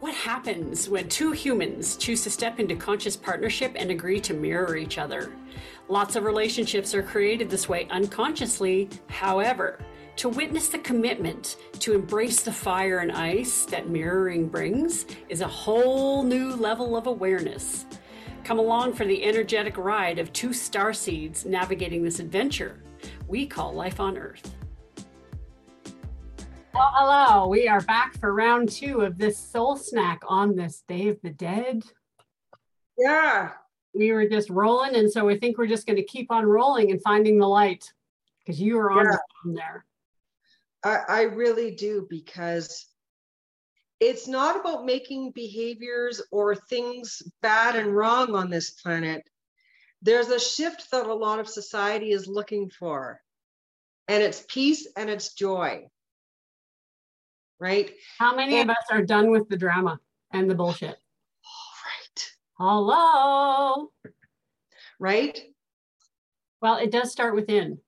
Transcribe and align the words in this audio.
What 0.00 0.14
happens 0.14 0.90
when 0.90 1.08
two 1.08 1.32
humans 1.32 1.96
choose 1.96 2.22
to 2.24 2.30
step 2.30 2.60
into 2.60 2.76
conscious 2.76 3.16
partnership 3.16 3.72
and 3.76 3.90
agree 3.90 4.20
to 4.20 4.34
mirror 4.34 4.76
each 4.76 4.98
other? 4.98 5.32
Lots 5.88 6.16
of 6.16 6.24
relationships 6.24 6.94
are 6.94 7.02
created 7.02 7.48
this 7.48 7.66
way 7.66 7.88
unconsciously. 7.90 8.90
However, 9.08 9.78
to 10.16 10.28
witness 10.28 10.68
the 10.68 10.80
commitment 10.80 11.56
to 11.78 11.94
embrace 11.94 12.42
the 12.42 12.52
fire 12.52 12.98
and 12.98 13.10
ice 13.10 13.64
that 13.66 13.88
mirroring 13.88 14.48
brings 14.48 15.06
is 15.30 15.40
a 15.40 15.48
whole 15.48 16.22
new 16.22 16.54
level 16.56 16.94
of 16.94 17.06
awareness. 17.06 17.86
Come 18.44 18.58
along 18.58 18.92
for 18.92 19.06
the 19.06 19.24
energetic 19.24 19.78
ride 19.78 20.18
of 20.18 20.30
two 20.34 20.52
star 20.52 20.92
seeds 20.92 21.46
navigating 21.46 22.04
this 22.04 22.20
adventure 22.20 22.82
we 23.28 23.46
call 23.46 23.72
life 23.72 24.00
on 24.00 24.16
Earth. 24.16 24.55
Well, 26.76 26.92
hello. 26.94 27.48
We 27.48 27.68
are 27.68 27.80
back 27.80 28.20
for 28.20 28.34
round 28.34 28.68
two 28.68 29.00
of 29.00 29.16
this 29.16 29.38
soul 29.38 29.76
snack 29.76 30.20
on 30.28 30.54
this 30.54 30.82
Day 30.86 31.08
of 31.08 31.18
the 31.22 31.30
Dead. 31.30 31.82
Yeah. 32.98 33.52
We 33.94 34.12
were 34.12 34.28
just 34.28 34.50
rolling, 34.50 34.94
and 34.94 35.10
so 35.10 35.26
I 35.30 35.38
think 35.38 35.56
we're 35.56 35.68
just 35.68 35.86
going 35.86 35.96
to 35.96 36.04
keep 36.04 36.30
on 36.30 36.44
rolling 36.44 36.90
and 36.90 37.00
finding 37.00 37.38
the 37.38 37.48
light 37.48 37.90
because 38.40 38.60
you 38.60 38.78
are 38.78 38.90
on 38.90 39.06
yeah. 39.06 39.16
there. 39.54 39.86
I, 40.84 40.98
I 41.08 41.22
really 41.22 41.70
do 41.70 42.06
because 42.10 42.84
it's 43.98 44.28
not 44.28 44.60
about 44.60 44.84
making 44.84 45.30
behaviors 45.30 46.20
or 46.30 46.54
things 46.54 47.22
bad 47.40 47.76
and 47.76 47.96
wrong 47.96 48.34
on 48.34 48.50
this 48.50 48.72
planet. 48.72 49.22
There's 50.02 50.28
a 50.28 50.38
shift 50.38 50.90
that 50.90 51.06
a 51.06 51.14
lot 51.14 51.40
of 51.40 51.48
society 51.48 52.10
is 52.10 52.26
looking 52.26 52.68
for, 52.68 53.22
and 54.08 54.22
it's 54.22 54.44
peace 54.46 54.86
and 54.94 55.08
it's 55.08 55.32
joy 55.32 55.88
right? 57.58 57.92
How 58.18 58.34
many 58.34 58.60
and, 58.60 58.70
of 58.70 58.76
us 58.76 58.84
are 58.90 59.02
done 59.02 59.30
with 59.30 59.48
the 59.48 59.56
drama 59.56 60.00
and 60.32 60.50
the 60.50 60.54
bullshit? 60.54 60.96
All 61.44 61.74
right. 61.86 62.30
Hello. 62.58 63.92
Right? 64.98 65.38
Well, 66.60 66.78
it 66.78 66.90
does 66.90 67.12
start 67.12 67.34
within. 67.34 67.78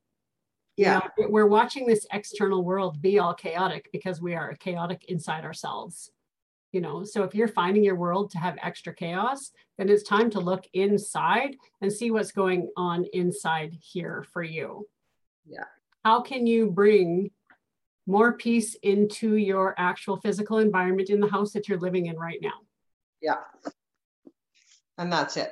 Yeah. 0.77 1.01
You 1.17 1.25
know, 1.25 1.29
we're 1.29 1.47
watching 1.47 1.85
this 1.85 2.05
external 2.13 2.63
world 2.63 3.01
be 3.01 3.19
all 3.19 3.33
chaotic 3.33 3.89
because 3.91 4.21
we 4.21 4.35
are 4.35 4.55
chaotic 4.55 5.05
inside 5.09 5.43
ourselves. 5.43 6.11
You 6.71 6.81
know, 6.81 7.03
so 7.03 7.23
if 7.23 7.33
you're 7.33 7.47
finding 7.47 7.83
your 7.83 7.95
world 7.95 8.29
to 8.31 8.37
have 8.37 8.57
extra 8.61 8.93
chaos, 8.93 9.51
then 9.77 9.89
it's 9.89 10.03
time 10.03 10.29
to 10.29 10.39
look 10.39 10.65
inside 10.73 11.57
and 11.81 11.91
see 11.91 12.11
what's 12.11 12.31
going 12.31 12.69
on 12.77 13.05
inside 13.11 13.75
here 13.81 14.23
for 14.31 14.43
you. 14.43 14.87
Yeah. 15.47 15.63
How 16.05 16.21
can 16.21 16.45
you 16.45 16.69
bring 16.69 17.31
more 18.09 18.33
peace 18.33 18.75
into 18.81 19.35
your 19.35 19.75
actual 19.77 20.17
physical 20.17 20.57
environment 20.57 21.09
in 21.09 21.19
the 21.19 21.29
house 21.29 21.53
that 21.53 21.69
you're 21.69 21.79
living 21.79 22.07
in 22.07 22.17
right 22.17 22.39
now. 22.41 22.53
Yeah. 23.21 23.37
And 24.97 25.13
that's 25.13 25.37
it, 25.37 25.51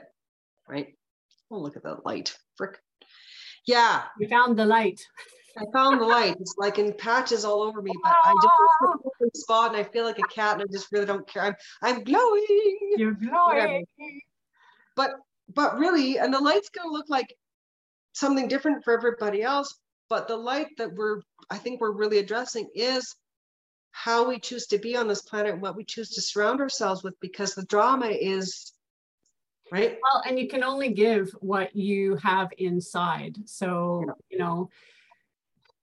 right? 0.68 0.96
Oh, 1.52 1.60
look 1.60 1.78
at 1.78 1.84
that 1.84 2.04
light. 2.04 2.36
Frick. 2.56 2.80
Yeah. 3.68 4.04
You 4.20 4.28
found 4.28 4.58
the 4.58 4.66
light. 4.66 5.00
I 5.58 5.66
found 5.72 6.02
the 6.02 6.06
light. 6.06 6.36
It's 6.40 6.56
like 6.58 6.80
in 6.80 6.94
patches 6.94 7.46
all 7.46 7.62
over 7.62 7.82
me, 7.82 7.92
but 8.04 8.16
I 8.24 8.34
just 8.34 9.04
a 9.36 9.38
spot 9.38 9.76
and 9.76 9.78
I 9.78 9.84
feel 9.84 10.04
like 10.04 10.20
a 10.20 10.28
cat 10.28 10.54
and 10.54 10.64
I 10.64 10.72
just 10.72 10.92
really 10.92 11.06
don't 11.06 11.28
care. 11.28 11.44
I'm 11.44 11.56
I'm 11.82 12.04
glowing. 12.04 12.96
You're 12.98 13.14
glowing. 13.14 13.86
But 14.96 15.12
but 15.54 15.78
really, 15.78 16.20
and 16.20 16.34
the 16.34 16.40
light's 16.40 16.70
gonna 16.70 16.92
look 16.92 17.10
like 17.10 17.36
something 18.14 18.48
different 18.48 18.84
for 18.84 18.94
everybody 18.94 19.42
else, 19.42 19.80
but 20.10 20.28
the 20.28 20.36
light 20.36 20.68
that 20.78 20.94
we're 20.94 21.22
i 21.50 21.58
think 21.58 21.80
we're 21.80 21.92
really 21.92 22.20
addressing 22.20 22.68
is 22.76 23.16
how 23.92 24.28
we 24.28 24.40
choose 24.40 24.68
to 24.68 24.78
be 24.78 24.96
on 24.96 25.08
this 25.08 25.24
planet 25.24 25.54
and 25.54 25.62
what 25.62 25.76
we 25.76 25.84
choose 25.84 26.10
to 26.12 26.22
surround 26.22 26.62
ourselves 26.62 27.04
with 27.04 27.20
because 27.20 27.56
the 27.56 27.66
drama 27.66 28.08
is 28.08 28.74
right? 29.72 29.98
Well 30.02 30.24
and 30.28 30.40
you 30.40 30.48
can 30.48 30.64
only 30.64 30.94
give 30.94 31.32
what 31.40 31.76
you 31.76 32.16
have 32.18 32.50
inside. 32.58 33.38
So 33.46 34.04
yeah. 34.06 34.14
you 34.30 34.38
know 34.38 34.70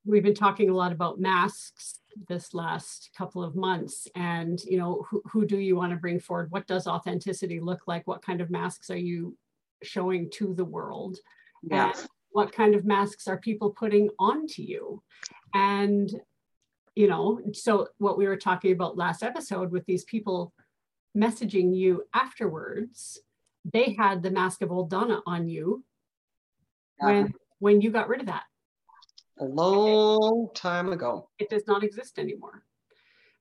we've 0.06 0.22
been 0.22 0.34
talking 0.34 0.70
a 0.70 0.74
lot 0.74 0.92
about 0.92 1.18
masks 1.18 2.00
this 2.28 2.54
last 2.54 3.10
couple 3.16 3.42
of 3.42 3.56
months 3.56 4.06
and 4.14 4.62
you 4.64 4.78
know 4.78 5.04
who, 5.08 5.22
who 5.26 5.46
do 5.46 5.58
you 5.58 5.76
want 5.76 5.92
to 5.92 5.98
bring 5.98 6.20
forward? 6.20 6.50
What 6.50 6.66
does 6.66 6.86
authenticity 6.86 7.60
look 7.60 7.82
like? 7.86 8.06
What 8.06 8.22
kind 8.22 8.40
of 8.40 8.50
masks 8.50 8.90
are 8.90 8.96
you 8.96 9.36
showing 9.82 10.30
to 10.34 10.54
the 10.54 10.64
world? 10.64 11.18
Yeah. 11.62 11.92
And 11.96 12.08
what 12.34 12.52
kind 12.52 12.74
of 12.74 12.84
masks 12.84 13.28
are 13.28 13.38
people 13.38 13.70
putting 13.70 14.10
onto 14.18 14.60
you 14.60 15.00
and 15.54 16.20
you 16.96 17.06
know 17.06 17.40
so 17.52 17.86
what 17.98 18.18
we 18.18 18.26
were 18.26 18.36
talking 18.36 18.72
about 18.72 18.98
last 18.98 19.22
episode 19.22 19.70
with 19.70 19.86
these 19.86 20.02
people 20.04 20.52
messaging 21.16 21.74
you 21.74 22.02
afterwards 22.12 23.20
they 23.72 23.94
had 23.96 24.20
the 24.20 24.32
mask 24.32 24.62
of 24.62 24.72
old 24.72 24.90
donna 24.90 25.20
on 25.26 25.48
you 25.48 25.84
yeah. 27.00 27.06
when 27.06 27.34
when 27.60 27.80
you 27.80 27.90
got 27.90 28.08
rid 28.08 28.20
of 28.20 28.26
that 28.26 28.42
a 29.38 29.44
long 29.44 30.48
time 30.56 30.92
ago 30.92 31.28
it 31.38 31.48
does 31.48 31.68
not 31.68 31.84
exist 31.84 32.18
anymore 32.18 32.64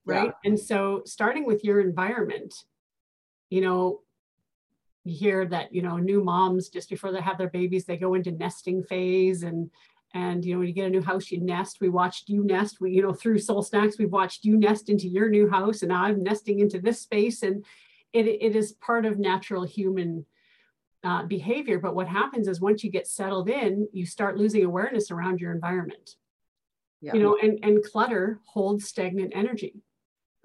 right 0.06 0.26
yeah. 0.26 0.48
and 0.50 0.58
so 0.58 1.02
starting 1.04 1.44
with 1.44 1.64
your 1.64 1.80
environment 1.80 2.54
you 3.50 3.60
know 3.60 3.98
you 5.04 5.14
hear 5.16 5.46
that 5.46 5.72
you 5.72 5.82
know 5.82 5.98
new 5.98 6.22
moms 6.24 6.68
just 6.68 6.88
before 6.88 7.12
they 7.12 7.20
have 7.20 7.38
their 7.38 7.50
babies 7.50 7.84
they 7.84 7.96
go 7.96 8.14
into 8.14 8.32
nesting 8.32 8.82
phase 8.82 9.42
and 9.42 9.70
and 10.14 10.44
you 10.44 10.52
know 10.54 10.60
when 10.60 10.68
you 10.68 10.74
get 10.74 10.86
a 10.86 10.90
new 10.90 11.02
house 11.02 11.30
you 11.30 11.40
nest. 11.40 11.78
We 11.80 11.88
watched 11.88 12.28
you 12.28 12.44
nest. 12.44 12.80
We 12.80 12.92
you 12.92 13.02
know 13.02 13.12
through 13.12 13.38
soul 13.40 13.62
snacks 13.62 13.98
we've 13.98 14.12
watched 14.12 14.44
you 14.44 14.56
nest 14.56 14.88
into 14.88 15.08
your 15.08 15.28
new 15.28 15.50
house 15.50 15.82
and 15.82 15.90
now 15.90 16.04
i'm 16.04 16.22
nesting 16.22 16.60
into 16.60 16.80
this 16.80 17.02
space. 17.02 17.42
And 17.42 17.64
it, 18.12 18.26
it 18.26 18.56
is 18.56 18.72
part 18.72 19.04
of 19.04 19.18
natural 19.18 19.64
human 19.64 20.24
uh, 21.02 21.24
behavior. 21.24 21.80
But 21.80 21.96
what 21.96 22.06
happens 22.06 22.46
is 22.46 22.60
once 22.60 22.84
you 22.84 22.90
get 22.90 23.08
settled 23.08 23.50
in 23.50 23.88
you 23.92 24.06
start 24.06 24.38
losing 24.38 24.64
awareness 24.64 25.10
around 25.10 25.40
your 25.40 25.52
environment. 25.52 26.16
Yeah. 27.00 27.14
you 27.14 27.22
know 27.22 27.36
and 27.42 27.58
and 27.62 27.84
clutter 27.84 28.40
holds 28.46 28.86
stagnant 28.86 29.32
energy. 29.34 29.82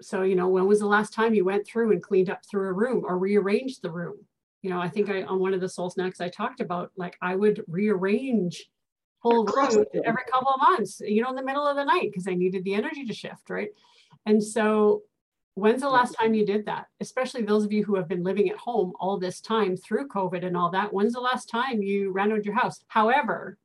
So 0.02 0.22
you 0.22 0.34
know 0.34 0.48
when 0.48 0.66
was 0.66 0.80
the 0.80 0.86
last 0.86 1.14
time 1.14 1.32
you 1.32 1.44
went 1.44 1.64
through 1.64 1.92
and 1.92 2.02
cleaned 2.02 2.28
up 2.28 2.42
through 2.44 2.68
a 2.68 2.72
room 2.72 3.04
or 3.06 3.16
rearranged 3.16 3.82
the 3.82 3.92
room 3.92 4.26
you 4.62 4.70
know, 4.70 4.80
I 4.80 4.88
think 4.88 5.08
I 5.08 5.22
on 5.22 5.38
one 5.38 5.54
of 5.54 5.60
the 5.60 5.68
soul 5.68 5.90
snacks 5.90 6.20
I 6.20 6.28
talked 6.28 6.60
about, 6.60 6.92
like 6.96 7.16
I 7.22 7.34
would 7.34 7.64
rearrange 7.66 8.66
whole 9.20 9.44
rooms 9.44 9.76
every 10.04 10.22
couple 10.32 10.50
of 10.50 10.60
months, 10.60 11.00
you 11.00 11.22
know, 11.22 11.30
in 11.30 11.36
the 11.36 11.44
middle 11.44 11.66
of 11.66 11.76
the 11.76 11.84
night 11.84 12.10
because 12.10 12.26
I 12.26 12.34
needed 12.34 12.64
the 12.64 12.74
energy 12.74 13.04
to 13.06 13.14
shift, 13.14 13.48
right? 13.48 13.70
And 14.26 14.42
so 14.42 15.02
when's 15.54 15.82
the 15.82 15.88
last 15.88 16.12
time 16.12 16.34
you 16.34 16.44
did 16.44 16.66
that? 16.66 16.86
Especially 17.00 17.42
those 17.42 17.64
of 17.64 17.72
you 17.72 17.84
who 17.84 17.96
have 17.96 18.08
been 18.08 18.22
living 18.22 18.48
at 18.50 18.56
home 18.56 18.92
all 18.98 19.18
this 19.18 19.40
time 19.40 19.76
through 19.76 20.08
COVID 20.08 20.44
and 20.44 20.56
all 20.56 20.70
that. 20.70 20.92
When's 20.92 21.12
the 21.12 21.20
last 21.20 21.48
time 21.48 21.82
you 21.82 22.12
renovated 22.12 22.46
your 22.46 22.54
house? 22.54 22.82
However, 22.88 23.58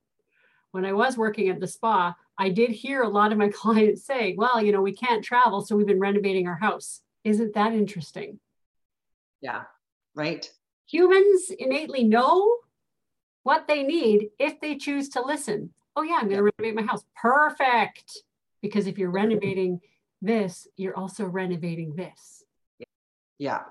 when 0.71 0.85
I 0.85 0.93
was 0.93 1.17
working 1.17 1.49
at 1.49 1.59
the 1.59 1.67
spa, 1.67 2.15
I 2.37 2.49
did 2.49 2.71
hear 2.71 3.01
a 3.01 3.09
lot 3.09 3.31
of 3.31 3.37
my 3.37 3.49
clients 3.53 4.05
say, 4.05 4.35
well, 4.37 4.61
you 4.61 4.71
know, 4.71 4.81
we 4.81 4.93
can't 4.93 5.23
travel, 5.23 5.61
so 5.61 5.75
we've 5.75 5.87
been 5.87 5.99
renovating 5.99 6.47
our 6.47 6.57
house. 6.57 7.01
Isn't 7.23 7.53
that 7.53 7.73
interesting? 7.73 8.39
Yeah, 9.41 9.63
right 10.15 10.49
humans 10.85 11.51
innately 11.57 12.03
know 12.03 12.57
what 13.43 13.67
they 13.67 13.83
need 13.83 14.29
if 14.39 14.59
they 14.59 14.75
choose 14.75 15.09
to 15.09 15.21
listen. 15.21 15.71
Oh, 15.95 16.01
yeah, 16.01 16.15
I'm 16.15 16.27
going 16.27 16.37
to 16.37 16.51
renovate 16.57 16.75
my 16.75 16.91
house. 16.91 17.03
Perfect. 17.15 18.21
Because 18.61 18.87
if 18.87 18.97
you're 18.97 19.11
renovating 19.11 19.81
this, 20.21 20.67
you're 20.75 20.97
also 20.97 21.25
renovating 21.25 21.95
this. 21.95 22.43
Yeah. 23.37 23.61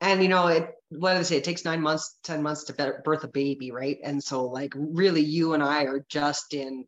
And 0.00 0.22
you 0.22 0.28
know, 0.28 0.46
it 0.48 0.74
what 0.90 1.12
do 1.12 1.18
they 1.18 1.24
say? 1.24 1.36
It 1.36 1.44
takes 1.44 1.64
nine 1.64 1.82
months, 1.82 2.16
10 2.24 2.42
months 2.42 2.64
to 2.64 3.00
birth 3.04 3.24
a 3.24 3.28
baby, 3.28 3.70
right? 3.70 3.98
And 4.02 4.22
so, 4.22 4.44
like, 4.44 4.72
really, 4.76 5.20
you 5.20 5.54
and 5.54 5.62
I 5.62 5.84
are 5.84 6.04
just 6.08 6.54
in, 6.54 6.86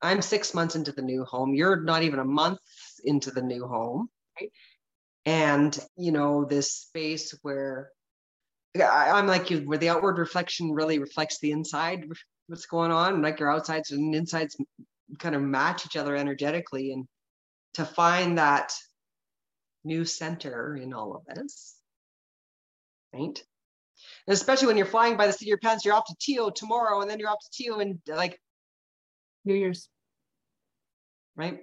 I'm 0.00 0.22
six 0.22 0.54
months 0.54 0.74
into 0.74 0.92
the 0.92 1.02
new 1.02 1.24
home. 1.24 1.54
You're 1.54 1.82
not 1.82 2.02
even 2.02 2.18
a 2.18 2.24
month 2.24 2.60
into 3.04 3.30
the 3.30 3.42
new 3.42 3.66
home. 3.66 4.08
Right? 4.40 4.50
And, 5.26 5.78
you 5.96 6.12
know, 6.12 6.44
this 6.44 6.72
space 6.72 7.34
where 7.42 7.90
I, 8.80 9.18
am 9.18 9.26
like 9.26 9.50
you, 9.50 9.58
where 9.60 9.78
the 9.78 9.88
outward 9.88 10.18
reflection 10.18 10.72
really 10.72 10.98
reflects 10.98 11.38
the 11.38 11.52
inside, 11.52 12.06
what's 12.46 12.66
going 12.66 12.90
on, 12.90 13.22
like 13.22 13.40
your 13.40 13.50
outsides 13.50 13.90
and 13.90 14.14
insides 14.14 14.56
kind 15.18 15.34
of 15.34 15.42
match 15.42 15.86
each 15.86 15.96
other 15.96 16.16
energetically, 16.16 16.92
and 16.92 17.06
to 17.74 17.84
find 17.84 18.38
that 18.38 18.72
new 19.84 20.04
center 20.04 20.76
in 20.76 20.92
all 20.92 21.14
of 21.14 21.24
this, 21.34 21.76
right? 23.12 23.42
And 24.26 24.34
especially 24.34 24.66
when 24.68 24.76
you're 24.76 24.86
flying 24.86 25.16
by 25.16 25.26
the 25.26 25.32
seat 25.32 25.46
of 25.46 25.48
your 25.48 25.58
pants, 25.58 25.84
you're 25.84 25.94
off 25.94 26.06
to 26.06 26.16
Tio 26.20 26.50
tomorrow, 26.50 27.00
and 27.00 27.10
then 27.10 27.18
you're 27.18 27.30
off 27.30 27.40
to 27.40 27.50
Tio 27.52 27.78
and 27.78 27.98
like 28.06 28.40
New 29.44 29.54
Year's, 29.54 29.88
right? 31.36 31.60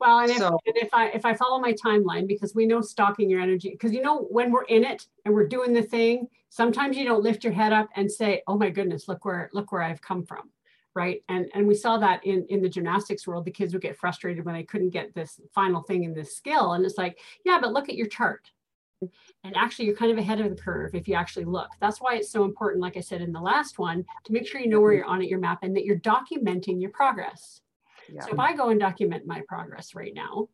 Well, 0.00 0.20
and 0.20 0.30
if, 0.30 0.38
so, 0.38 0.58
and 0.66 0.76
if 0.76 0.94
I 0.94 1.08
if 1.08 1.26
I 1.26 1.34
follow 1.34 1.60
my 1.60 1.74
timeline, 1.74 2.26
because 2.26 2.54
we 2.54 2.64
know 2.64 2.80
stalking 2.80 3.28
your 3.28 3.40
energy, 3.40 3.70
because 3.70 3.92
you 3.92 4.00
know 4.00 4.22
when 4.30 4.50
we're 4.50 4.64
in 4.64 4.82
it 4.82 5.06
and 5.24 5.34
we're 5.34 5.46
doing 5.46 5.74
the 5.74 5.82
thing, 5.82 6.28
sometimes 6.48 6.96
you 6.96 7.04
don't 7.04 7.22
lift 7.22 7.44
your 7.44 7.52
head 7.52 7.72
up 7.72 7.88
and 7.96 8.10
say, 8.10 8.42
"Oh 8.46 8.56
my 8.56 8.70
goodness, 8.70 9.08
look 9.08 9.24
where 9.26 9.50
look 9.52 9.72
where 9.72 9.82
I've 9.82 10.00
come 10.00 10.24
from," 10.24 10.50
right? 10.94 11.22
And 11.28 11.50
and 11.54 11.66
we 11.68 11.74
saw 11.74 11.98
that 11.98 12.24
in 12.24 12.46
in 12.48 12.62
the 12.62 12.68
gymnastics 12.68 13.26
world 13.26 13.44
the 13.44 13.50
kids 13.50 13.74
would 13.74 13.82
get 13.82 13.96
frustrated 13.96 14.44
when 14.44 14.54
they 14.54 14.62
couldn't 14.62 14.90
get 14.90 15.14
this 15.14 15.38
final 15.54 15.82
thing 15.82 16.04
in 16.04 16.14
this 16.14 16.34
skill 16.34 16.72
and 16.72 16.84
it's 16.84 16.98
like 16.98 17.18
yeah 17.44 17.58
but 17.60 17.72
look 17.72 17.88
at 17.88 17.96
your 17.96 18.08
chart. 18.08 18.50
And 19.44 19.56
actually 19.56 19.86
you're 19.86 19.96
kind 19.96 20.12
of 20.12 20.18
ahead 20.18 20.40
of 20.40 20.50
the 20.50 20.62
curve 20.62 20.94
if 20.94 21.08
you 21.08 21.14
actually 21.14 21.46
look. 21.46 21.70
That's 21.80 22.00
why 22.02 22.16
it's 22.16 22.30
so 22.30 22.44
important 22.44 22.82
like 22.82 22.96
i 22.96 23.00
said 23.00 23.22
in 23.22 23.32
the 23.32 23.40
last 23.40 23.78
one 23.78 24.04
to 24.24 24.32
make 24.32 24.46
sure 24.46 24.60
you 24.60 24.68
know 24.68 24.80
where 24.80 24.92
you're 24.92 25.04
on 25.06 25.22
at 25.22 25.28
your 25.28 25.38
map 25.38 25.62
and 25.62 25.74
that 25.76 25.84
you're 25.84 25.98
documenting 26.00 26.80
your 26.80 26.90
progress 26.90 27.62
yeah. 28.12 28.22
so 28.22 28.32
if 28.32 28.38
i 28.38 28.54
go 28.54 28.70
and 28.70 28.80
document 28.80 29.26
my 29.26 29.42
progress 29.48 29.94
right 29.94 30.14
now 30.14 30.48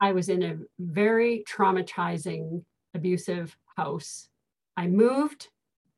i 0.00 0.12
was 0.12 0.28
in 0.28 0.42
a 0.42 0.56
very 0.78 1.44
traumatizing 1.48 2.64
abusive 2.94 3.56
house 3.76 4.28
i 4.76 4.86
moved 4.86 5.48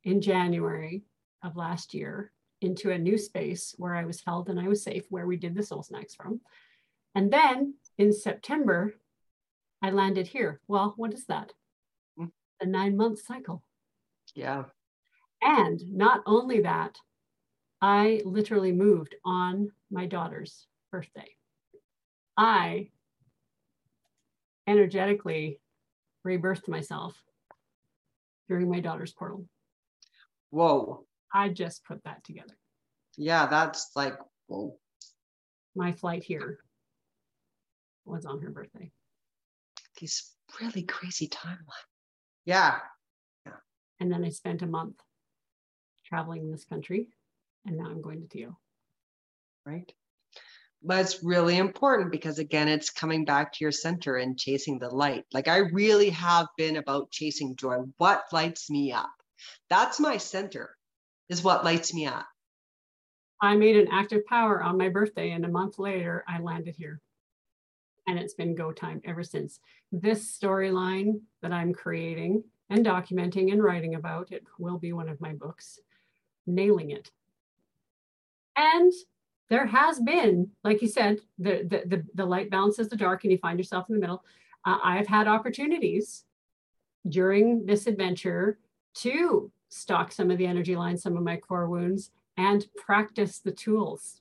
in 0.05 0.21
january 0.21 1.03
of 1.43 1.57
last 1.57 1.95
year 1.95 2.33
into 2.61 2.91
a 2.91 2.99
new 2.99 3.19
space 3.19 3.75
where 3.79 3.95
I 3.95 4.05
was 4.05 4.23
held 4.25 4.49
and 4.49 4.59
I 4.59 4.69
was 4.69 4.83
safe, 4.83 5.05
where 5.09 5.27
we 5.27 5.37
did 5.37 5.55
the 5.55 5.63
soul 5.63 5.83
snacks 5.83 6.15
from. 6.15 6.41
And 7.15 7.33
then 7.33 7.75
in 7.99 8.13
September, 8.13 8.95
I 9.83 9.91
landed 9.91 10.27
here. 10.27 10.61
Well, 10.69 10.95
what 10.97 11.13
is 11.13 11.27
that? 11.27 11.53
Mm. 12.19 12.31
A 12.61 12.67
nine 12.67 12.97
month 12.97 13.21
cycle. 13.21 13.63
Yeah. 14.35 14.65
And 15.43 15.81
not 15.93 16.23
only 16.27 16.63
that, 16.63 16.97
I 17.81 18.23
literally 18.25 18.73
moved 18.73 19.15
on 19.25 19.71
my 19.91 20.07
daughter's 20.07 20.67
birthday. 20.91 21.29
I 22.37 22.91
energetically 24.67 25.61
rebirthed 26.27 26.69
myself 26.69 27.15
during 28.49 28.71
my 28.71 28.81
daughter's 28.81 29.13
portal. 29.13 29.47
Whoa. 30.51 31.07
I 31.33 31.49
just 31.49 31.85
put 31.85 32.03
that 32.05 32.25
together. 32.25 32.57
Yeah, 33.17 33.47
that's 33.47 33.91
like, 33.95 34.19
whoa. 34.47 34.79
My 35.75 35.93
flight 35.93 36.23
here 36.23 36.59
was 38.05 38.25
on 38.25 38.41
her 38.41 38.51
birthday. 38.51 38.91
These 40.01 40.31
really 40.61 40.83
crazy 40.83 41.29
timeline. 41.29 41.89
Yeah. 42.45 42.79
Yeah. 43.45 43.53
And 44.01 44.11
then 44.11 44.25
I 44.25 44.31
spent 44.31 44.63
a 44.63 44.67
month 44.67 44.97
traveling 46.05 46.51
this 46.51 46.65
country, 46.65 47.09
and 47.67 47.77
now 47.77 47.87
I'm 47.87 48.01
going 48.01 48.21
to 48.21 48.29
Tio. 48.29 48.59
Right. 49.67 49.93
But 50.83 51.01
it's 51.01 51.25
really 51.25 51.57
important 51.57 52.13
because 52.13 52.39
again, 52.39 52.69
it's 52.69 52.91
coming 52.91 53.25
back 53.25 53.53
to 53.53 53.65
your 53.65 53.73
center 53.73 54.17
and 54.17 54.39
chasing 54.39 54.79
the 54.79 54.89
light. 54.89 55.25
Like 55.33 55.49
I 55.49 55.59
really 55.59 56.11
have 56.11 56.47
been 56.57 56.77
about 56.77 57.11
chasing 57.11 57.57
joy. 57.57 57.79
What 57.97 58.25
lights 58.33 58.71
me 58.71 58.93
up? 58.93 59.11
That's 59.69 59.99
my 59.99 60.19
center 60.19 60.77
is 61.29 61.43
what 61.43 61.65
lights 61.65 61.93
me 61.93 62.07
up. 62.07 62.27
I 63.43 63.57
made 63.57 63.77
an 63.77 63.89
act 63.91 64.13
of 64.13 64.25
power 64.27 64.63
on 64.63 64.79
my 64.79 64.89
birthday, 64.89 65.33
and 65.33 65.45
a 65.45 65.49
month 65.49 65.79
later, 65.79 66.25
I 66.27 66.41
landed 66.41 66.75
here. 66.77 67.01
And 68.07 68.19
it's 68.19 68.35
been 68.35 68.55
go 68.55 68.73
time 68.73 69.03
ever 69.05 69.23
since. 69.23 69.61
This 69.93 70.39
storyline 70.39 71.21
that 71.43 71.53
I'm 71.53 71.75
creating 71.75 72.45
and 72.71 72.87
documenting 72.87 73.53
and 73.53 73.63
writing 73.63 73.97
about, 73.97 74.33
it 74.33 74.45
will 74.59 74.79
be 74.79 74.93
one 74.93 75.09
of 75.09 75.21
my 75.21 75.35
books, 75.35 75.81
nailing 76.47 76.91
it. 76.91 77.11
And 78.57 78.93
there 79.49 79.67
has 79.67 80.01
been, 80.01 80.51
like 80.65 80.83
you 80.83 80.89
said, 80.89 81.21
the, 81.39 81.63
the, 81.63 81.83
the, 81.87 82.05
the 82.15 82.27
light 82.27 82.51
balances 82.51 82.89
the 82.89 82.97
dark 82.97 83.25
and 83.25 83.33
you 83.33 83.39
find 83.39 83.59
yourself 83.59 83.89
in 83.89 83.95
the 83.95 84.01
middle. 84.01 84.25
Uh, 84.65 84.79
I've 84.83 85.07
had 85.07 85.29
opportunities 85.29 86.25
during 87.09 87.65
this 87.67 87.87
adventure 87.87 88.59
to 88.95 89.51
stalk 89.69 90.11
some 90.11 90.31
of 90.31 90.39
the 90.39 90.47
energy 90.47 90.75
lines, 90.75 91.03
some 91.03 91.17
of 91.17 91.23
my 91.23 91.37
core 91.37 91.69
wounds, 91.69 92.11
and 92.37 92.67
practice 92.77 93.39
the 93.39 93.53
tools. 93.53 94.21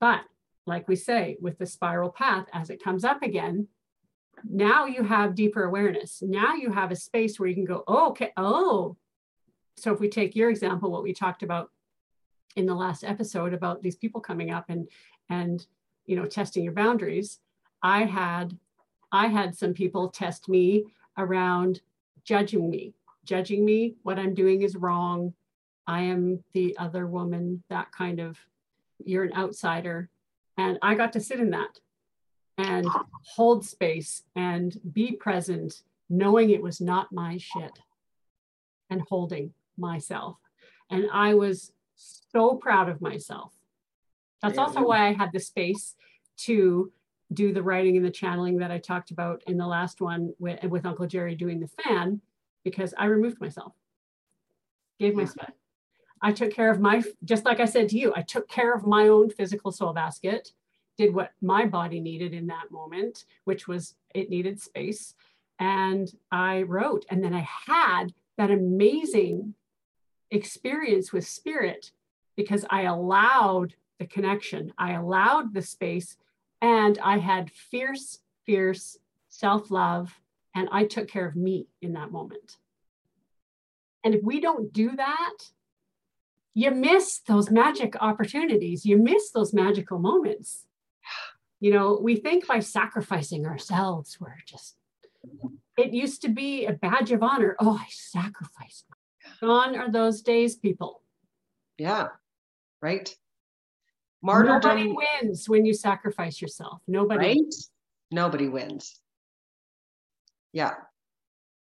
But 0.00 0.20
like 0.66 0.86
we 0.86 0.96
say, 0.96 1.36
with 1.40 1.58
the 1.58 1.66
spiral 1.66 2.10
path, 2.10 2.46
as 2.52 2.70
it 2.70 2.82
comes 2.82 3.04
up 3.04 3.22
again, 3.22 3.66
now 4.48 4.86
you 4.86 5.02
have 5.02 5.34
deeper 5.34 5.64
awareness. 5.64 6.22
Now 6.24 6.54
you 6.54 6.70
have 6.70 6.92
a 6.92 6.96
space 6.96 7.40
where 7.40 7.48
you 7.48 7.54
can 7.54 7.64
go, 7.64 7.82
oh, 7.88 8.10
okay, 8.10 8.32
oh. 8.36 8.96
So 9.76 9.92
if 9.92 10.00
we 10.00 10.08
take 10.08 10.36
your 10.36 10.50
example, 10.50 10.90
what 10.90 11.02
we 11.02 11.12
talked 11.12 11.42
about 11.42 11.70
in 12.58 12.66
the 12.66 12.74
last 12.74 13.04
episode 13.04 13.54
about 13.54 13.82
these 13.82 13.96
people 13.96 14.20
coming 14.20 14.50
up 14.50 14.66
and 14.68 14.88
and 15.30 15.66
you 16.06 16.16
know 16.16 16.26
testing 16.26 16.64
your 16.64 16.74
boundaries, 16.74 17.38
I 17.82 18.04
had 18.04 18.58
I 19.10 19.28
had 19.28 19.56
some 19.56 19.72
people 19.72 20.08
test 20.08 20.48
me 20.48 20.84
around 21.16 21.80
judging 22.24 22.68
me 22.68 22.92
judging 23.28 23.62
me, 23.62 23.94
what 24.02 24.18
I'm 24.18 24.32
doing 24.32 24.62
is 24.62 24.74
wrong. 24.74 25.34
I 25.86 26.00
am 26.02 26.42
the 26.54 26.74
other 26.78 27.06
woman, 27.06 27.62
that 27.68 27.92
kind 27.92 28.20
of, 28.20 28.38
you're 29.04 29.24
an 29.24 29.36
outsider. 29.36 30.08
And 30.56 30.78
I 30.80 30.94
got 30.94 31.12
to 31.12 31.20
sit 31.20 31.38
in 31.38 31.50
that 31.50 31.78
and 32.56 32.88
hold 33.36 33.66
space 33.66 34.22
and 34.34 34.80
be 34.92 35.12
present, 35.12 35.82
knowing 36.08 36.50
it 36.50 36.62
was 36.62 36.80
not 36.80 37.12
my 37.12 37.36
shit 37.36 37.78
and 38.88 39.02
holding 39.08 39.52
myself. 39.76 40.38
And 40.90 41.04
I 41.12 41.34
was 41.34 41.72
so 41.98 42.54
proud 42.54 42.88
of 42.88 43.00
myself. 43.00 43.52
That's 44.40 44.56
yeah. 44.56 44.62
also 44.62 44.82
why 44.82 45.08
I 45.08 45.12
had 45.12 45.32
the 45.32 45.40
space 45.40 45.96
to 46.38 46.92
do 47.32 47.52
the 47.52 47.62
writing 47.62 47.96
and 47.96 48.06
the 48.06 48.10
channeling 48.10 48.58
that 48.58 48.70
I 48.70 48.78
talked 48.78 49.10
about 49.10 49.42
in 49.46 49.58
the 49.58 49.66
last 49.66 50.00
one 50.00 50.32
with, 50.38 50.62
with 50.64 50.86
Uncle 50.86 51.06
Jerry 51.06 51.34
doing 51.34 51.60
the 51.60 51.68
fan, 51.82 52.20
because 52.64 52.94
I 52.96 53.06
removed 53.06 53.40
myself, 53.40 53.72
gave 54.98 55.14
my 55.14 55.24
space. 55.24 55.50
I 56.22 56.32
took 56.32 56.52
care 56.52 56.70
of 56.70 56.80
my, 56.80 57.02
just 57.24 57.44
like 57.44 57.60
I 57.60 57.64
said 57.64 57.88
to 57.90 57.98
you, 57.98 58.12
I 58.16 58.22
took 58.22 58.48
care 58.48 58.74
of 58.74 58.86
my 58.86 59.08
own 59.08 59.30
physical 59.30 59.72
soul 59.72 59.92
basket, 59.92 60.52
did 60.96 61.14
what 61.14 61.32
my 61.42 61.66
body 61.66 62.00
needed 62.00 62.32
in 62.32 62.46
that 62.48 62.70
moment, 62.70 63.24
which 63.44 63.68
was 63.68 63.94
it 64.14 64.30
needed 64.30 64.60
space. 64.60 65.14
And 65.60 66.12
I 66.32 66.62
wrote, 66.62 67.04
and 67.10 67.22
then 67.22 67.34
I 67.34 67.46
had 67.66 68.12
that 68.36 68.50
amazing 68.50 69.54
experience 70.30 71.12
with 71.12 71.26
spirit 71.26 71.92
because 72.36 72.64
I 72.70 72.82
allowed 72.82 73.74
the 73.98 74.06
connection, 74.06 74.72
I 74.78 74.92
allowed 74.92 75.54
the 75.54 75.62
space, 75.62 76.16
and 76.60 76.98
I 77.02 77.18
had 77.18 77.50
fierce, 77.50 78.18
fierce 78.44 78.98
self 79.28 79.70
love 79.70 80.18
and 80.54 80.68
I 80.72 80.84
took 80.84 81.08
care 81.08 81.26
of 81.26 81.36
me 81.36 81.68
in 81.80 81.92
that 81.92 82.10
moment. 82.10 82.56
And 84.02 84.14
if 84.14 84.22
we 84.22 84.40
don't 84.40 84.72
do 84.72 84.96
that, 84.96 85.34
you 86.54 86.70
miss 86.72 87.20
those 87.20 87.50
magic 87.50 87.94
opportunities, 88.00 88.84
you 88.84 88.96
miss 88.96 89.30
those 89.30 89.52
magical 89.52 89.98
moments. 89.98 90.64
You 91.60 91.72
know, 91.72 91.98
we 92.00 92.14
think 92.14 92.46
by 92.46 92.60
sacrificing 92.60 93.44
ourselves, 93.44 94.18
we're 94.20 94.36
just, 94.46 94.76
it 95.76 95.92
used 95.92 96.22
to 96.22 96.28
be 96.28 96.66
a 96.66 96.72
badge 96.72 97.10
of 97.10 97.20
honor. 97.20 97.56
Oh, 97.58 97.78
I 97.80 97.86
sacrificed. 97.90 98.84
Gone 99.40 99.76
are 99.76 99.90
those 99.90 100.22
days, 100.22 100.56
people. 100.56 101.02
Yeah, 101.78 102.08
right. 102.82 103.14
Martyrdom. 104.22 104.60
Nobody 104.60 104.96
wins 105.22 105.48
when 105.48 105.64
you 105.64 105.72
sacrifice 105.72 106.42
yourself. 106.42 106.82
Nobody. 106.88 107.28
Right? 107.28 107.54
Nobody 108.10 108.48
wins. 108.48 109.00
Yeah. 110.52 110.74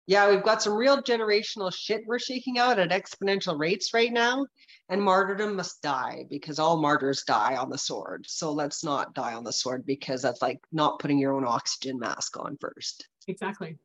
Yeah, 0.06 0.30
we've 0.30 0.44
got 0.44 0.62
some 0.62 0.74
real 0.74 1.02
generational 1.02 1.74
shit 1.74 2.02
we're 2.06 2.20
shaking 2.20 2.60
out 2.60 2.78
at 2.78 2.90
exponential 2.90 3.58
rates 3.58 3.94
right 3.94 4.12
now. 4.12 4.46
And 4.90 5.02
martyrdom 5.02 5.56
must 5.56 5.82
die 5.82 6.26
because 6.30 6.60
all 6.60 6.76
martyrs 6.82 7.24
die 7.24 7.56
on 7.56 7.70
the 7.70 7.78
sword. 7.78 8.26
So 8.28 8.52
let's 8.52 8.84
not 8.84 9.14
die 9.14 9.34
on 9.34 9.46
the 9.46 9.54
sword 9.54 9.86
because 9.86 10.22
that's 10.22 10.42
like 10.42 10.60
not 10.74 11.00
putting 11.00 11.18
your 11.18 11.34
own 11.34 11.46
oxygen 11.46 11.98
mask 12.00 12.38
on 12.38 12.58
first. 12.60 13.08
Exactly. 13.30 13.78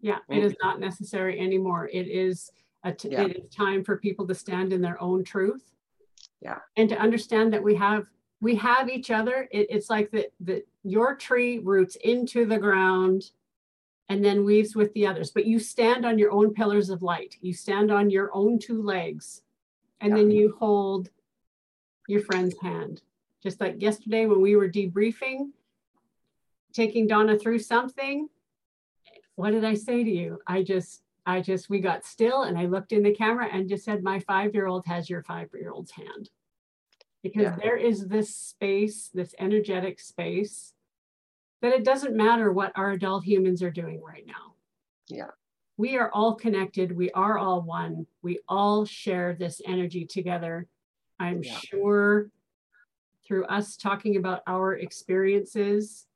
Yeah, 0.00 0.18
it 0.28 0.42
is 0.42 0.54
not 0.60 0.80
necessary 0.80 1.38
anymore. 1.38 1.88
It 1.90 2.08
is 2.08 2.50
yeah. 2.84 3.22
it 3.22 3.36
is 3.36 3.54
time 3.54 3.84
for 3.84 3.96
people 3.96 4.26
to 4.26 4.34
stand 4.34 4.72
in 4.72 4.80
their 4.80 5.00
own 5.00 5.24
truth. 5.24 5.62
Yeah. 6.40 6.58
And 6.76 6.88
to 6.90 6.98
understand 6.98 7.52
that 7.52 7.62
we 7.62 7.74
have 7.76 8.06
we 8.40 8.54
have 8.56 8.90
each 8.90 9.10
other. 9.10 9.48
It, 9.50 9.66
it's 9.70 9.88
like 9.88 10.10
that 10.10 10.32
that 10.40 10.66
your 10.82 11.16
tree 11.16 11.58
roots 11.58 11.96
into 11.96 12.44
the 12.44 12.58
ground 12.58 13.30
and 14.08 14.22
then 14.22 14.44
weaves 14.44 14.76
with 14.76 14.92
the 14.92 15.06
others. 15.06 15.30
But 15.30 15.46
you 15.46 15.58
stand 15.58 16.04
on 16.04 16.18
your 16.18 16.30
own 16.30 16.52
pillars 16.52 16.90
of 16.90 17.02
light. 17.02 17.36
You 17.40 17.54
stand 17.54 17.90
on 17.90 18.10
your 18.10 18.30
own 18.34 18.58
two 18.58 18.82
legs, 18.82 19.42
and 20.00 20.10
yeah. 20.10 20.16
then 20.16 20.30
you 20.30 20.56
hold 20.58 21.08
your 22.06 22.20
friend's 22.20 22.56
hand. 22.60 23.00
Just 23.42 23.60
like 23.60 23.80
yesterday 23.80 24.26
when 24.26 24.40
we 24.40 24.56
were 24.56 24.68
debriefing, 24.68 25.50
taking 26.72 27.06
Donna 27.06 27.38
through 27.38 27.60
something. 27.60 28.28
What 29.36 29.50
did 29.50 29.64
I 29.64 29.74
say 29.74 30.04
to 30.04 30.10
you? 30.10 30.38
I 30.46 30.62
just, 30.62 31.02
I 31.26 31.40
just, 31.40 31.70
we 31.70 31.80
got 31.80 32.04
still 32.04 32.42
and 32.42 32.58
I 32.58 32.66
looked 32.66 32.92
in 32.92 33.02
the 33.02 33.14
camera 33.14 33.48
and 33.50 33.68
just 33.68 33.84
said, 33.84 34.02
My 34.02 34.20
five 34.20 34.54
year 34.54 34.66
old 34.66 34.86
has 34.86 35.08
your 35.08 35.22
five 35.22 35.48
year 35.54 35.70
old's 35.70 35.92
hand. 35.92 36.30
Because 37.22 37.44
yeah. 37.44 37.56
there 37.62 37.76
is 37.76 38.06
this 38.06 38.36
space, 38.36 39.08
this 39.14 39.34
energetic 39.38 39.98
space 39.98 40.74
that 41.62 41.72
it 41.72 41.84
doesn't 41.84 42.14
matter 42.14 42.52
what 42.52 42.72
our 42.76 42.90
adult 42.90 43.24
humans 43.24 43.62
are 43.62 43.70
doing 43.70 44.02
right 44.02 44.26
now. 44.26 44.54
Yeah. 45.08 45.30
We 45.78 45.96
are 45.96 46.10
all 46.12 46.34
connected. 46.34 46.94
We 46.94 47.10
are 47.12 47.38
all 47.38 47.62
one. 47.62 48.06
We 48.22 48.40
all 48.48 48.84
share 48.84 49.34
this 49.34 49.62
energy 49.66 50.04
together. 50.04 50.68
I'm 51.18 51.42
yeah. 51.42 51.56
sure 51.56 52.30
through 53.26 53.46
us 53.46 53.76
talking 53.76 54.16
about 54.16 54.42
our 54.46 54.74
experiences, 54.74 56.06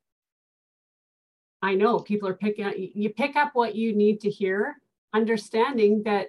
I 1.62 1.74
know 1.74 1.98
people 1.98 2.28
are 2.28 2.34
picking 2.34 2.64
up, 2.64 2.74
you 2.76 3.10
pick 3.10 3.34
up 3.34 3.50
what 3.54 3.74
you 3.74 3.96
need 3.96 4.20
to 4.20 4.30
hear, 4.30 4.76
understanding 5.14 6.02
that 6.04 6.28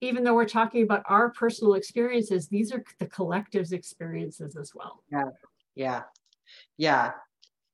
even 0.00 0.24
though 0.24 0.34
we're 0.34 0.44
talking 0.44 0.82
about 0.82 1.02
our 1.06 1.30
personal 1.30 1.74
experiences, 1.74 2.48
these 2.48 2.72
are 2.72 2.84
the 2.98 3.06
collective's 3.06 3.72
experiences 3.72 4.56
as 4.56 4.72
well. 4.74 5.02
Yeah. 5.10 5.30
Yeah. 5.74 6.02
Yeah. 6.76 7.12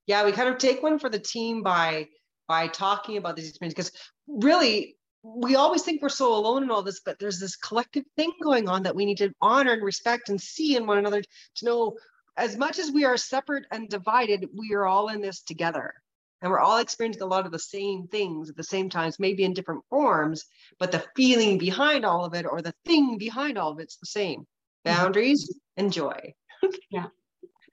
Yeah. 0.06 0.24
We 0.24 0.32
kind 0.32 0.48
of 0.48 0.58
take 0.58 0.82
one 0.82 0.98
for 0.98 1.08
the 1.08 1.18
team 1.18 1.62
by 1.62 2.08
by 2.48 2.68
talking 2.68 3.16
about 3.16 3.36
these 3.36 3.48
experiences 3.48 3.90
because 3.90 4.10
really 4.26 4.96
we 5.22 5.54
always 5.54 5.82
think 5.82 6.02
we're 6.02 6.08
so 6.08 6.34
alone 6.34 6.64
in 6.64 6.70
all 6.70 6.82
this, 6.82 7.00
but 7.00 7.18
there's 7.18 7.38
this 7.38 7.56
collective 7.56 8.04
thing 8.16 8.32
going 8.42 8.68
on 8.68 8.82
that 8.82 8.96
we 8.96 9.04
need 9.04 9.18
to 9.18 9.32
honor 9.40 9.72
and 9.72 9.82
respect 9.82 10.28
and 10.28 10.40
see 10.40 10.76
in 10.76 10.86
one 10.86 10.98
another 10.98 11.22
to 11.56 11.64
know 11.64 11.96
as 12.36 12.56
much 12.56 12.78
as 12.78 12.90
we 12.90 13.04
are 13.04 13.16
separate 13.16 13.66
and 13.70 13.88
divided, 13.88 14.48
we 14.54 14.74
are 14.74 14.86
all 14.86 15.08
in 15.08 15.20
this 15.20 15.42
together. 15.42 15.94
And 16.42 16.50
we're 16.50 16.58
all 16.58 16.78
experiencing 16.78 17.22
a 17.22 17.26
lot 17.26 17.46
of 17.46 17.52
the 17.52 17.58
same 17.58 18.08
things 18.08 18.50
at 18.50 18.56
the 18.56 18.64
same 18.64 18.90
times, 18.90 19.18
maybe 19.18 19.44
in 19.44 19.54
different 19.54 19.84
forms, 19.88 20.44
but 20.78 20.92
the 20.92 21.04
feeling 21.16 21.56
behind 21.56 22.04
all 22.04 22.24
of 22.24 22.34
it 22.34 22.44
or 22.44 22.60
the 22.60 22.74
thing 22.84 23.16
behind 23.16 23.56
all 23.56 23.70
of 23.70 23.78
it's 23.78 23.96
the 23.96 24.06
same. 24.06 24.40
Mm-hmm. 24.40 24.96
Boundaries 24.96 25.58
and 25.76 25.92
joy. 25.92 26.34
yeah. 26.90 27.06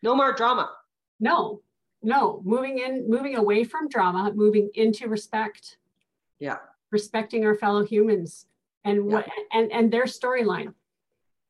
No 0.02 0.16
more 0.16 0.32
drama. 0.32 0.72
No, 1.20 1.60
no. 2.02 2.42
Moving 2.46 2.80
in, 2.80 3.10
moving 3.10 3.36
away 3.36 3.66
from 3.66 3.90
drama, 3.90 4.32
moving 4.34 4.70
into 4.76 5.10
respect. 5.10 5.76
Yeah 6.40 6.60
respecting 6.92 7.46
our 7.46 7.56
fellow 7.56 7.86
humans 7.86 8.46
and 8.84 9.06
what 9.06 9.28
and 9.52 9.72
and 9.72 9.92
their 9.92 10.06
storyline 10.06 10.74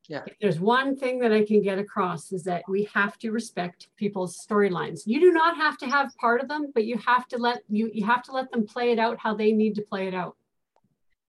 yeah. 0.10 0.24
If 0.26 0.40
there's 0.42 0.60
one 0.60 0.96
thing 0.96 1.20
that 1.20 1.32
i 1.32 1.46
can 1.46 1.62
get 1.62 1.78
across 1.78 2.32
is 2.32 2.44
that 2.46 2.64
we 2.68 2.90
have 2.96 3.18
to 3.20 3.32
respect 3.32 3.90
people's 3.96 4.44
storylines. 4.44 5.02
You 5.06 5.20
do 5.20 5.32
not 5.32 5.56
have 5.56 5.78
to 5.78 5.86
have 5.86 6.18
part 6.18 6.42
of 6.42 6.50
them 6.50 6.72
but 6.74 6.84
you 6.84 6.98
have 6.98 7.28
to 7.28 7.38
let 7.38 7.62
you 7.70 7.90
you 7.94 8.04
have 8.06 8.24
to 8.24 8.32
let 8.32 8.52
them 8.52 8.66
play 8.66 8.92
it 8.92 9.00
out 9.00 9.20
how 9.20 9.36
they 9.36 9.52
need 9.52 9.76
to 9.76 9.84
play 9.84 10.08
it 10.08 10.16
out. 10.16 10.36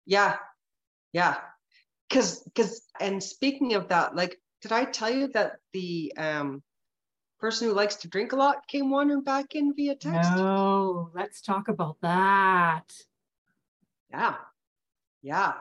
Yeah. 0.06 0.38
Yeah. 1.12 1.36
Because 2.08 2.42
because 2.44 2.82
and 3.00 3.22
speaking 3.22 3.74
of 3.74 3.90
that 3.90 4.16
like 4.16 4.40
did 4.62 4.72
i 4.72 4.86
tell 4.86 5.10
you 5.10 5.28
that 5.34 5.58
the 5.74 6.14
um 6.18 6.64
person 7.40 7.68
who 7.68 7.74
likes 7.74 7.98
to 7.98 8.08
drink 8.08 8.32
a 8.32 8.36
lot 8.36 8.68
came 8.68 8.90
wandering 8.90 9.24
back 9.24 9.56
in 9.56 9.74
via 9.76 9.96
text? 9.96 10.32
No 10.32 11.12
let's 11.14 11.42
talk 11.42 11.68
about 11.68 11.98
that. 12.02 12.94
Yeah. 14.10 14.36
Yeah. 15.22 15.54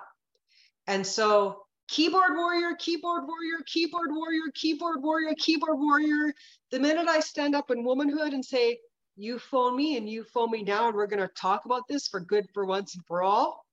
And 0.87 1.05
so 1.05 1.68
keyboard 1.89 2.37
warrior, 2.37 2.75
keyboard 2.79 3.25
warrior, 3.27 3.63
keyboard 3.67 4.11
warrior, 4.13 4.43
keyboard 4.55 5.03
warrior, 5.03 5.35
keyboard 5.39 5.79
warrior. 5.79 6.33
The 6.71 6.79
minute 6.79 7.09
I 7.09 7.21
stand 7.21 7.55
up 7.55 7.71
in 7.71 7.85
womanhood 7.85 8.33
and 8.33 8.45
say, 8.45 8.79
you 9.17 9.39
phone 9.39 9.77
me 9.77 9.97
and 9.97 10.09
you 10.09 10.23
phone 10.23 10.51
me 10.51 10.63
now, 10.63 10.87
and 10.87 10.97
we're 10.97 11.09
going 11.09 11.27
to 11.27 11.35
talk 11.35 11.65
about 11.65 11.89
this 11.89 12.07
for 12.07 12.21
good 12.21 12.47
for 12.55 12.65
once 12.65 12.95
and 12.95 13.05
for 13.07 13.23
all. 13.23 13.65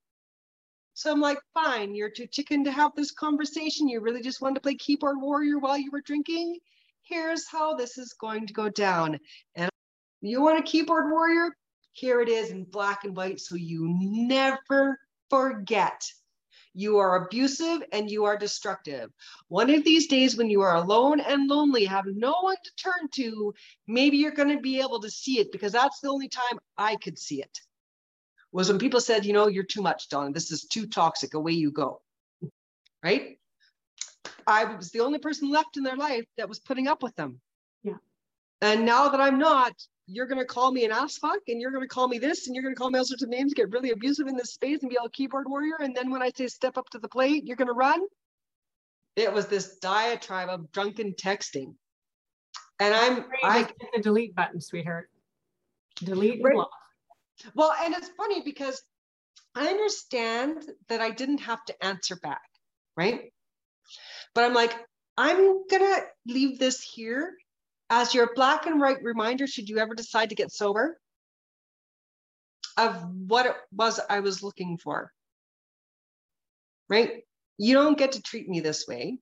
So 0.96 1.12
I'm 1.12 1.20
like, 1.20 1.38
fine, 1.54 1.94
you're 1.94 2.10
too 2.10 2.26
chicken 2.26 2.64
to 2.64 2.72
have 2.72 2.94
this 2.96 3.12
conversation. 3.12 3.88
You 3.88 4.00
really 4.00 4.22
just 4.22 4.42
wanted 4.42 4.56
to 4.56 4.62
play 4.62 4.76
keyboard 4.76 5.22
warrior 5.22 5.60
while 5.60 5.78
you 5.78 5.92
were 5.92 6.02
drinking. 6.02 6.58
Here's 7.04 7.48
how 7.48 7.76
this 7.76 7.98
is 7.98 8.14
going 8.14 8.48
to 8.48 8.54
go 8.54 8.70
down. 8.70 9.20
And 9.56 9.70
you 10.22 10.42
want 10.42 10.58
a 10.58 10.64
keyboard 10.64 11.12
warrior? 11.12 11.56
Here 11.92 12.22
it 12.22 12.30
is 12.30 12.50
in 12.50 12.64
black 12.64 13.04
and 13.04 13.16
white, 13.16 13.40
so 13.40 13.56
you 13.56 13.88
never 14.00 14.98
forget. 15.30 16.02
You 16.78 16.98
are 16.98 17.24
abusive 17.24 17.84
and 17.94 18.12
you 18.12 18.26
are 18.26 18.38
destructive. 18.38 19.10
One 19.48 19.70
of 19.70 19.86
these 19.86 20.08
days, 20.08 20.36
when 20.36 20.50
you 20.50 20.62
are 20.62 20.76
alone 20.76 21.22
and 21.22 21.48
lonely, 21.48 21.86
have 21.86 22.04
no 22.06 22.36
one 22.42 22.58
to 22.62 22.72
turn 22.76 23.08
to, 23.14 23.54
maybe 23.88 24.18
you're 24.18 24.32
going 24.32 24.54
to 24.54 24.62
be 24.62 24.82
able 24.82 25.00
to 25.00 25.10
see 25.10 25.40
it 25.40 25.54
because 25.54 25.72
that's 25.72 26.02
the 26.02 26.10
only 26.10 26.28
time 26.28 26.60
I 26.78 26.98
could 26.98 27.18
see 27.18 27.42
it. 27.42 27.62
Was 28.52 28.68
when 28.68 28.78
people 28.78 29.00
said, 29.00 29.26
you 29.26 29.32
know, 29.32 29.48
you're 29.48 29.64
too 29.64 29.82
much, 29.82 30.10
Don. 30.10 30.34
This 30.34 30.52
is 30.52 30.66
too 30.66 30.86
toxic. 30.86 31.34
Away 31.34 31.54
you 31.54 31.72
go. 31.72 32.02
Right? 33.02 33.40
I 34.46 34.66
was 34.66 34.92
the 34.92 35.00
only 35.00 35.20
person 35.20 35.50
left 35.50 35.78
in 35.78 35.84
their 35.84 35.96
life 35.96 36.26
that 36.38 36.50
was 36.50 36.60
putting 36.60 36.90
up 36.90 37.02
with 37.02 37.16
them. 37.16 37.40
Yeah. 37.84 37.98
And 38.62 38.86
now 38.86 39.10
that 39.10 39.22
I'm 39.22 39.40
not, 39.40 39.74
you're 40.08 40.28
going 40.28 40.40
to 40.40 40.46
call 40.46 40.72
me 40.72 40.86
an 40.86 40.92
ass 40.92 41.18
fuck 41.18 41.40
and 41.48 41.60
you're 41.60 41.72
going 41.72 41.84
to 41.84 41.88
call 41.88 42.08
me 42.08 42.20
this 42.20 42.48
and 42.48 42.56
you're 42.56 42.64
going 42.64 42.76
to 42.76 42.80
call 42.80 42.92
me 42.92 43.00
all 43.00 43.06
sorts 43.06 43.24
of 43.24 43.30
names, 43.30 43.54
get 43.54 43.72
really 43.72 43.92
abusive 43.92 44.28
in 44.28 44.36
this 44.36 44.54
space 44.54 44.80
and 44.82 44.90
be 44.90 44.98
all 44.98 45.10
keyboard 45.10 45.50
warrior. 45.50 45.76
And 45.80 45.96
then 45.96 46.12
when 46.12 46.22
I 46.22 46.32
say 46.36 46.48
step 46.48 46.78
up 46.78 46.90
to 46.92 47.00
the 47.00 47.08
plate, 47.08 47.44
you're 47.46 47.56
going 47.56 47.68
to 47.68 47.74
run. 47.74 48.02
It 49.16 49.34
was 49.34 49.48
this 49.48 49.78
diatribe 49.78 50.50
of 50.50 50.72
drunken 50.72 51.14
texting. 51.14 51.76
And 52.80 52.94
I'm, 52.94 53.26
I 53.44 53.60
hit 53.60 53.74
the 53.96 54.02
delete 54.02 54.36
button, 54.36 54.62
sweetheart. 54.62 55.10
Delete 55.98 56.44
right. 56.44 56.54
block. 56.54 56.70
Well, 57.54 57.74
and 57.82 57.94
it's 57.94 58.10
funny 58.18 58.42
because 58.44 58.82
I 59.56 59.68
understand 59.68 60.70
that 60.90 61.00
I 61.00 61.12
didn't 61.12 61.40
have 61.40 61.64
to 61.66 61.86
answer 61.86 62.18
back, 62.18 62.42
right? 62.98 63.32
But 64.34 64.44
I'm 64.44 64.54
like, 64.54 64.76
I'm 65.18 65.66
gonna 65.70 66.02
leave 66.28 66.60
this 66.60 66.82
here 66.82 67.34
as 67.90 68.14
your 68.14 68.34
black 68.34 68.66
and 68.66 68.80
white 68.80 69.04
reminder, 69.04 69.48
should 69.48 69.70
you 69.70 69.78
ever 69.78 69.96
decide 69.96 70.30
to 70.30 70.36
get 70.36 70.52
sober, 70.52 71.00
of 72.78 73.04
what 73.28 73.46
it 73.46 73.56
was 73.72 74.00
I 74.10 74.20
was 74.20 74.44
looking 74.44 74.78
for. 74.78 75.12
Right? 76.90 77.24
You 77.58 77.74
don't 77.74 77.98
get 77.98 78.14
to 78.14 78.22
treat 78.22 78.50
me 78.50 78.60
this 78.60 78.86
way. 78.88 79.18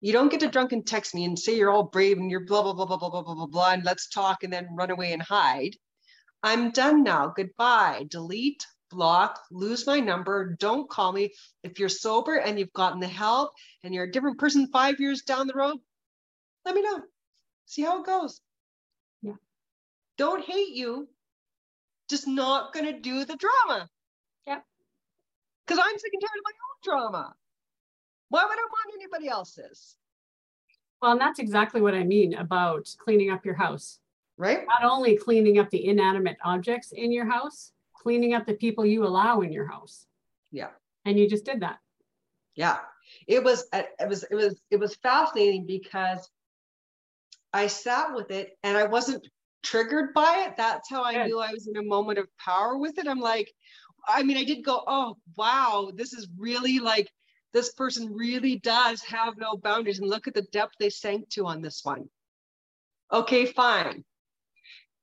You 0.00 0.12
don't 0.12 0.30
get 0.30 0.40
to 0.40 0.48
drunk 0.48 0.72
and 0.72 0.86
text 0.86 1.14
me 1.14 1.24
and 1.24 1.38
say 1.38 1.56
you're 1.56 1.70
all 1.70 1.84
brave 1.84 2.18
and 2.18 2.30
you're 2.30 2.46
blah, 2.46 2.62
blah, 2.62 2.72
blah, 2.72 2.86
blah, 2.86 2.96
blah, 2.96 3.10
blah, 3.10 3.22
blah, 3.22 3.34
blah, 3.34 3.46
blah, 3.46 3.72
and 3.72 3.84
let's 3.84 4.08
talk 4.08 4.42
and 4.42 4.52
then 4.52 4.74
run 4.74 4.90
away 4.90 5.12
and 5.12 5.22
hide. 5.22 5.76
I'm 6.42 6.70
done 6.70 7.02
now. 7.02 7.32
Goodbye. 7.36 8.06
Delete, 8.08 8.66
block, 8.90 9.38
lose 9.50 9.86
my 9.86 10.00
number. 10.00 10.56
Don't 10.58 10.88
call 10.88 11.12
me. 11.12 11.34
If 11.62 11.78
you're 11.78 11.90
sober 11.90 12.36
and 12.36 12.58
you've 12.58 12.72
gotten 12.72 13.00
the 13.00 13.08
help 13.08 13.52
and 13.84 13.94
you're 13.94 14.04
a 14.04 14.10
different 14.10 14.38
person 14.38 14.68
five 14.68 15.00
years 15.00 15.22
down 15.22 15.46
the 15.46 15.54
road, 15.54 15.76
let 16.64 16.74
me 16.74 16.82
know. 16.82 17.02
See 17.70 17.82
how 17.82 18.00
it 18.00 18.06
goes. 18.06 18.40
Yeah. 19.22 19.34
Don't 20.18 20.44
hate 20.44 20.74
you. 20.74 21.08
Just 22.08 22.26
not 22.26 22.72
going 22.72 22.86
to 22.86 22.98
do 22.98 23.24
the 23.24 23.36
drama. 23.36 23.88
Yeah. 24.44 24.58
Because 25.64 25.80
I'm 25.80 25.96
sick 25.96 26.10
and 26.12 26.20
tired 26.20 26.40
of 26.40 26.44
my 26.44 26.50
own 26.50 27.10
drama. 27.12 27.34
Why 28.28 28.42
would 28.42 28.58
I 28.58 28.66
want 28.72 28.94
anybody 28.96 29.28
else's? 29.28 29.94
Well, 31.00 31.12
and 31.12 31.20
that's 31.20 31.38
exactly 31.38 31.80
what 31.80 31.94
I 31.94 32.02
mean 32.02 32.34
about 32.34 32.88
cleaning 32.98 33.30
up 33.30 33.44
your 33.44 33.54
house. 33.54 34.00
Right. 34.36 34.64
Not 34.66 34.90
only 34.90 35.16
cleaning 35.16 35.60
up 35.60 35.70
the 35.70 35.86
inanimate 35.86 36.38
objects 36.44 36.90
in 36.90 37.12
your 37.12 37.30
house, 37.30 37.70
cleaning 37.94 38.34
up 38.34 38.46
the 38.46 38.54
people 38.54 38.84
you 38.84 39.06
allow 39.06 39.42
in 39.42 39.52
your 39.52 39.68
house. 39.68 40.06
Yeah. 40.50 40.70
And 41.04 41.16
you 41.16 41.30
just 41.30 41.44
did 41.44 41.60
that. 41.60 41.78
Yeah. 42.56 42.78
It 43.28 43.44
was 43.44 43.68
uh, 43.72 43.82
it 44.00 44.08
was 44.08 44.24
it 44.24 44.34
was 44.34 44.60
it 44.72 44.80
was 44.80 44.96
fascinating 44.96 45.66
because 45.66 46.28
I 47.52 47.66
sat 47.66 48.14
with 48.14 48.30
it 48.30 48.56
and 48.62 48.76
I 48.76 48.84
wasn't 48.84 49.26
triggered 49.62 50.14
by 50.14 50.46
it. 50.46 50.56
That's 50.56 50.88
how 50.88 51.04
I 51.04 51.26
knew 51.26 51.40
I 51.40 51.52
was 51.52 51.66
in 51.66 51.76
a 51.76 51.82
moment 51.82 52.18
of 52.18 52.28
power 52.38 52.76
with 52.78 52.98
it. 52.98 53.08
I'm 53.08 53.20
like, 53.20 53.52
I 54.08 54.22
mean, 54.22 54.36
I 54.36 54.44
did 54.44 54.64
go, 54.64 54.82
oh, 54.86 55.16
wow, 55.36 55.90
this 55.94 56.12
is 56.12 56.28
really 56.38 56.78
like, 56.78 57.10
this 57.52 57.72
person 57.72 58.14
really 58.14 58.58
does 58.58 59.02
have 59.02 59.36
no 59.36 59.56
boundaries. 59.56 59.98
And 59.98 60.08
look 60.08 60.28
at 60.28 60.34
the 60.34 60.46
depth 60.52 60.74
they 60.78 60.90
sank 60.90 61.28
to 61.30 61.46
on 61.46 61.60
this 61.60 61.80
one. 61.82 62.08
Okay, 63.12 63.46
fine. 63.46 64.04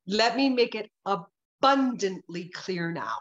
Let 0.08 0.38
me 0.38 0.50
make 0.50 0.74
it 0.74 0.90
abundantly 1.06 2.50
clear 2.50 2.92
now 2.92 3.18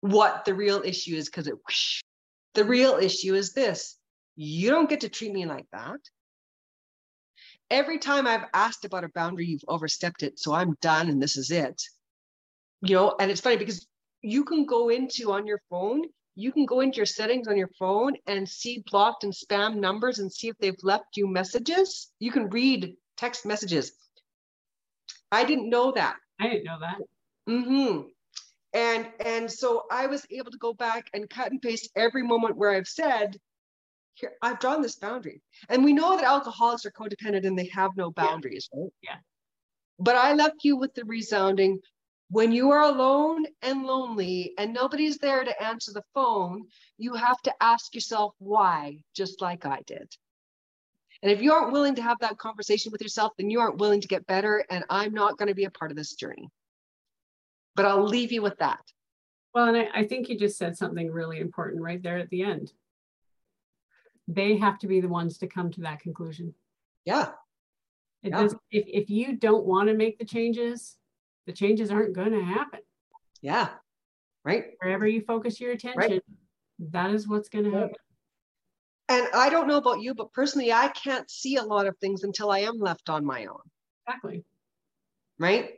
what 0.00 0.44
the 0.44 0.54
real 0.54 0.82
issue 0.84 1.16
is 1.16 1.26
because 1.26 1.48
it 1.48 1.54
whoosh. 1.66 2.02
the 2.54 2.64
real 2.64 2.94
issue 2.94 3.34
is 3.34 3.52
this 3.52 3.96
you 4.36 4.70
don't 4.70 4.88
get 4.88 5.00
to 5.00 5.08
treat 5.08 5.32
me 5.32 5.44
like 5.46 5.66
that 5.72 5.98
every 7.70 7.98
time 7.98 8.26
I've 8.26 8.46
asked 8.54 8.84
about 8.84 9.04
a 9.04 9.08
boundary, 9.08 9.46
you've 9.46 9.64
overstepped 9.68 10.22
it. 10.22 10.38
So 10.38 10.52
I'm 10.52 10.76
done 10.80 11.08
and 11.08 11.22
this 11.22 11.36
is 11.36 11.50
it. 11.50 11.80
You 12.82 12.96
know, 12.96 13.16
and 13.18 13.30
it's 13.30 13.40
funny 13.40 13.56
because 13.56 13.86
you 14.22 14.44
can 14.44 14.66
go 14.66 14.88
into 14.88 15.32
on 15.32 15.46
your 15.46 15.60
phone, 15.70 16.02
you 16.34 16.52
can 16.52 16.66
go 16.66 16.80
into 16.80 16.96
your 16.96 17.06
settings 17.06 17.48
on 17.48 17.56
your 17.56 17.70
phone 17.78 18.14
and 18.26 18.48
see 18.48 18.84
blocked 18.90 19.24
and 19.24 19.32
spam 19.32 19.76
numbers 19.76 20.20
and 20.20 20.32
see 20.32 20.48
if 20.48 20.56
they've 20.58 20.78
left 20.82 21.16
you 21.16 21.26
messages. 21.26 22.12
You 22.20 22.30
can 22.30 22.48
read 22.48 22.94
text 23.16 23.44
messages. 23.44 23.92
I 25.32 25.44
didn't 25.44 25.68
know 25.68 25.92
that. 25.92 26.16
I 26.40 26.48
didn't 26.48 26.64
know 26.64 26.78
that. 26.80 26.98
Mm-hmm. 27.48 28.02
And 28.74 29.08
and 29.24 29.50
so 29.50 29.84
I 29.90 30.06
was 30.06 30.26
able 30.30 30.50
to 30.50 30.58
go 30.58 30.72
back 30.74 31.08
and 31.12 31.28
cut 31.28 31.50
and 31.50 31.60
paste 31.60 31.90
every 31.96 32.22
moment 32.22 32.56
where 32.56 32.70
I've 32.70 32.86
said, 32.86 33.36
here 34.18 34.32
I've 34.42 34.58
drawn 34.58 34.82
this 34.82 34.96
boundary. 34.96 35.40
And 35.68 35.84
we 35.84 35.92
know 35.92 36.16
that 36.16 36.24
alcoholics 36.24 36.84
are 36.86 36.90
codependent 36.90 37.46
and 37.46 37.58
they 37.58 37.68
have 37.68 37.92
no 37.96 38.10
boundaries, 38.10 38.68
yeah. 38.72 38.80
right? 38.80 38.92
Yeah. 39.02 39.16
But 39.98 40.16
I 40.16 40.34
left 40.34 40.64
you 40.64 40.76
with 40.76 40.94
the 40.94 41.04
resounding 41.04 41.80
when 42.30 42.52
you 42.52 42.70
are 42.70 42.82
alone 42.82 43.46
and 43.62 43.84
lonely 43.84 44.52
and 44.58 44.72
nobody's 44.72 45.18
there 45.18 45.44
to 45.44 45.62
answer 45.62 45.92
the 45.92 46.04
phone, 46.14 46.66
you 46.98 47.14
have 47.14 47.40
to 47.42 47.54
ask 47.60 47.94
yourself 47.94 48.34
why, 48.38 48.98
just 49.14 49.40
like 49.40 49.64
I 49.64 49.80
did. 49.86 50.14
And 51.22 51.32
if 51.32 51.42
you 51.42 51.52
aren't 51.52 51.72
willing 51.72 51.96
to 51.96 52.02
have 52.02 52.18
that 52.20 52.38
conversation 52.38 52.92
with 52.92 53.00
yourself, 53.00 53.32
then 53.38 53.50
you 53.50 53.60
aren't 53.60 53.78
willing 53.78 54.00
to 54.02 54.08
get 54.08 54.26
better. 54.26 54.64
And 54.70 54.84
I'm 54.88 55.14
not 55.14 55.36
going 55.36 55.48
to 55.48 55.54
be 55.54 55.64
a 55.64 55.70
part 55.70 55.90
of 55.90 55.96
this 55.96 56.14
journey. 56.14 56.48
But 57.74 57.86
I'll 57.86 58.04
leave 58.04 58.30
you 58.30 58.42
with 58.42 58.58
that. 58.58 58.80
Well, 59.54 59.66
and 59.66 59.76
I, 59.76 59.88
I 59.94 60.04
think 60.04 60.28
you 60.28 60.38
just 60.38 60.58
said 60.58 60.76
something 60.76 61.10
really 61.10 61.40
important 61.40 61.82
right 61.82 62.02
there 62.02 62.18
at 62.18 62.28
the 62.28 62.42
end. 62.42 62.72
They 64.28 64.58
have 64.58 64.78
to 64.80 64.86
be 64.86 65.00
the 65.00 65.08
ones 65.08 65.38
to 65.38 65.46
come 65.46 65.70
to 65.72 65.80
that 65.80 66.00
conclusion. 66.00 66.54
Yeah. 67.04 67.30
Yeah. 68.22 68.42
Does, 68.42 68.54
if, 68.70 68.84
if 68.86 69.10
you 69.10 69.36
don't 69.36 69.64
want 69.64 69.88
to 69.88 69.94
make 69.94 70.18
the 70.18 70.24
changes, 70.24 70.96
the 71.46 71.52
changes 71.52 71.90
aren't 71.90 72.12
going 72.12 72.32
to 72.32 72.44
happen. 72.44 72.80
Yeah. 73.40 73.70
Right. 74.44 74.66
Wherever 74.82 75.06
you 75.06 75.22
focus 75.22 75.60
your 75.60 75.72
attention, 75.72 75.98
right. 75.98 76.22
that 76.90 77.10
is 77.10 77.26
what's 77.26 77.48
going 77.48 77.64
to 77.64 77.70
happen. 77.70 77.94
And 79.08 79.26
I 79.34 79.48
don't 79.48 79.66
know 79.66 79.78
about 79.78 80.02
you, 80.02 80.14
but 80.14 80.32
personally, 80.34 80.72
I 80.72 80.88
can't 80.88 81.30
see 81.30 81.56
a 81.56 81.62
lot 81.62 81.86
of 81.86 81.96
things 81.96 82.24
until 82.24 82.50
I 82.50 82.60
am 82.60 82.78
left 82.78 83.08
on 83.08 83.24
my 83.24 83.46
own. 83.46 83.60
Exactly. 84.06 84.44
Right. 85.38 85.74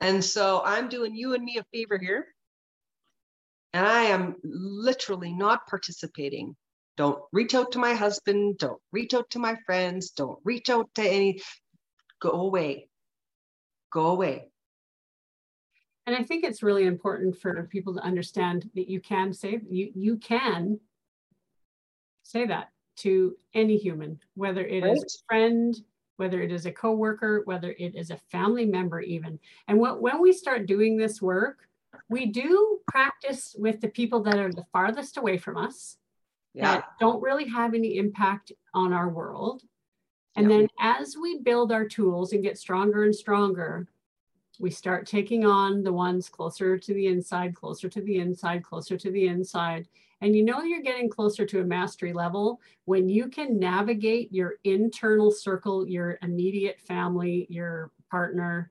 And 0.00 0.24
so 0.24 0.62
I'm 0.64 0.88
doing 0.88 1.14
you 1.14 1.34
and 1.34 1.44
me 1.44 1.58
a 1.58 1.64
favor 1.72 1.98
here. 1.98 2.26
And 3.72 3.86
I 3.86 4.04
am 4.04 4.36
literally 4.42 5.32
not 5.32 5.66
participating. 5.68 6.56
Don't 6.96 7.22
reach 7.32 7.54
out 7.54 7.72
to 7.72 7.78
my 7.78 7.94
husband. 7.94 8.58
Don't 8.58 8.80
reach 8.92 9.14
out 9.14 9.28
to 9.30 9.38
my 9.38 9.56
friends. 9.66 10.10
Don't 10.10 10.38
reach 10.44 10.70
out 10.70 10.88
to 10.94 11.02
any. 11.02 11.42
Go 12.20 12.30
away. 12.30 12.88
Go 13.92 14.06
away. 14.06 14.48
And 16.06 16.14
I 16.14 16.22
think 16.22 16.44
it's 16.44 16.62
really 16.62 16.86
important 16.86 17.36
for 17.38 17.64
people 17.64 17.94
to 17.94 18.00
understand 18.00 18.70
that 18.74 18.88
you 18.88 19.00
can 19.00 19.32
say 19.32 19.60
you 19.68 19.90
you 19.94 20.16
can 20.16 20.78
say 22.22 22.46
that 22.46 22.68
to 22.96 23.36
any 23.54 23.76
human, 23.76 24.18
whether 24.34 24.64
it 24.64 24.82
right. 24.82 24.96
is 24.96 25.02
a 25.02 25.24
friend, 25.28 25.76
whether 26.16 26.40
it 26.40 26.50
is 26.50 26.66
a 26.66 26.72
coworker, 26.72 27.42
whether 27.44 27.72
it 27.72 27.94
is 27.94 28.10
a 28.10 28.20
family 28.30 28.64
member, 28.64 29.00
even. 29.00 29.38
And 29.68 29.78
what, 29.78 30.00
when 30.00 30.20
we 30.20 30.32
start 30.32 30.66
doing 30.66 30.96
this 30.96 31.20
work, 31.20 31.68
we 32.08 32.26
do 32.26 32.80
practice 32.88 33.54
with 33.58 33.80
the 33.80 33.88
people 33.88 34.22
that 34.24 34.38
are 34.38 34.52
the 34.52 34.66
farthest 34.72 35.16
away 35.16 35.38
from 35.38 35.56
us, 35.56 35.96
yeah. 36.56 36.74
that 36.74 36.84
don't 36.98 37.22
really 37.22 37.48
have 37.48 37.74
any 37.74 37.98
impact 37.98 38.52
on 38.74 38.92
our 38.92 39.08
world. 39.08 39.62
And 40.36 40.50
yeah. 40.50 40.58
then 40.58 40.68
as 40.80 41.16
we 41.20 41.40
build 41.40 41.70
our 41.70 41.86
tools 41.86 42.32
and 42.32 42.42
get 42.42 42.58
stronger 42.58 43.04
and 43.04 43.14
stronger, 43.14 43.86
we 44.58 44.70
start 44.70 45.06
taking 45.06 45.44
on 45.44 45.82
the 45.82 45.92
ones 45.92 46.28
closer 46.28 46.78
to 46.78 46.94
the 46.94 47.06
inside, 47.06 47.54
closer 47.54 47.88
to 47.88 48.00
the 48.00 48.16
inside, 48.16 48.62
closer 48.62 48.96
to 48.96 49.10
the 49.10 49.26
inside. 49.26 49.86
And 50.22 50.34
you 50.34 50.44
know 50.44 50.62
you're 50.62 50.82
getting 50.82 51.10
closer 51.10 51.44
to 51.44 51.60
a 51.60 51.64
mastery 51.64 52.14
level 52.14 52.60
when 52.86 53.08
you 53.08 53.28
can 53.28 53.58
navigate 53.58 54.32
your 54.32 54.54
internal 54.64 55.30
circle, 55.30 55.86
your 55.86 56.18
immediate 56.22 56.80
family, 56.80 57.46
your 57.50 57.90
partner, 58.10 58.70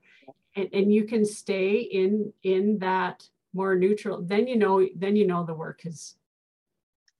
and, 0.56 0.68
and 0.72 0.92
you 0.92 1.04
can 1.04 1.24
stay 1.24 1.76
in 1.76 2.32
in 2.42 2.78
that 2.78 3.28
more 3.52 3.76
neutral. 3.76 4.22
Then 4.22 4.48
you 4.48 4.56
know, 4.56 4.86
then 4.96 5.14
you 5.14 5.26
know 5.26 5.44
the 5.44 5.54
work 5.54 5.86
is. 5.86 6.16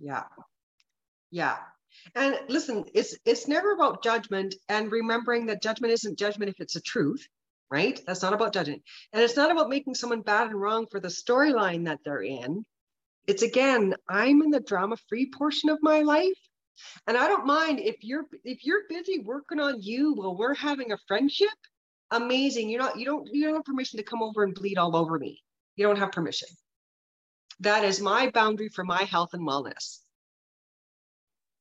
Yeah. 0.00 0.25
Yeah. 1.30 1.56
And 2.14 2.38
listen, 2.49 2.85
it's 2.95 3.16
it's 3.25 3.49
never 3.49 3.73
about 3.73 4.02
judgment 4.02 4.54
and 4.68 4.92
remembering 4.92 5.47
that 5.47 5.62
judgment 5.62 5.92
isn't 5.92 6.18
judgment 6.18 6.50
if 6.50 6.61
it's 6.61 6.76
a 6.76 6.80
truth 6.80 7.26
right? 7.71 8.00
That's 8.06 8.23
not 8.23 8.33
about 8.33 8.52
judgment. 8.52 8.83
And 9.12 9.23
it's 9.23 9.37
not 9.37 9.50
about 9.50 9.68
making 9.68 9.95
someone 9.95 10.23
bad 10.23 10.49
and 10.49 10.61
wrong 10.61 10.87
for 10.90 11.00
the 11.00 11.09
storyline 11.09 11.87
that 11.87 12.00
they're 12.04 12.23
in. 12.23 12.64
It's 13.26 13.42
again, 13.42 13.95
I'm 14.09 14.42
in 14.42 14.50
the 14.50 14.61
drama 14.61 14.97
free 15.09 15.30
portion 15.37 15.68
of 15.68 15.78
my 15.83 16.02
life. 16.02 16.38
And 17.06 17.16
I 17.16 17.26
don't 17.26 17.47
mind 17.47 17.80
if 17.80 17.97
you're 18.02 18.26
if 18.45 18.64
you're 18.64 18.83
busy 18.88 19.21
working 19.21 19.61
on 19.61 19.80
you 19.80 20.12
while 20.12 20.37
we're 20.37 20.54
having 20.54 20.92
a 20.92 20.99
friendship, 21.09 21.49
amazing. 22.11 22.68
You're 22.68 22.83
not 22.83 22.99
you 22.99 23.06
don't 23.06 23.28
you 23.33 23.45
don't 23.45 23.54
have 23.54 23.64
permission 23.64 23.97
to 23.97 24.04
come 24.04 24.23
over 24.23 24.45
and 24.45 24.54
bleed 24.54 24.78
all 24.78 24.95
over 24.95 25.18
me. 25.18 25.42
You 25.76 25.87
don't 25.87 25.99
have 25.99 26.12
permission. 26.12 26.49
That 27.61 27.85
is 27.85 28.00
my 28.00 28.31
boundary 28.31 28.68
for 28.68 28.85
my 28.85 29.03
health 29.05 29.31
and 29.33 29.48
wellness. 29.48 30.00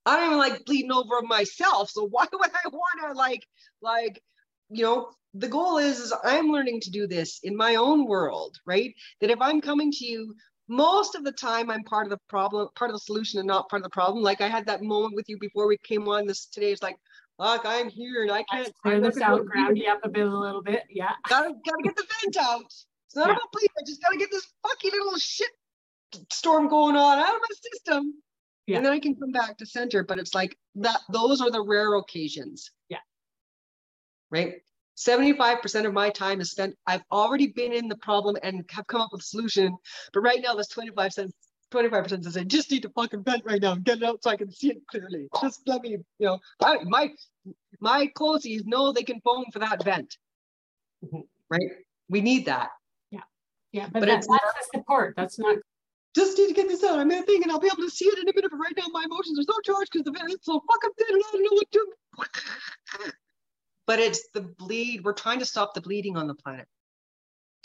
I 0.06 0.18
don't 0.18 0.26
even 0.28 0.38
like 0.38 0.66
bleeding 0.66 0.92
over 0.92 1.22
myself. 1.24 1.90
So 1.90 2.08
why 2.08 2.26
would 2.32 2.52
I 2.52 2.70
want 2.70 3.12
to 3.12 3.14
like 3.14 3.44
like 3.82 4.22
you 4.70 4.84
know 4.84 5.10
the 5.34 5.48
goal 5.48 5.78
is, 5.78 6.00
is 6.00 6.14
I'm 6.24 6.48
learning 6.48 6.80
to 6.82 6.92
do 6.92 7.08
this 7.08 7.40
in 7.44 7.56
my 7.58 7.76
own 7.76 8.08
world, 8.08 8.56
right? 8.66 8.94
That 9.20 9.30
if 9.30 9.42
I'm 9.42 9.60
coming 9.60 9.92
to 9.92 10.06
you, 10.06 10.34
most 10.68 11.16
of 11.16 11.24
the 11.24 11.32
time 11.32 11.70
I'm 11.70 11.84
part 11.84 12.06
of 12.06 12.10
the 12.10 12.20
problem, 12.30 12.70
part 12.76 12.90
of 12.90 12.96
the 12.96 13.00
solution 13.02 13.40
and 13.40 13.48
not 13.48 13.70
part 13.70 13.82
of 13.82 13.84
the 13.84 13.90
problem. 13.90 14.24
Like 14.24 14.42
I 14.42 14.48
had 14.48 14.66
that 14.68 14.82
moment 14.82 15.16
with 15.16 15.26
you 15.28 15.38
before 15.40 15.68
we 15.68 15.78
came 15.84 16.08
on 16.08 16.26
this 16.26 16.46
today. 16.46 16.72
It's 16.72 16.82
like, 16.82 16.96
look, 17.38 17.64
I'm 17.66 17.90
here 17.90 18.24
and 18.24 18.32
I 18.32 18.44
can't 18.44 18.74
clear 18.82 19.02
this 19.02 19.20
out, 19.20 19.46
ground 19.46 19.78
you 19.78 19.92
up 19.92 20.00
a 20.04 20.10
bit 20.10 20.26
a 20.26 20.40
little 20.40 20.64
bit. 20.64 20.84
Yeah. 20.90 21.12
Gotta 21.28 21.50
gotta 21.50 21.84
get 21.84 21.96
the 21.96 22.06
vent 22.22 22.38
out. 22.38 22.64
It's 22.64 23.16
not 23.16 23.28
yeah. 23.28 23.34
about 23.34 23.52
bleeding. 23.52 23.70
I 23.78 23.84
just 23.86 24.02
gotta 24.02 24.18
get 24.18 24.32
this 24.32 24.48
fucking 24.64 24.92
little 24.92 25.20
shit 25.20 25.52
storm 26.32 26.70
going 26.70 26.96
on 26.96 27.20
out 27.20 27.36
of 27.36 27.42
my 27.42 27.56
system. 27.74 28.14
Yeah. 28.68 28.78
And 28.78 28.86
then 28.86 28.94
I 28.94 29.00
can 29.00 29.16
come 29.16 29.32
back 29.32 29.58
to 29.58 29.66
center. 29.66 30.04
But 30.04 30.20
it's 30.20 30.34
like 30.34 30.58
that 30.76 31.00
those 31.10 31.42
are 31.42 31.52
the 31.52 31.62
rare 31.62 31.96
occasions. 31.96 32.72
Yeah. 32.90 33.00
Right. 34.32 34.56
75% 34.98 35.86
of 35.86 35.94
my 35.94 36.10
time 36.10 36.40
is 36.40 36.52
spent, 36.52 36.76
I've 36.88 37.04
already 37.12 37.48
been 37.48 37.74
in 37.74 37.88
the 37.88 37.98
problem 37.98 38.38
and 38.44 38.64
have 38.70 38.88
come 38.88 39.02
up 39.02 39.10
with 39.12 39.22
a 39.22 39.26
solution. 39.26 39.76
But 40.14 40.22
right 40.22 40.40
now, 40.42 40.54
there's 40.54 40.70
25 40.70 41.14
cents. 41.14 41.34
25% 41.74 42.24
says 42.24 42.38
I 42.38 42.44
just 42.44 42.72
need 42.72 42.84
to 42.84 42.90
fucking 42.90 43.24
vent 43.24 43.44
right 43.44 43.62
now 43.62 43.74
and 43.74 43.84
get 43.84 43.98
it 43.98 44.04
out 44.04 44.24
so 44.24 44.30
I 44.30 44.38
can 44.38 44.52
see 44.52 44.70
it 44.70 44.78
clearly. 44.88 45.28
Just 45.42 45.62
let 45.66 45.82
me, 45.82 45.98
you 46.20 46.26
know, 46.26 46.40
I, 46.64 46.78
my 46.84 47.10
my 47.82 48.08
closies 48.16 48.62
know 48.66 48.94
they 48.94 49.04
can 49.04 49.20
phone 49.22 49.46
for 49.52 49.60
that 49.60 49.84
vent. 49.84 50.16
Mm-hmm. 51.04 51.22
Right? 51.50 51.70
We 52.08 52.22
need 52.22 52.46
that. 52.46 52.70
Yeah. 53.12 53.22
Yeah. 53.72 53.88
But, 53.92 54.02
but 54.02 54.06
that, 54.06 54.18
it's 54.20 54.28
that's 54.28 54.70
the 54.72 54.78
support. 54.78 55.16
That's 55.18 55.40
not 55.40 55.58
just 56.16 56.38
need 56.38 56.48
to 56.48 56.54
get 56.54 56.68
this 56.68 56.84
out. 56.84 57.00
I'm 57.00 57.10
thinking 57.10 57.44
and 57.44 57.52
I'll 57.52 57.60
be 57.60 57.68
able 57.68 57.84
to 57.84 57.90
see 57.90 58.06
it 58.06 58.18
in 58.18 58.30
a 58.30 58.34
minute. 58.34 58.50
But 58.50 58.58
right 58.58 58.74
now, 58.78 58.86
my 58.92 59.04
emotions 59.06 59.38
are 59.40 59.44
so 59.44 59.60
charged 59.64 59.92
because 59.92 60.06
the 60.06 60.12
vent 60.12 60.32
is 60.32 60.40
so 60.42 60.62
fucking 60.72 60.92
thin 60.98 61.16
and 61.16 61.24
I 61.24 61.32
don't 61.32 61.44
know 61.44 61.50
what 61.52 61.72
to 61.72 63.14
but 63.88 64.00
it's 64.00 64.30
the 64.34 64.42
bleed. 64.42 65.04
We're 65.04 65.14
trying 65.14 65.40
to 65.40 65.46
stop 65.46 65.74
the 65.74 65.82
bleeding 65.82 66.18
on 66.18 66.28
the 66.28 66.36
planet. 66.36 66.68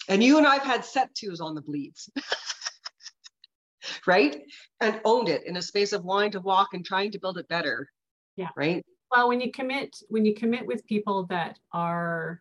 And 0.08 0.22
you 0.22 0.38
and 0.38 0.46
I've 0.46 0.62
had 0.62 0.84
set 0.84 1.14
twos 1.14 1.40
on 1.40 1.54
the 1.54 1.62
bleeds. 1.62 2.10
right? 4.06 4.42
And 4.80 5.00
owned 5.04 5.28
it 5.28 5.46
in 5.46 5.56
a 5.56 5.62
space 5.62 5.92
of 5.92 6.04
wanting 6.04 6.32
to 6.32 6.40
walk 6.40 6.68
and 6.72 6.84
trying 6.84 7.12
to 7.12 7.18
build 7.18 7.38
it 7.38 7.48
better. 7.48 7.88
Yeah. 8.36 8.48
Right. 8.56 8.84
Well, 9.10 9.28
when 9.28 9.40
you 9.40 9.50
commit, 9.50 9.96
when 10.08 10.24
you 10.24 10.34
commit 10.34 10.66
with 10.66 10.86
people 10.86 11.26
that 11.26 11.58
are 11.72 12.40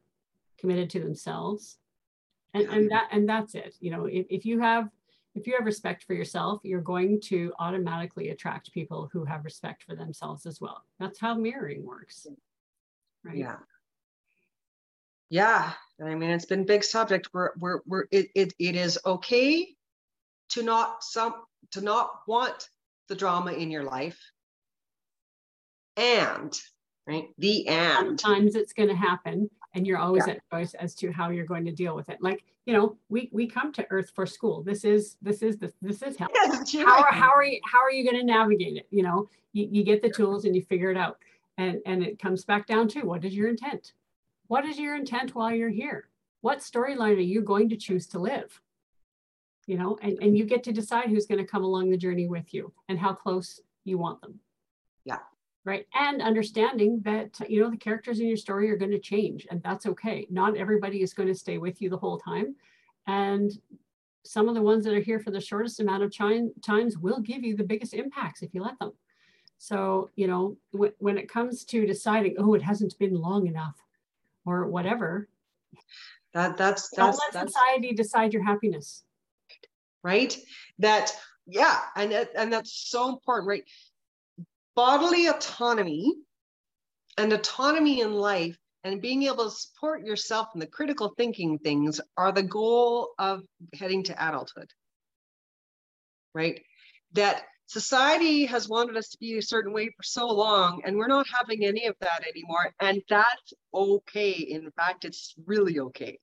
committed 0.59 0.89
to 0.91 0.99
themselves, 0.99 1.77
and, 2.53 2.63
yeah. 2.63 2.75
and 2.75 2.91
that 2.91 3.07
and 3.11 3.29
that's 3.29 3.55
it. 3.55 3.75
You 3.79 3.91
know, 3.91 4.05
if, 4.05 4.25
if 4.29 4.45
you 4.45 4.59
have 4.59 4.89
if 5.35 5.47
you 5.47 5.53
have 5.55 5.65
respect 5.65 6.03
for 6.03 6.13
yourself, 6.13 6.61
you're 6.63 6.81
going 6.81 7.21
to 7.21 7.53
automatically 7.59 8.29
attract 8.29 8.73
people 8.73 9.09
who 9.13 9.25
have 9.25 9.45
respect 9.45 9.83
for 9.83 9.95
themselves 9.95 10.45
as 10.45 10.59
well. 10.59 10.83
That's 10.99 11.19
how 11.19 11.35
mirroring 11.35 11.85
works. 11.85 12.27
Right. 13.23 13.37
Yeah. 13.37 13.57
Yeah. 15.29 15.71
I 16.03 16.15
mean, 16.15 16.31
it's 16.31 16.45
been 16.45 16.65
big 16.65 16.83
subject. 16.83 17.29
We're, 17.33 17.51
we're, 17.59 17.81
we're, 17.85 18.05
it, 18.11 18.29
it, 18.33 18.53
it 18.57 18.75
is 18.75 18.97
okay 19.05 19.67
to 20.49 20.63
not 20.63 21.03
some, 21.03 21.35
to 21.71 21.81
not 21.81 22.09
want 22.27 22.69
the 23.07 23.15
drama 23.15 23.51
in 23.51 23.69
your 23.69 23.83
life. 23.83 24.19
And, 25.95 26.57
right, 27.05 27.27
the 27.37 27.67
and. 27.67 28.19
Sometimes 28.19 28.55
it's 28.55 28.73
going 28.73 28.89
to 28.89 28.95
happen 28.95 29.49
and 29.73 29.86
you're 29.86 29.97
always 29.97 30.25
yeah. 30.27 30.34
at 30.34 30.41
choice 30.51 30.73
as 30.73 30.95
to 30.95 31.12
how 31.12 31.29
you're 31.29 31.45
going 31.45 31.65
to 31.65 31.71
deal 31.71 31.95
with 31.95 32.10
it. 32.10 32.17
Like, 32.21 32.43
you 32.65 32.73
know, 32.73 32.97
we, 33.10 33.29
we 33.32 33.47
come 33.47 33.71
to 33.73 33.86
earth 33.89 34.12
for 34.13 34.25
school. 34.25 34.63
This 34.63 34.84
is, 34.84 35.17
this 35.21 35.41
is, 35.41 35.58
the, 35.58 35.71
this 35.82 36.01
is 36.01 36.17
how, 36.17 36.27
yes, 36.34 36.73
how, 36.73 37.03
right. 37.03 37.13
how 37.13 37.32
are 37.34 37.43
you, 37.43 37.60
how 37.65 37.79
are 37.79 37.91
you 37.91 38.03
going 38.03 38.19
to 38.19 38.25
navigate 38.25 38.77
it? 38.77 38.88
You 38.91 39.03
know, 39.03 39.29
you, 39.53 39.67
you 39.71 39.84
get 39.84 40.01
the 40.01 40.10
tools 40.10 40.45
and 40.45 40.55
you 40.55 40.62
figure 40.62 40.91
it 40.91 40.97
out. 40.97 41.17
And, 41.58 41.79
and 41.86 42.03
it 42.03 42.19
comes 42.19 42.45
back 42.45 42.67
down 42.67 42.88
to 42.89 43.01
what 43.01 43.25
is 43.25 43.36
your 43.36 43.49
intent? 43.49 43.93
What 44.47 44.65
is 44.65 44.79
your 44.79 44.95
intent 44.95 45.36
while 45.36 45.51
you're 45.51 45.69
here? 45.69 46.10
What 46.41 46.60
storyline 46.60 47.17
are 47.17 47.21
you 47.21 47.41
going 47.41 47.69
to 47.69 47.75
choose 47.75 48.08
to 48.08 48.19
live? 48.19 48.62
You 49.67 49.77
know, 49.77 49.97
and, 50.01 50.17
and 50.21 50.38
you 50.38 50.45
get 50.45 50.63
to 50.63 50.71
decide 50.71 51.10
who's 51.10 51.27
going 51.27 51.38
to 51.38 51.45
come 51.45 51.63
along 51.63 51.89
the 51.89 51.97
journey 51.97 52.27
with 52.27 52.53
you 52.53 52.73
and 52.88 52.97
how 52.97 53.13
close 53.13 53.60
you 53.84 53.97
want 53.97 54.21
them. 54.21 54.39
Yeah. 55.05 55.19
Right. 55.69 55.86
And 55.93 56.19
understanding 56.19 56.99
that, 57.05 57.39
you 57.47 57.62
know, 57.62 57.69
the 57.69 57.77
characters 57.77 58.19
in 58.19 58.27
your 58.27 58.38
story 58.38 58.71
are 58.71 58.75
going 58.75 58.89
to 58.89 58.97
change 58.99 59.45
and 59.51 59.62
that's 59.62 59.86
okay. 59.86 60.25
Not 60.32 60.58
everybody 60.58 61.03
is 61.03 61.13
going 61.13 61.29
to 61.29 61.36
stay 61.36 61.60
with 61.60 61.79
you 61.79 61.91
the 61.91 61.97
whole 61.97 62.17
time. 62.17 62.55
And 63.05 63.51
some 64.25 64.49
of 64.49 64.55
the 64.55 64.63
ones 64.63 64.84
that 64.86 64.95
are 64.95 64.99
here 64.99 65.19
for 65.19 65.29
the 65.29 65.39
shortest 65.39 65.79
amount 65.79 66.01
of 66.01 66.17
time, 66.17 66.51
times 66.65 66.97
will 66.97 67.19
give 67.19 67.43
you 67.43 67.55
the 67.55 67.63
biggest 67.63 67.93
impacts 67.93 68.41
if 68.41 68.55
you 68.55 68.63
let 68.63 68.79
them. 68.79 68.93
So, 69.60 70.10
you 70.15 70.25
know, 70.25 70.58
when 70.71 71.19
it 71.19 71.29
comes 71.29 71.63
to 71.65 71.86
deciding, 71.86 72.38
oh, 72.39 72.55
it 72.55 72.63
hasn't 72.63 72.97
been 72.97 73.13
long 73.13 73.45
enough, 73.45 73.75
or 74.47 74.65
whatever. 74.65 75.29
That 76.34 76.58
that's 76.58 76.89
Don't 76.95 77.10
let 77.10 77.34
that's, 77.34 77.53
society 77.53 77.93
decide 77.93 78.34
your 78.34 78.43
happiness. 78.43 79.03
Right. 80.01 80.36
That 80.79 81.12
yeah, 81.45 81.79
and 81.95 82.12
and 82.13 82.51
that's 82.51 82.89
so 82.89 83.10
important, 83.10 83.47
right? 83.47 83.63
Bodily 84.79 85.27
autonomy 85.27 86.13
and 87.17 87.33
autonomy 87.33 87.99
in 87.99 88.13
life 88.13 88.57
and 88.85 89.01
being 89.01 89.23
able 89.23 89.43
to 89.43 89.51
support 89.51 90.05
yourself 90.05 90.47
in 90.53 90.61
the 90.61 90.67
critical 90.67 91.13
thinking 91.17 91.59
things 91.59 91.99
are 92.15 92.31
the 92.31 92.43
goal 92.43 93.09
of 93.19 93.41
heading 93.73 94.03
to 94.03 94.13
adulthood 94.13 94.69
right? 96.33 96.61
That 97.11 97.43
society 97.65 98.45
has 98.45 98.69
wanted 98.69 98.95
us 98.95 99.09
to 99.09 99.17
be 99.17 99.37
a 99.37 99.41
certain 99.41 99.73
way 99.73 99.87
for 99.87 100.03
so 100.03 100.27
long 100.27 100.81
and 100.85 100.95
we're 100.95 101.07
not 101.07 101.27
having 101.37 101.65
any 101.65 101.87
of 101.87 101.95
that 101.99 102.23
anymore 102.25 102.73
and 102.79 103.01
that's 103.09 103.53
okay. 103.73 104.31
In 104.31 104.71
fact 104.77 105.03
it's 105.03 105.35
really 105.45 105.81
okay 105.81 106.19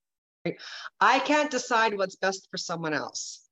right? 0.46 0.58
i 0.98 1.18
can't 1.18 1.50
decide 1.50 1.94
what's 1.94 2.16
best 2.16 2.48
for 2.50 2.56
someone 2.56 2.94
else 2.94 3.45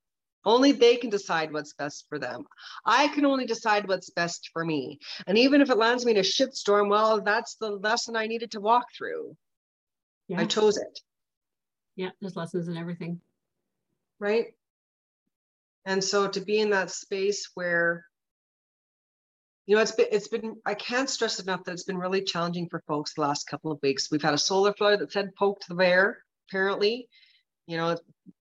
only 0.44 0.72
they 0.72 0.96
can 0.96 1.10
decide 1.10 1.52
what's 1.52 1.72
best 1.72 2.06
for 2.08 2.18
them. 2.18 2.46
I 2.84 3.08
can 3.08 3.24
only 3.24 3.46
decide 3.46 3.88
what's 3.88 4.10
best 4.10 4.50
for 4.52 4.64
me. 4.64 4.98
And 5.26 5.38
even 5.38 5.60
if 5.60 5.70
it 5.70 5.78
lands 5.78 6.04
me 6.04 6.12
in 6.12 6.18
a 6.18 6.20
shitstorm 6.20 6.88
well 6.88 7.20
that's 7.20 7.56
the 7.56 7.70
lesson 7.70 8.16
i 8.16 8.26
needed 8.26 8.52
to 8.52 8.60
walk 8.60 8.86
through. 8.96 9.36
Yeah. 10.28 10.40
i 10.40 10.44
chose 10.44 10.76
it. 10.76 11.00
Yeah 11.96 12.10
there's 12.20 12.36
lessons 12.36 12.68
in 12.68 12.76
everything. 12.76 13.20
Right? 14.18 14.54
And 15.86 16.02
so 16.02 16.28
to 16.28 16.40
be 16.40 16.60
in 16.60 16.70
that 16.70 16.90
space 16.90 17.50
where 17.54 18.04
you 19.66 19.76
know 19.76 19.82
it's 19.82 19.92
been 19.92 20.08
it's 20.12 20.28
been 20.28 20.56
i 20.66 20.74
can't 20.74 21.08
stress 21.08 21.40
enough 21.40 21.64
that 21.64 21.72
it's 21.72 21.84
been 21.84 21.96
really 21.96 22.22
challenging 22.22 22.68
for 22.68 22.82
folks 22.86 23.14
the 23.14 23.22
last 23.22 23.46
couple 23.46 23.72
of 23.72 23.80
weeks. 23.82 24.10
We've 24.10 24.22
had 24.22 24.34
a 24.34 24.38
solar 24.38 24.74
flare 24.74 24.96
that 24.98 25.12
said 25.12 25.34
poked 25.36 25.68
the 25.68 25.74
bear 25.74 26.18
apparently. 26.48 27.08
You 27.66 27.78
know 27.78 27.96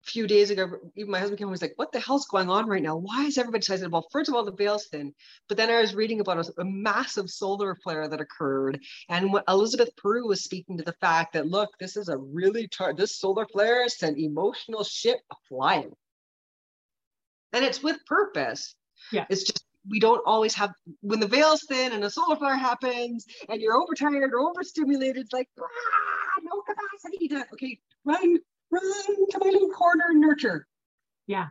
few 0.03 0.25
days 0.25 0.49
ago 0.51 0.69
even 0.95 1.11
my 1.11 1.19
husband 1.19 1.37
came 1.37 1.47
and 1.47 1.51
was 1.51 1.61
like 1.61 1.73
what 1.75 1.91
the 1.91 1.99
hell's 1.99 2.27
going 2.27 2.49
on 2.49 2.65
right 2.65 2.81
now 2.81 2.95
why 2.95 3.25
is 3.25 3.37
everybody 3.37 3.59
excited 3.59 3.91
well 3.91 4.07
first 4.09 4.29
of 4.29 4.35
all 4.35 4.45
the 4.45 4.53
veil's 4.53 4.87
thin 4.87 5.13
but 5.49 5.57
then 5.57 5.69
i 5.69 5.81
was 5.81 5.93
reading 5.93 6.21
about 6.21 6.37
a, 6.37 6.61
a 6.61 6.63
massive 6.63 7.29
solar 7.29 7.75
flare 7.83 8.07
that 8.07 8.21
occurred 8.21 8.79
and 9.09 9.33
what 9.33 9.43
elizabeth 9.49 9.89
peru 9.97 10.25
was 10.25 10.45
speaking 10.45 10.77
to 10.77 10.83
the 10.83 10.95
fact 11.01 11.33
that 11.33 11.45
look 11.45 11.69
this 11.77 11.97
is 11.97 12.07
a 12.07 12.17
really 12.17 12.69
tar- 12.69 12.93
this 12.93 13.19
solar 13.19 13.45
flare 13.47 13.89
sent 13.89 14.17
emotional 14.17 14.85
shit 14.85 15.19
flying 15.49 15.91
and 17.53 17.63
it's 17.65 17.81
with 17.81 17.97
purpose. 18.05 18.75
Yeah. 19.11 19.25
It's 19.29 19.43
just 19.43 19.65
we 19.89 19.99
don't 19.99 20.21
always 20.25 20.53
have 20.55 20.73
when 21.01 21.19
the 21.19 21.27
veil's 21.27 21.63
thin 21.63 21.93
and 21.93 22.03
a 22.03 22.09
solar 22.09 22.35
flare 22.35 22.57
happens 22.57 23.25
and 23.47 23.61
you're 23.61 23.77
overtired 23.77 24.33
or 24.33 24.49
overstimulated, 24.49 25.23
it's 25.23 25.33
like 25.33 25.47
ah, 25.59 26.41
no 26.43 26.61
capacity 26.61 27.27
to 27.29 27.45
okay, 27.53 27.79
run, 28.03 28.39
run 28.71 28.83
to 29.29 29.39
my 29.39 29.49
little 29.49 29.69
corner 29.69 30.05
and 30.09 30.21
nurture. 30.21 30.67
Yeah. 31.25 31.47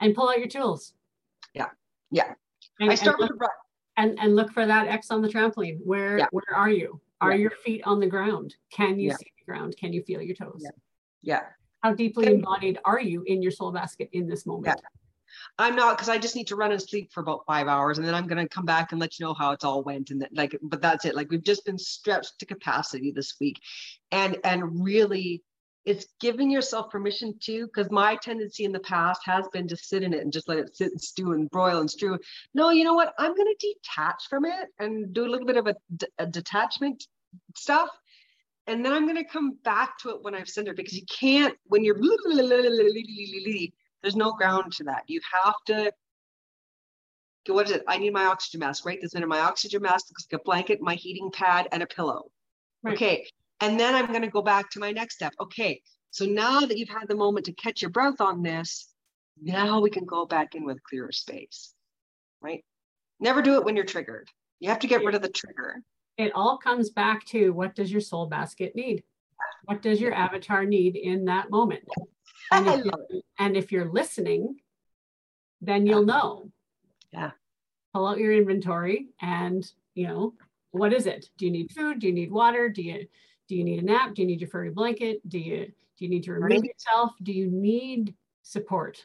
And 0.00 0.14
pull 0.14 0.28
out 0.28 0.38
your 0.38 0.48
tools. 0.48 0.92
Yeah. 1.54 1.68
Yeah. 2.10 2.34
And, 2.80 2.90
I 2.90 2.94
start 2.94 3.20
and 3.20 3.30
with 3.30 3.40
run. 3.40 3.50
And 3.96 4.18
and 4.18 4.34
look 4.34 4.52
for 4.52 4.66
that 4.66 4.88
X 4.88 5.10
on 5.10 5.22
the 5.22 5.28
trampoline. 5.28 5.78
Where 5.84 6.18
yeah. 6.18 6.26
where 6.30 6.54
are 6.54 6.70
you? 6.70 7.00
Are 7.20 7.32
yeah. 7.32 7.38
your 7.38 7.50
feet 7.50 7.82
on 7.84 8.00
the 8.00 8.06
ground? 8.06 8.54
Can 8.72 8.98
you 8.98 9.10
yeah. 9.10 9.16
see 9.16 9.32
the 9.38 9.52
ground? 9.52 9.76
Can 9.76 9.92
you 9.92 10.02
feel 10.02 10.20
your 10.20 10.34
toes? 10.34 10.60
Yeah. 10.60 10.70
yeah. 11.22 11.40
How 11.82 11.94
deeply 11.94 12.26
embodied 12.26 12.78
are 12.84 13.00
you 13.00 13.22
in 13.26 13.42
your 13.42 13.52
soul 13.52 13.70
basket 13.70 14.08
in 14.12 14.26
this 14.26 14.46
moment? 14.46 14.66
Yeah. 14.66 14.88
I'm 15.58 15.76
not 15.76 15.96
because 15.96 16.08
I 16.08 16.18
just 16.18 16.36
need 16.36 16.46
to 16.48 16.56
run 16.56 16.72
and 16.72 16.80
sleep 16.80 17.12
for 17.12 17.20
about 17.20 17.44
five 17.46 17.68
hours, 17.68 17.98
and 17.98 18.06
then 18.06 18.14
I'm 18.14 18.26
gonna 18.26 18.48
come 18.48 18.64
back 18.64 18.92
and 18.92 19.00
let 19.00 19.18
you 19.18 19.26
know 19.26 19.34
how 19.34 19.52
it's 19.52 19.64
all 19.64 19.82
went. 19.82 20.10
And 20.10 20.20
then, 20.20 20.28
like, 20.32 20.58
but 20.62 20.80
that's 20.80 21.04
it. 21.04 21.14
Like 21.14 21.30
we've 21.30 21.42
just 21.42 21.64
been 21.64 21.78
stretched 21.78 22.38
to 22.40 22.46
capacity 22.46 23.12
this 23.12 23.34
week, 23.40 23.60
and 24.10 24.38
and 24.44 24.84
really, 24.84 25.42
it's 25.84 26.06
giving 26.20 26.50
yourself 26.50 26.90
permission 26.90 27.34
to. 27.42 27.66
Because 27.66 27.90
my 27.90 28.16
tendency 28.16 28.64
in 28.64 28.72
the 28.72 28.80
past 28.80 29.20
has 29.24 29.46
been 29.52 29.68
to 29.68 29.76
sit 29.76 30.02
in 30.02 30.14
it 30.14 30.20
and 30.20 30.32
just 30.32 30.48
let 30.48 30.58
it 30.58 30.76
sit 30.76 30.92
and 30.92 31.00
stew 31.00 31.32
and 31.32 31.50
broil 31.50 31.80
and 31.80 31.90
stew. 31.90 32.18
No, 32.54 32.70
you 32.70 32.84
know 32.84 32.94
what? 32.94 33.14
I'm 33.18 33.34
gonna 33.34 33.50
detach 33.58 34.24
from 34.28 34.44
it 34.44 34.68
and 34.78 35.12
do 35.12 35.26
a 35.26 35.30
little 35.30 35.46
bit 35.46 35.56
of 35.56 35.66
a, 35.66 35.74
a 36.18 36.26
detachment 36.26 37.06
stuff 37.56 37.90
and 38.66 38.84
then 38.84 38.92
I'm 38.92 39.04
going 39.04 39.22
to 39.22 39.24
come 39.24 39.58
back 39.62 39.98
to 39.98 40.10
it 40.10 40.22
when 40.22 40.34
I've 40.34 40.48
centered 40.48 40.76
because 40.76 40.94
you 40.94 41.04
can't 41.06 41.54
when 41.66 41.84
you're 41.84 41.98
there's 44.02 44.16
no 44.16 44.32
ground 44.32 44.72
to 44.74 44.84
that. 44.84 45.04
You 45.06 45.20
have 45.44 45.54
to, 45.66 45.92
what 47.46 47.66
is 47.66 47.72
it? 47.72 47.84
I 47.88 47.98
need 47.98 48.12
my 48.12 48.24
oxygen 48.24 48.60
mask, 48.60 48.84
right? 48.84 48.98
This 49.00 49.14
minute, 49.14 49.28
my 49.28 49.40
oxygen 49.40 49.82
mask 49.82 50.06
looks 50.10 50.26
like 50.30 50.40
a 50.40 50.44
blanket, 50.44 50.80
my 50.80 50.94
heating 50.94 51.30
pad, 51.30 51.68
and 51.72 51.82
a 51.82 51.86
pillow. 51.86 52.30
Right. 52.82 52.94
Okay. 52.94 53.26
And 53.60 53.78
then 53.78 53.94
I'm 53.94 54.06
going 54.06 54.22
to 54.22 54.28
go 54.28 54.42
back 54.42 54.70
to 54.70 54.80
my 54.80 54.92
next 54.92 55.14
step. 55.14 55.34
Okay. 55.40 55.80
So 56.10 56.26
now 56.26 56.60
that 56.60 56.78
you've 56.78 56.88
had 56.88 57.08
the 57.08 57.16
moment 57.16 57.46
to 57.46 57.52
catch 57.52 57.82
your 57.82 57.90
breath 57.90 58.20
on 58.20 58.42
this, 58.42 58.88
now 59.42 59.80
we 59.80 59.90
can 59.90 60.04
go 60.04 60.26
back 60.26 60.54
in 60.54 60.64
with 60.64 60.82
clearer 60.82 61.12
space, 61.12 61.74
right? 62.40 62.64
Never 63.20 63.42
do 63.42 63.56
it 63.56 63.64
when 63.64 63.74
you're 63.74 63.84
triggered. 63.84 64.28
You 64.60 64.68
have 64.68 64.78
to 64.80 64.86
get 64.86 65.04
rid 65.04 65.14
of 65.14 65.22
the 65.22 65.28
trigger. 65.28 65.82
It 66.16 66.32
all 66.34 66.58
comes 66.58 66.90
back 66.90 67.26
to 67.26 67.50
what 67.50 67.74
does 67.74 67.90
your 67.90 68.00
soul 68.00 68.26
basket 68.26 68.76
need? 68.76 69.02
What 69.64 69.82
does 69.82 70.00
your 70.00 70.14
avatar 70.14 70.64
need 70.64 70.96
in 70.96 71.24
that 71.26 71.50
moment? 71.50 71.84
And 72.52 72.68
if, 72.68 72.86
and 73.38 73.56
if 73.56 73.72
you're 73.72 73.90
listening, 73.90 74.56
then 75.62 75.86
you'll 75.86 76.04
know. 76.04 76.50
Yeah. 77.10 77.30
Pull 77.94 78.06
out 78.06 78.18
your 78.18 78.32
inventory 78.32 79.08
and, 79.20 79.64
you 79.94 80.06
know, 80.06 80.34
what 80.70 80.92
is 80.92 81.06
it? 81.06 81.26
Do 81.38 81.46
you 81.46 81.50
need 81.50 81.72
food? 81.72 82.00
Do 82.00 82.06
you 82.06 82.12
need 82.12 82.30
water? 82.30 82.68
Do 82.68 82.82
you 82.82 83.06
do 83.48 83.56
you 83.56 83.64
need 83.64 83.80
a 83.80 83.84
nap? 83.84 84.14
Do 84.14 84.22
you 84.22 84.28
need 84.28 84.40
your 84.40 84.50
furry 84.50 84.70
blanket? 84.70 85.26
Do 85.28 85.38
you 85.38 85.72
do 85.98 86.04
you 86.04 86.08
need 86.08 86.24
to 86.24 86.32
remove 86.32 86.50
right. 86.50 86.64
yourself? 86.64 87.12
Do 87.22 87.32
you 87.32 87.50
need 87.50 88.14
support 88.42 89.04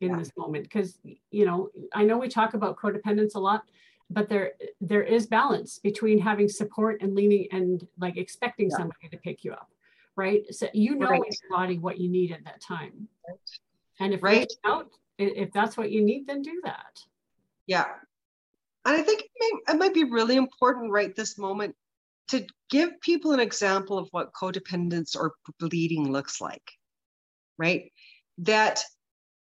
in 0.00 0.10
yeah. 0.10 0.18
this 0.18 0.32
moment? 0.36 0.64
Because 0.64 0.98
you 1.30 1.44
know, 1.44 1.70
I 1.92 2.04
know 2.04 2.18
we 2.18 2.28
talk 2.28 2.54
about 2.54 2.76
codependence 2.76 3.34
a 3.34 3.40
lot, 3.40 3.62
but 4.10 4.28
there 4.28 4.52
there 4.80 5.02
is 5.02 5.26
balance 5.26 5.78
between 5.78 6.18
having 6.18 6.48
support 6.48 7.02
and 7.02 7.14
leaning 7.14 7.46
and 7.52 7.86
like 7.98 8.16
expecting 8.16 8.70
yeah. 8.70 8.76
somebody 8.76 9.08
to 9.10 9.16
pick 9.18 9.44
you 9.44 9.52
up 9.52 9.70
right? 10.16 10.42
So 10.52 10.66
you 10.72 10.96
know 10.96 11.08
right. 11.08 11.20
in 11.20 11.32
your 11.42 11.58
body 11.58 11.78
what 11.78 11.98
you 11.98 12.08
need 12.08 12.32
at 12.32 12.44
that 12.44 12.60
time. 12.60 13.08
Right. 13.28 13.38
And 14.00 14.14
if 14.14 14.22
right. 14.22 14.50
out, 14.64 14.88
if 15.18 15.52
that's 15.52 15.76
what 15.76 15.90
you 15.90 16.02
need, 16.02 16.26
then 16.26 16.42
do 16.42 16.60
that. 16.64 17.00
Yeah. 17.66 17.86
And 18.84 18.96
I 18.96 19.02
think 19.02 19.22
it, 19.22 19.30
may, 19.38 19.74
it 19.74 19.78
might 19.78 19.94
be 19.94 20.04
really 20.04 20.36
important 20.36 20.90
right 20.90 21.14
this 21.14 21.38
moment 21.38 21.76
to 22.28 22.46
give 22.70 23.00
people 23.00 23.32
an 23.32 23.40
example 23.40 23.98
of 23.98 24.08
what 24.10 24.32
codependence 24.32 25.16
or 25.16 25.34
bleeding 25.58 26.10
looks 26.10 26.40
like, 26.40 26.72
right? 27.58 27.92
That 28.38 28.82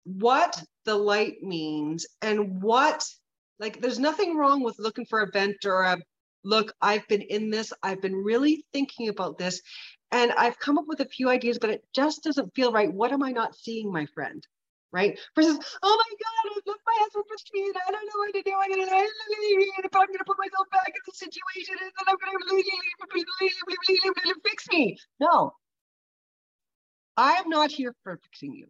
what 0.03 0.61
the 0.85 0.95
light 0.95 1.41
means 1.41 2.05
and 2.21 2.61
what, 2.61 3.05
like, 3.59 3.81
there's 3.81 3.99
nothing 3.99 4.37
wrong 4.37 4.61
with 4.63 4.79
looking 4.79 5.05
for 5.05 5.21
a 5.21 5.31
vent 5.31 5.65
or 5.65 5.83
a 5.83 5.97
look, 6.43 6.73
I've 6.81 7.07
been 7.07 7.21
in 7.21 7.49
this, 7.49 7.71
I've 7.81 8.01
been 8.01 8.15
really 8.15 8.65
thinking 8.73 9.07
about 9.07 9.37
this, 9.37 9.61
and 10.11 10.31
I've 10.33 10.59
come 10.59 10.77
up 10.77 10.85
with 10.87 10.99
a 10.99 11.05
few 11.05 11.29
ideas, 11.29 11.57
but 11.59 11.69
it 11.69 11.83
just 11.95 12.23
doesn't 12.23 12.53
feel 12.53 12.71
right. 12.71 12.91
What 12.91 13.11
am 13.13 13.23
I 13.23 13.31
not 13.31 13.55
seeing, 13.55 13.91
my 13.91 14.05
friend? 14.07 14.45
Right? 14.93 15.19
Versus, 15.35 15.57
oh 15.81 15.95
my 15.97 16.11
God, 16.21 16.53
I 16.53 16.69
love 16.69 16.77
my 16.85 16.93
husband 17.01 17.25
pushed 17.27 17.49
me 17.51 17.65
and 17.65 17.75
I 17.75 17.91
don't 17.91 18.05
know 18.05 18.19
what 18.19 18.33
to 18.33 18.43
do. 18.43 18.53
I'm 18.53 18.69
gonna, 18.69 19.03
if 19.83 19.95
I'm 19.95 20.05
gonna 20.05 20.23
put 20.23 20.37
myself 20.37 20.69
back 20.71 20.87
in 20.87 21.01
the 21.05 21.13
situation 21.13 21.75
and 21.81 21.91
then 21.97 22.05
I'm 22.07 22.17
gonna 24.13 24.35
fix 24.45 24.69
me. 24.69 24.97
No. 25.19 25.55
I 27.17 27.33
am 27.33 27.49
not 27.49 27.71
here 27.71 27.95
for 28.03 28.19
fixing 28.23 28.53
you. 28.53 28.67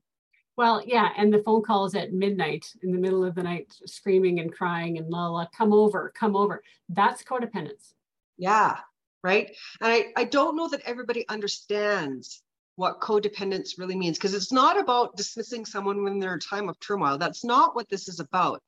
Well, 0.56 0.84
yeah, 0.86 1.10
and 1.18 1.34
the 1.34 1.42
phone 1.44 1.64
calls 1.64 1.96
at 1.96 2.14
midnight 2.14 2.66
in 2.84 2.92
the 2.92 3.00
middle 3.00 3.26
of 3.26 3.36
the 3.36 3.44
night, 3.44 3.74
screaming 3.86 4.40
and 4.40 4.54
crying 4.54 4.98
and 4.98 5.10
la 5.10 5.28
la, 5.28 5.48
come 5.58 5.74
over, 5.74 6.14
come 6.16 6.36
over. 6.36 6.62
That's 6.90 7.24
codependence. 7.24 7.94
Yeah, 8.38 8.78
right? 9.24 9.56
And 9.82 9.92
I, 9.92 10.06
I 10.16 10.24
don't 10.26 10.56
know 10.56 10.70
that 10.70 10.82
everybody 10.86 11.28
understands 11.28 12.44
what 12.76 13.02
codependence 13.02 13.78
really 13.78 13.96
means 13.96 14.18
because 14.18 14.34
it's 14.34 14.52
not 14.52 14.80
about 14.80 15.16
dismissing 15.16 15.66
someone 15.66 16.04
when 16.04 16.20
they're 16.20 16.34
in 16.34 16.38
a 16.38 16.42
time 16.42 16.70
of 16.70 16.80
turmoil. 16.80 17.18
That's 17.18 17.44
not 17.44 17.76
what 17.76 17.90
this 17.90 18.08
is 18.08 18.20
about. 18.20 18.62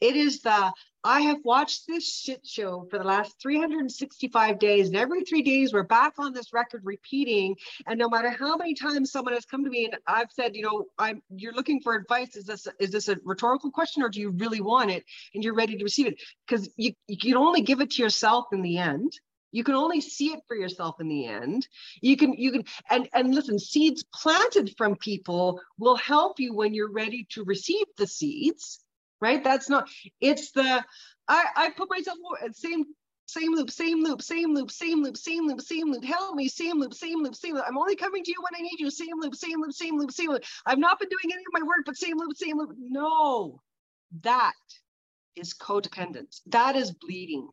It 0.00 0.16
is 0.16 0.42
the 0.42 0.72
I 1.06 1.20
have 1.20 1.38
watched 1.44 1.86
this 1.86 2.20
shit 2.20 2.44
show 2.44 2.88
for 2.90 2.98
the 2.98 3.04
last 3.04 3.40
365 3.40 4.58
days, 4.58 4.88
and 4.88 4.96
every 4.96 5.22
three 5.22 5.42
days 5.42 5.72
we're 5.72 5.84
back 5.84 6.14
on 6.18 6.32
this 6.32 6.52
record 6.52 6.80
repeating. 6.84 7.54
And 7.86 7.96
no 7.96 8.08
matter 8.08 8.28
how 8.28 8.56
many 8.56 8.74
times 8.74 9.12
someone 9.12 9.34
has 9.34 9.44
come 9.44 9.62
to 9.62 9.70
me 9.70 9.84
and 9.84 9.96
I've 10.08 10.32
said, 10.32 10.56
you 10.56 10.62
know, 10.62 10.86
I'm 10.98 11.22
you're 11.30 11.52
looking 11.52 11.80
for 11.80 11.94
advice. 11.94 12.34
Is 12.34 12.44
this 12.44 12.66
is 12.80 12.90
this 12.90 13.08
a 13.08 13.18
rhetorical 13.24 13.70
question 13.70 14.02
or 14.02 14.08
do 14.08 14.20
you 14.20 14.30
really 14.30 14.60
want 14.60 14.90
it 14.90 15.04
and 15.32 15.44
you're 15.44 15.54
ready 15.54 15.76
to 15.76 15.84
receive 15.84 16.08
it? 16.08 16.20
Because 16.44 16.68
you, 16.76 16.92
you 17.06 17.16
can 17.16 17.36
only 17.36 17.60
give 17.60 17.80
it 17.80 17.92
to 17.92 18.02
yourself 18.02 18.46
in 18.52 18.62
the 18.62 18.78
end 18.78 19.12
you 19.52 19.64
can 19.64 19.74
only 19.74 20.00
see 20.00 20.28
it 20.32 20.40
for 20.46 20.56
yourself 20.56 21.00
in 21.00 21.08
the 21.08 21.26
end 21.26 21.66
you 22.00 22.16
can 22.16 22.32
you 22.34 22.52
can 22.52 22.64
and 22.90 23.08
and 23.12 23.34
listen 23.34 23.58
seeds 23.58 24.04
planted 24.14 24.74
from 24.76 24.96
people 24.96 25.60
will 25.78 25.96
help 25.96 26.38
you 26.38 26.54
when 26.54 26.74
you're 26.74 26.92
ready 26.92 27.26
to 27.30 27.44
receive 27.44 27.86
the 27.96 28.06
seeds 28.06 28.80
right 29.20 29.42
that's 29.42 29.68
not 29.68 29.88
it's 30.20 30.50
the 30.52 30.84
i 31.28 31.44
i 31.56 31.70
put 31.76 31.90
myself 31.90 32.18
same 32.52 32.84
same 33.28 33.52
loop, 33.54 33.70
same 33.70 34.04
loop, 34.04 34.22
same 34.22 34.54
loop, 34.54 34.70
same 34.70 35.02
loop, 35.02 35.16
same 35.16 35.48
loop, 35.48 35.60
same 35.60 35.90
loop. 35.90 36.04
Help 36.04 36.36
me, 36.36 36.48
same 36.48 36.78
loop, 36.78 36.94
same 36.94 37.22
loop, 37.22 37.34
same 37.34 37.54
loop. 37.54 37.64
I'm 37.66 37.76
only 37.76 37.96
coming 37.96 38.22
to 38.22 38.30
you 38.30 38.36
when 38.40 38.58
I 38.58 38.62
need 38.62 38.78
you. 38.78 38.88
Same 38.88 39.18
loop, 39.18 39.34
same 39.34 39.60
loop, 39.60 39.72
same 39.72 39.98
loop, 39.98 40.12
same 40.12 40.30
loop. 40.30 40.44
I've 40.64 40.78
not 40.78 41.00
been 41.00 41.08
doing 41.08 41.32
any 41.32 41.42
of 41.42 41.52
my 41.52 41.66
work, 41.66 41.84
but 41.84 41.96
same 41.96 42.16
loop, 42.18 42.36
same 42.36 42.56
loop. 42.56 42.70
No, 42.78 43.60
that 44.22 44.52
is 45.34 45.54
codependence. 45.54 46.40
That 46.46 46.76
is 46.76 46.92
bleeding 46.92 47.48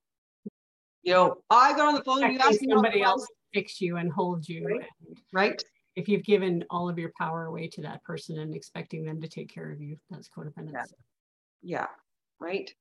You 1.04 1.14
know, 1.14 1.36
I 1.50 1.74
got 1.74 1.88
on 1.88 1.96
the 1.96 2.04
phone. 2.04 2.32
You 2.32 2.40
asked 2.40 2.62
me 2.62 2.70
somebody 2.70 3.02
else 3.02 3.26
to 3.26 3.34
fix 3.54 3.82
you 3.82 3.98
and 3.98 4.12
hold 4.12 4.48
you. 4.48 4.66
Right. 4.66 4.88
And 5.08 5.18
right? 5.34 5.64
if 5.96 6.08
you've 6.08 6.24
given 6.24 6.64
all 6.70 6.90
of 6.90 6.98
your 6.98 7.12
power 7.18 7.46
away 7.46 7.68
to 7.68 7.82
that 7.82 8.04
person 8.04 8.40
and 8.40 8.56
expecting 8.56 9.04
them 9.04 9.22
to 9.22 9.28
take 9.28 9.54
care 9.54 9.72
of 9.72 9.82
you, 9.82 9.98
that's 10.10 10.30
codependence. 10.30 10.74
Yeah. 10.74 10.84
yeah. 11.62 11.88
Right. 12.40 12.72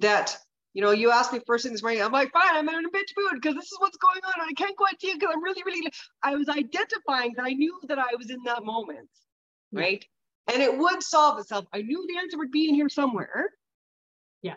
That 0.00 0.36
you 0.72 0.82
know, 0.82 0.90
you 0.90 1.12
asked 1.12 1.32
me 1.32 1.40
first 1.46 1.62
thing 1.64 1.72
this 1.72 1.82
morning. 1.82 2.02
I'm 2.02 2.10
like, 2.10 2.32
fine, 2.32 2.52
I'm 2.52 2.68
in 2.68 2.74
a 2.74 2.88
bitch 2.88 3.12
mood 3.16 3.40
because 3.40 3.54
this 3.54 3.66
is 3.66 3.76
what's 3.78 3.96
going 3.96 4.20
on, 4.24 4.32
and 4.40 4.50
I 4.50 4.52
can't 4.54 4.76
quite 4.76 5.00
see 5.00 5.08
it 5.08 5.20
because 5.20 5.32
I'm 5.32 5.42
really, 5.42 5.62
really. 5.64 5.88
I 6.22 6.34
was 6.34 6.48
identifying 6.48 7.32
that 7.36 7.44
I 7.44 7.50
knew 7.50 7.78
that 7.88 7.98
I 7.98 8.16
was 8.18 8.30
in 8.30 8.42
that 8.44 8.64
moment, 8.64 9.08
Yeah. 9.70 9.80
right? 9.80 10.04
And 10.52 10.60
it 10.60 10.76
would 10.76 11.02
solve 11.02 11.38
itself. 11.38 11.66
I 11.72 11.82
knew 11.82 12.04
the 12.08 12.18
answer 12.18 12.38
would 12.38 12.50
be 12.50 12.68
in 12.68 12.74
here 12.74 12.88
somewhere. 12.88 13.50
Yeah. 14.42 14.56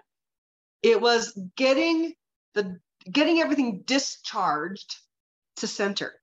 It 0.81 0.99
was 0.99 1.39
getting 1.55 2.13
the 2.55 2.79
getting 3.11 3.39
everything 3.39 3.83
discharged 3.85 4.95
to 5.57 5.67
center. 5.67 6.13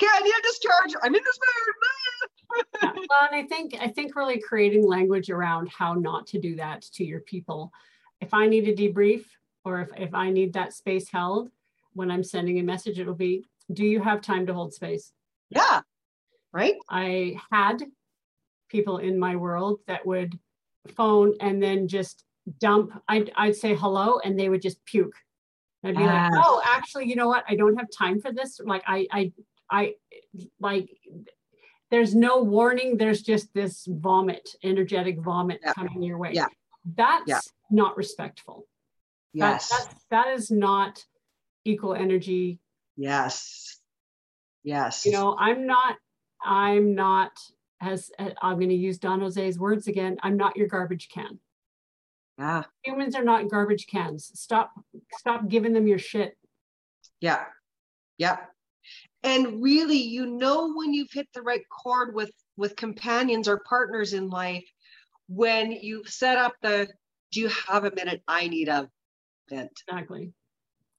Okay, 0.00 0.10
I 0.12 0.20
need 0.20 0.34
a 0.38 0.42
discharge. 0.42 0.94
I'm 1.02 1.14
in 1.14 1.22
this 1.22 1.38
mood. 1.38 2.62
Yeah. 2.82 2.92
Well, 2.94 3.28
and 3.30 3.34
I 3.34 3.46
think 3.46 3.76
I 3.80 3.88
think 3.88 4.14
really 4.14 4.40
creating 4.40 4.86
language 4.86 5.30
around 5.30 5.68
how 5.68 5.94
not 5.94 6.26
to 6.28 6.40
do 6.40 6.56
that 6.56 6.82
to 6.94 7.04
your 7.04 7.20
people. 7.20 7.72
If 8.20 8.32
I 8.34 8.46
need 8.46 8.68
a 8.68 8.74
debrief 8.74 9.24
or 9.64 9.80
if, 9.80 9.88
if 9.96 10.14
I 10.14 10.30
need 10.30 10.52
that 10.52 10.72
space 10.72 11.10
held 11.10 11.50
when 11.94 12.10
I'm 12.10 12.22
sending 12.22 12.58
a 12.58 12.62
message, 12.62 12.98
it'll 12.98 13.14
be, 13.14 13.44
do 13.72 13.84
you 13.84 14.00
have 14.00 14.20
time 14.20 14.46
to 14.46 14.54
hold 14.54 14.72
space? 14.74 15.12
yeah. 15.50 15.80
Right? 16.52 16.76
I 16.88 17.38
had 17.50 17.82
people 18.68 18.98
in 18.98 19.18
my 19.18 19.36
world 19.36 19.80
that 19.86 20.06
would 20.06 20.38
phone 20.94 21.34
and 21.40 21.62
then 21.62 21.88
just 21.88 22.24
dump. 22.58 22.92
I'd, 23.08 23.30
I'd 23.36 23.56
say 23.56 23.74
hello 23.74 24.20
and 24.24 24.38
they 24.38 24.48
would 24.48 24.62
just 24.62 24.82
puke. 24.84 25.14
I'd 25.84 25.96
be 25.96 26.02
like, 26.02 26.32
oh, 26.34 26.62
actually, 26.66 27.06
you 27.06 27.16
know 27.16 27.28
what? 27.28 27.44
I 27.48 27.54
don't 27.56 27.76
have 27.76 27.86
time 27.96 28.20
for 28.20 28.32
this. 28.32 28.60
Like 28.64 28.82
I, 28.86 29.06
I, 29.12 29.32
I 29.70 29.94
like 30.58 30.88
there's 31.90 32.14
no 32.14 32.42
warning. 32.42 32.96
There's 32.96 33.22
just 33.22 33.52
this 33.54 33.86
vomit, 33.88 34.48
energetic 34.64 35.20
vomit 35.20 35.60
Yeah. 35.62 35.72
coming 35.74 36.02
your 36.02 36.18
way. 36.18 36.30
Yeah. 36.32 36.46
That's 36.96 37.22
Yeah. 37.28 37.40
not 37.70 37.96
respectful. 37.96 38.66
That- 39.34 39.52
Yes. 39.52 39.68
that's, 39.68 40.04
that 40.10 40.28
is 40.28 40.50
not 40.50 41.04
equal 41.64 41.94
energy 41.94 42.58
yes. 42.96 43.78
Yes. 44.64 45.04
you 45.04 45.12
know 45.12 45.36
i'm 45.38 45.66
not 45.66 45.96
i'm 46.42 46.94
not 46.94 47.32
as 47.82 48.10
i'm 48.40 48.56
going 48.56 48.70
to 48.70 48.74
use 48.74 48.98
don 48.98 49.20
jose's 49.20 49.58
words 49.58 49.88
again 49.88 50.16
i'm 50.22 50.36
not 50.38 50.56
your 50.56 50.68
garbage 50.68 51.08
can 51.12 51.38
yeah. 52.38 52.62
humans 52.82 53.14
are 53.14 53.24
not 53.24 53.50
garbage 53.50 53.86
cans 53.88 54.30
stop 54.34 54.70
stop 55.18 55.48
giving 55.48 55.72
them 55.72 55.86
your 55.86 55.98
shit 55.98 56.36
Yeah. 57.20 57.44
Yeah. 58.18 58.38
And 59.22 59.62
really, 59.62 59.98
you 59.98 60.26
know 60.26 60.72
when 60.74 60.94
you've 60.94 61.10
hit 61.12 61.28
the 61.34 61.42
right 61.42 61.62
chord 61.68 62.14
with 62.14 62.30
with 62.56 62.76
companions 62.76 63.48
or 63.48 63.60
partners 63.68 64.12
in 64.12 64.28
life 64.30 64.64
when 65.28 65.72
you've 65.72 66.08
set 66.08 66.38
up 66.38 66.54
the 66.62 66.88
do 67.32 67.40
you 67.40 67.48
have 67.48 67.84
a 67.84 67.90
minute? 67.90 68.22
I 68.28 68.48
need 68.48 68.68
a 68.68 68.88
vent. 69.50 69.72
exactly 69.88 70.32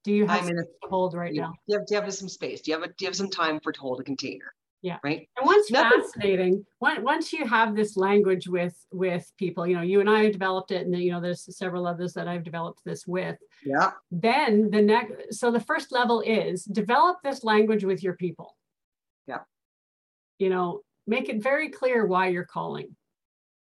do 0.04 0.12
you 0.12 0.26
have 0.26 0.42
I'm 0.42 0.50
in 0.50 0.58
a- 0.58 0.88
hold 0.88 1.14
right 1.14 1.30
Do 1.30 1.36
you, 1.36 1.42
now 1.42 1.52
do 1.52 1.56
you 1.66 1.78
have, 1.78 1.86
do 1.86 1.94
you 1.94 2.00
have 2.00 2.14
some 2.14 2.28
space? 2.28 2.60
Do 2.60 2.70
you 2.70 2.78
have 2.78 2.88
a, 2.88 2.88
do 2.88 2.94
you 3.00 3.06
have 3.06 3.16
some 3.16 3.30
time 3.30 3.60
for 3.60 3.72
to 3.72 3.80
hold 3.80 4.00
a 4.00 4.04
container? 4.04 4.52
Yeah. 4.80 4.98
Right. 5.02 5.28
and 5.36 5.44
what's 5.44 5.70
Nothing- 5.72 6.02
fascinating 6.02 6.66
once 6.80 7.00
once 7.02 7.32
you 7.32 7.44
have 7.46 7.74
this 7.74 7.96
language 7.96 8.46
with 8.48 8.76
with 8.92 9.28
people 9.36 9.66
you 9.66 9.74
know 9.74 9.82
you 9.82 9.98
and 9.98 10.08
i 10.08 10.22
have 10.22 10.32
developed 10.32 10.70
it 10.70 10.84
and 10.84 10.94
then 10.94 11.00
you 11.00 11.10
know 11.10 11.20
there's 11.20 11.56
several 11.56 11.84
others 11.84 12.12
that 12.14 12.28
i've 12.28 12.44
developed 12.44 12.80
this 12.84 13.04
with 13.04 13.36
Yeah. 13.64 13.90
then 14.12 14.70
the 14.70 14.80
next 14.80 15.34
so 15.40 15.50
the 15.50 15.58
first 15.58 15.90
level 15.90 16.20
is 16.20 16.62
develop 16.64 17.16
this 17.24 17.42
language 17.42 17.82
with 17.84 18.04
your 18.04 18.14
people 18.14 18.56
Yeah. 19.26 19.40
you 20.38 20.48
know 20.48 20.82
make 21.08 21.28
it 21.28 21.42
very 21.42 21.70
clear 21.70 22.06
why 22.06 22.28
you're 22.28 22.44
calling 22.44 22.94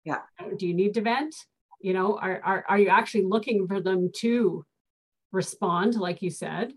Yeah. 0.05 0.23
do 0.59 0.66
you 0.66 0.75
need 0.75 0.95
to 0.95 1.03
vent 1.03 1.37
you 1.81 1.92
know 1.92 2.19
are, 2.19 2.40
are, 2.45 2.64
are 2.69 2.79
you 2.81 2.88
actually 2.88 3.27
looking 3.27 3.69
for 3.69 3.81
them 3.81 4.11
to 4.16 4.64
respond 5.31 5.95
like 5.95 6.21
you 6.21 6.31
said 6.31 6.73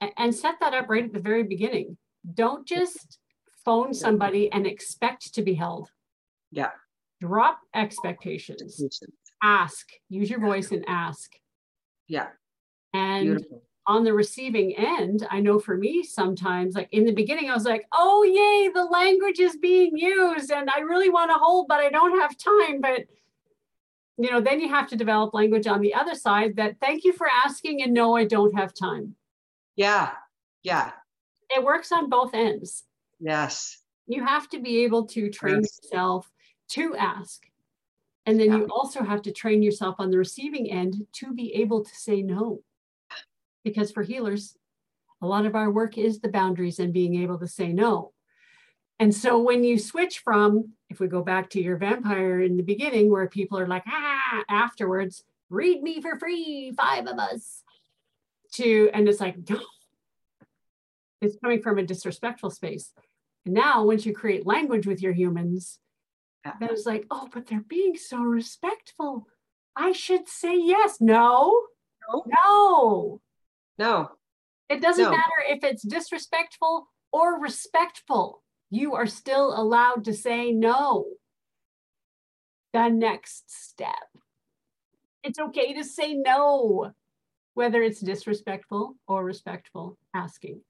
A- 0.00 0.10
and 0.20 0.34
set 0.34 0.56
that 0.60 0.74
up 0.74 0.88
right 0.88 1.04
at 1.04 1.12
the 1.12 1.20
very 1.20 1.44
beginning 1.44 1.96
don't 2.34 2.66
just 2.66 3.18
phone 3.64 3.94
somebody 3.94 4.50
and 4.52 4.66
expect 4.66 5.34
to 5.34 5.42
be 5.42 5.54
held 5.54 5.90
Yeah. 6.50 6.70
drop 7.20 7.60
expectations 7.74 8.82
ask 9.42 9.88
use 10.08 10.30
your 10.30 10.40
voice 10.40 10.70
and 10.72 10.84
ask 10.88 11.32
Yeah. 12.08 12.28
and 12.92 13.26
Beautiful. 13.36 13.62
on 13.86 14.04
the 14.04 14.12
receiving 14.12 14.76
end, 14.76 15.26
I 15.30 15.40
know 15.40 15.58
for 15.58 15.76
me 15.76 16.02
sometimes, 16.04 16.74
like 16.76 16.88
in 16.92 17.04
the 17.04 17.12
beginning, 17.12 17.50
I 17.50 17.54
was 17.54 17.64
like, 17.64 17.84
oh, 17.92 18.22
yay, 18.22 18.70
the 18.72 18.84
language 18.84 19.40
is 19.40 19.56
being 19.56 19.96
used 19.96 20.52
and 20.52 20.70
I 20.70 20.80
really 20.80 21.08
want 21.10 21.30
to 21.32 21.38
hold, 21.38 21.66
but 21.68 21.80
I 21.80 21.88
don't 21.88 22.16
have 22.20 22.36
time. 22.38 22.80
But, 22.80 23.06
you 24.18 24.30
know, 24.30 24.40
then 24.40 24.60
you 24.60 24.68
have 24.68 24.86
to 24.90 24.96
develop 24.96 25.34
language 25.34 25.66
on 25.66 25.80
the 25.80 25.94
other 25.94 26.14
side 26.14 26.54
that 26.56 26.76
thank 26.80 27.02
you 27.02 27.12
for 27.12 27.26
asking 27.44 27.82
and 27.82 27.92
no, 27.92 28.14
I 28.14 28.24
don't 28.24 28.56
have 28.56 28.72
time. 28.72 29.16
Yeah. 29.74 30.12
Yeah. 30.62 30.92
It 31.50 31.64
works 31.64 31.90
on 31.90 32.08
both 32.08 32.34
ends. 32.34 32.84
Yes. 33.22 33.78
You 34.06 34.24
have 34.24 34.48
to 34.50 34.58
be 34.58 34.82
able 34.84 35.06
to 35.06 35.30
train 35.30 35.60
Yes. 35.62 35.78
yourself 35.82 36.30
to 36.70 36.96
ask. 36.96 37.46
And 38.26 38.38
then 38.38 38.50
Yeah. 38.50 38.58
you 38.58 38.66
also 38.66 39.02
have 39.02 39.22
to 39.22 39.32
train 39.32 39.62
yourself 39.62 39.96
on 39.98 40.10
the 40.10 40.18
receiving 40.18 40.70
end 40.70 41.06
to 41.12 41.32
be 41.32 41.54
able 41.54 41.84
to 41.84 41.94
say 41.94 42.20
no. 42.20 42.62
Because 43.62 43.92
for 43.92 44.02
healers, 44.02 44.56
a 45.20 45.26
lot 45.26 45.46
of 45.46 45.54
our 45.54 45.70
work 45.70 45.96
is 45.96 46.18
the 46.18 46.28
boundaries 46.28 46.80
and 46.80 46.92
being 46.92 47.14
able 47.14 47.38
to 47.38 47.46
say 47.46 47.72
no. 47.72 48.12
And 48.98 49.14
so 49.14 49.40
when 49.40 49.62
you 49.64 49.78
switch 49.78 50.18
from, 50.20 50.74
if 50.90 50.98
we 50.98 51.06
go 51.06 51.22
back 51.22 51.50
to 51.50 51.62
your 51.62 51.76
vampire 51.76 52.40
in 52.40 52.56
the 52.56 52.62
beginning, 52.62 53.10
where 53.10 53.28
people 53.28 53.58
are 53.58 53.68
like, 53.68 53.84
ah, 53.86 54.44
afterwards, 54.48 55.24
read 55.48 55.82
me 55.82 56.00
for 56.00 56.18
free, 56.18 56.72
five 56.76 57.06
of 57.06 57.18
us, 57.18 57.62
to, 58.52 58.90
and 58.92 59.08
it's 59.08 59.20
like, 59.20 59.48
no. 59.48 59.60
It's 61.20 61.36
coming 61.36 61.62
from 61.62 61.78
a 61.78 61.84
disrespectful 61.84 62.50
space. 62.50 62.92
And 63.44 63.54
now, 63.54 63.84
once 63.84 64.06
you 64.06 64.12
create 64.14 64.46
language 64.46 64.86
with 64.86 65.02
your 65.02 65.12
humans, 65.12 65.78
Yeah. 66.44 66.54
then 66.60 66.70
it's 66.70 66.86
like, 66.86 67.06
oh, 67.10 67.28
but 67.32 67.46
they're 67.46 67.60
being 67.60 67.96
so 67.96 68.18
respectful. 68.20 69.26
I 69.76 69.92
should 69.92 70.28
say 70.28 70.56
yes. 70.58 71.00
No, 71.00 71.66
No. 72.08 72.24
no. 72.44 73.20
No. 73.78 74.10
It 74.68 74.80
doesn't 74.80 75.04
No. 75.04 75.10
matter 75.10 75.40
if 75.48 75.64
it's 75.64 75.82
disrespectful 75.82 76.88
or 77.12 77.38
respectful. 77.40 78.42
You 78.70 78.94
are 78.94 79.06
still 79.06 79.52
allowed 79.58 80.04
to 80.04 80.14
say 80.14 80.52
no. 80.52 81.06
The 82.72 82.88
next 82.88 83.50
step. 83.50 84.08
It's 85.22 85.38
okay 85.38 85.74
to 85.74 85.84
say 85.84 86.14
no, 86.14 86.92
whether 87.54 87.82
it's 87.82 88.00
disrespectful 88.00 88.96
or 89.06 89.24
respectful 89.24 89.98
asking. 90.14 90.62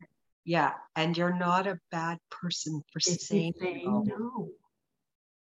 Yeah. 0.45 0.73
And 0.97 1.17
you're 1.17 1.35
not 1.35 1.67
a 1.67 1.79
bad 1.91 2.19
person 2.31 2.83
for 2.93 2.99
If 2.99 3.21
saying 3.21 3.55
no. 3.61 4.05
no. 4.07 4.49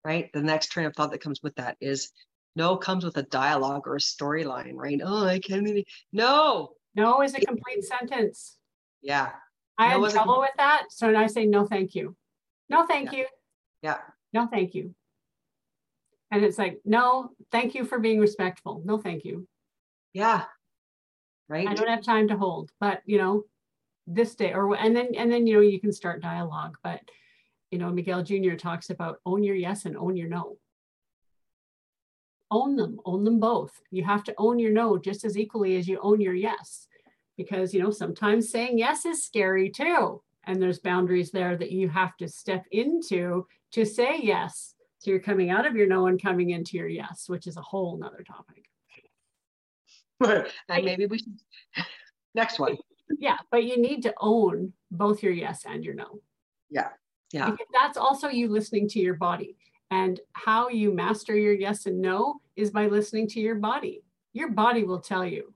right? 0.03 0.29
The 0.33 0.41
next 0.41 0.67
train 0.67 0.85
of 0.85 0.95
thought 0.95 1.11
that 1.11 1.21
comes 1.21 1.41
with 1.41 1.55
that 1.55 1.77
is 1.79 2.11
no 2.55 2.77
comes 2.77 3.05
with 3.05 3.17
a 3.17 3.23
dialogue 3.23 3.87
or 3.87 3.95
a 3.95 3.99
storyline, 3.99 4.73
right? 4.75 4.99
Oh, 5.03 5.25
I 5.25 5.39
can't 5.39 5.63
really. 5.63 5.85
No. 6.11 6.71
No 6.95 7.21
is 7.21 7.33
a 7.33 7.39
complete 7.39 7.83
sentence. 7.83 8.57
Yeah. 9.01 9.29
I 9.77 9.89
No 9.93 10.01
had 10.01 10.07
is 10.07 10.13
a 10.13 10.17
trouble 10.17 10.39
with 10.39 10.49
that. 10.57 10.87
So 10.89 11.15
I 11.15 11.27
say, 11.27 11.45
no, 11.45 11.65
thank 11.65 11.95
you. 11.95 12.15
No, 12.69 12.85
thank 12.85 13.13
you. 13.13 13.25
Yeah. 13.81 13.99
No, 14.33 14.47
thank 14.47 14.75
you. 14.75 14.93
And 16.31 16.43
it's 16.43 16.57
like, 16.57 16.79
no, 16.85 17.31
thank 17.51 17.73
you 17.73 17.85
for 17.85 17.99
being 17.99 18.19
respectful. 18.19 18.81
No, 18.85 18.97
thank 18.97 19.25
you. 19.25 19.47
Yeah. 20.13 20.43
Right. 21.47 21.67
I 21.67 21.73
don't 21.73 21.87
have 21.87 22.03
time 22.03 22.27
to 22.27 22.37
hold, 22.37 22.69
but 22.79 23.01
you 23.05 23.17
know, 23.17 23.43
this 24.09 24.35
day 24.35 24.53
or 24.53 24.75
and 24.75 24.95
then 24.95 25.09
and 25.15 25.31
then 25.31 25.45
you 25.45 25.55
know 25.55 25.61
you 25.61 25.79
can 25.79 25.93
start 25.93 26.21
dialogue. 26.21 26.77
But 26.83 27.01
you 27.71 27.77
know, 27.77 27.91
Miguel 27.91 28.23
Jr. 28.23 28.55
talks 28.55 28.89
about 28.89 29.19
own 29.25 29.43
your 29.43 29.55
yes 29.55 29.85
and 29.85 29.95
own 29.95 30.17
your 30.17 30.27
no. 30.27 30.57
Own 32.51 32.75
them, 32.75 32.99
own 33.05 33.23
them 33.23 33.39
both. 33.39 33.79
You 33.91 34.03
have 34.05 34.23
to 34.23 34.33
own 34.39 34.57
your 34.57 34.71
no 34.71 34.97
just 34.97 35.23
as 35.23 35.37
equally 35.37 35.77
as 35.77 35.87
you 35.87 35.99
own 36.01 36.19
your 36.19 36.33
yes. 36.33 36.87
Because 37.37 37.73
you 37.73 37.81
know, 37.81 37.91
sometimes 37.91 38.49
saying 38.49 38.79
yes 38.79 39.05
is 39.05 39.23
scary 39.23 39.69
too. 39.69 40.21
And 40.45 40.59
there's 40.59 40.79
boundaries 40.79 41.29
there 41.29 41.55
that 41.57 41.71
you 41.71 41.89
have 41.89 42.17
to 42.17 42.27
step 42.27 42.65
into 42.71 43.45
to 43.73 43.85
say 43.85 44.17
yes. 44.19 44.73
So 44.97 45.11
you're 45.11 45.19
coming 45.19 45.51
out 45.51 45.67
of 45.67 45.75
your 45.75 45.87
no 45.87 46.07
and 46.07 46.21
coming 46.21 46.49
into 46.49 46.75
your 46.75 46.87
yes, 46.87 47.25
which 47.27 47.45
is 47.45 47.55
a 47.55 47.61
whole 47.61 47.97
nother 47.97 48.23
topic. 48.25 48.65
and 50.69 50.85
maybe 50.85 51.05
we 51.05 51.19
should. 51.19 51.39
Next 52.35 52.59
one. 52.59 52.77
Yeah, 53.17 53.37
but 53.51 53.63
you 53.63 53.81
need 53.81 54.03
to 54.03 54.13
own 54.19 54.73
both 54.91 55.23
your 55.23 55.33
yes 55.33 55.63
and 55.65 55.83
your 55.83 55.95
no. 55.95 56.21
Yeah. 56.69 56.89
Yeah. 57.31 57.49
Because 57.49 57.67
that's 57.73 57.97
also 57.97 58.27
you 58.27 58.49
listening 58.49 58.87
to 58.89 58.99
your 58.99 59.15
body. 59.15 59.55
And 59.91 60.19
how 60.33 60.69
you 60.69 60.93
master 60.93 61.35
your 61.35 61.53
yes 61.53 61.87
and 61.87 61.99
no 62.01 62.41
is 62.55 62.69
by 62.69 62.87
listening 62.87 63.27
to 63.29 63.39
your 63.39 63.55
body. 63.55 64.03
Your 64.33 64.51
body 64.51 64.83
will 64.83 64.99
tell 64.99 65.25
you. 65.25 65.53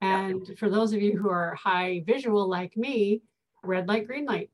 And 0.00 0.46
yeah. 0.46 0.54
for 0.56 0.68
those 0.68 0.92
of 0.92 1.02
you 1.02 1.18
who 1.18 1.28
are 1.30 1.54
high 1.56 2.04
visual 2.06 2.48
like 2.48 2.76
me, 2.76 3.22
red 3.64 3.88
light, 3.88 4.06
green 4.06 4.24
light. 4.24 4.50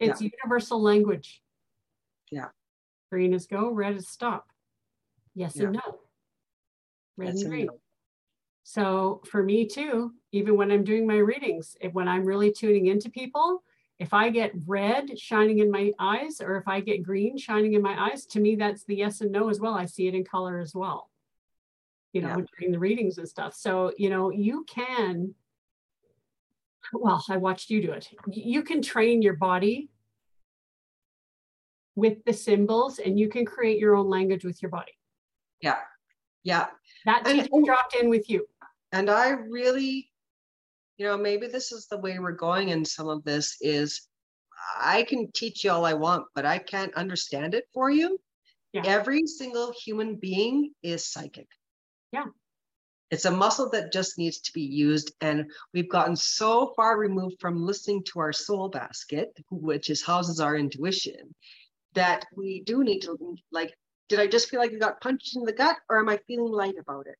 It's 0.00 0.22
yeah. 0.22 0.30
universal 0.42 0.82
language. 0.82 1.42
Yeah. 2.30 2.48
Green 3.10 3.34
is 3.34 3.46
go, 3.46 3.70
red 3.70 3.96
is 3.96 4.08
stop. 4.08 4.46
Yes 5.34 5.56
yeah. 5.56 5.64
and 5.64 5.72
no. 5.74 5.98
Red 7.16 7.34
yes 7.34 7.42
and 7.42 7.50
green. 7.50 7.66
No. 7.66 7.78
So 8.64 9.20
for 9.26 9.42
me 9.42 9.66
too, 9.66 10.14
even 10.32 10.56
when 10.56 10.72
I'm 10.72 10.84
doing 10.84 11.06
my 11.06 11.18
readings, 11.18 11.76
if, 11.80 11.92
when 11.92 12.08
I'm 12.08 12.24
really 12.24 12.50
tuning 12.50 12.86
into 12.86 13.10
people, 13.10 13.62
if 13.98 14.12
I 14.12 14.30
get 14.30 14.52
red 14.66 15.18
shining 15.18 15.58
in 15.60 15.70
my 15.70 15.92
eyes 15.98 16.40
or 16.40 16.56
if 16.56 16.66
I 16.66 16.80
get 16.80 17.02
green 17.02 17.38
shining 17.38 17.74
in 17.74 17.82
my 17.82 18.10
eyes, 18.10 18.26
to 18.26 18.40
me, 18.40 18.56
that's 18.56 18.84
the 18.84 18.96
yes 18.96 19.20
and 19.20 19.30
no 19.30 19.50
as 19.50 19.60
well. 19.60 19.74
I 19.74 19.84
see 19.84 20.08
it 20.08 20.14
in 20.14 20.24
color 20.24 20.58
as 20.58 20.74
well, 20.74 21.10
you 22.12 22.22
know, 22.22 22.28
yeah. 22.28 22.44
during 22.58 22.72
the 22.72 22.78
readings 22.78 23.18
and 23.18 23.28
stuff. 23.28 23.54
So, 23.54 23.92
you 23.98 24.08
know, 24.10 24.30
you 24.30 24.64
can, 24.64 25.34
well, 26.92 27.22
I 27.28 27.36
watched 27.36 27.70
you 27.70 27.82
do 27.82 27.92
it. 27.92 28.08
You 28.26 28.62
can 28.62 28.82
train 28.82 29.22
your 29.22 29.34
body 29.34 29.90
with 31.94 32.24
the 32.24 32.32
symbols 32.32 32.98
and 32.98 33.18
you 33.18 33.28
can 33.28 33.44
create 33.44 33.78
your 33.78 33.94
own 33.94 34.08
language 34.08 34.44
with 34.44 34.60
your 34.62 34.70
body. 34.70 34.92
Yeah. 35.60 35.78
Yeah. 36.42 36.66
That 37.06 37.24
teacher 37.24 37.48
dropped 37.64 37.94
in 37.94 38.08
with 38.08 38.28
you. 38.28 38.46
And 38.94 39.10
I 39.10 39.30
really 39.30 40.08
you 40.96 41.06
know, 41.06 41.16
maybe 41.16 41.46
this 41.46 41.72
is 41.72 41.86
the 41.86 41.98
way 41.98 42.18
we're 42.18 42.32
going 42.32 42.68
in 42.68 42.84
some 42.84 43.08
of 43.08 43.24
this 43.24 43.56
is 43.60 44.08
I 44.80 45.02
can 45.02 45.30
teach 45.32 45.64
you 45.64 45.70
all 45.70 45.84
I 45.84 45.94
want, 45.94 46.26
but 46.34 46.46
I 46.46 46.58
can't 46.58 46.94
understand 46.94 47.54
it 47.54 47.64
for 47.74 47.90
you. 47.90 48.18
Yeah. 48.72 48.82
Every 48.86 49.26
single 49.26 49.72
human 49.84 50.16
being 50.16 50.72
is 50.82 51.06
psychic. 51.06 51.48
Yeah. 52.12 52.26
It's 53.10 53.24
a 53.24 53.30
muscle 53.30 53.70
that 53.70 53.92
just 53.92 54.18
needs 54.18 54.40
to 54.40 54.52
be 54.52 54.62
used. 54.62 55.12
And 55.20 55.50
we've 55.72 55.90
gotten 55.90 56.16
so 56.16 56.72
far 56.74 56.98
removed 56.98 57.36
from 57.40 57.64
listening 57.64 58.02
to 58.04 58.20
our 58.20 58.32
soul 58.32 58.68
basket, 58.68 59.36
which 59.50 59.90
is 59.90 60.02
houses 60.02 60.40
our 60.40 60.56
intuition, 60.56 61.34
that 61.94 62.24
we 62.36 62.62
do 62.62 62.82
need 62.82 63.00
to 63.00 63.36
like, 63.52 63.74
did 64.08 64.20
I 64.20 64.26
just 64.26 64.48
feel 64.48 64.60
like 64.60 64.72
I 64.72 64.78
got 64.78 65.00
punched 65.00 65.36
in 65.36 65.44
the 65.44 65.52
gut 65.52 65.76
or 65.88 65.98
am 65.98 66.08
I 66.08 66.18
feeling 66.26 66.52
light 66.52 66.76
about 66.80 67.06
it? 67.06 67.18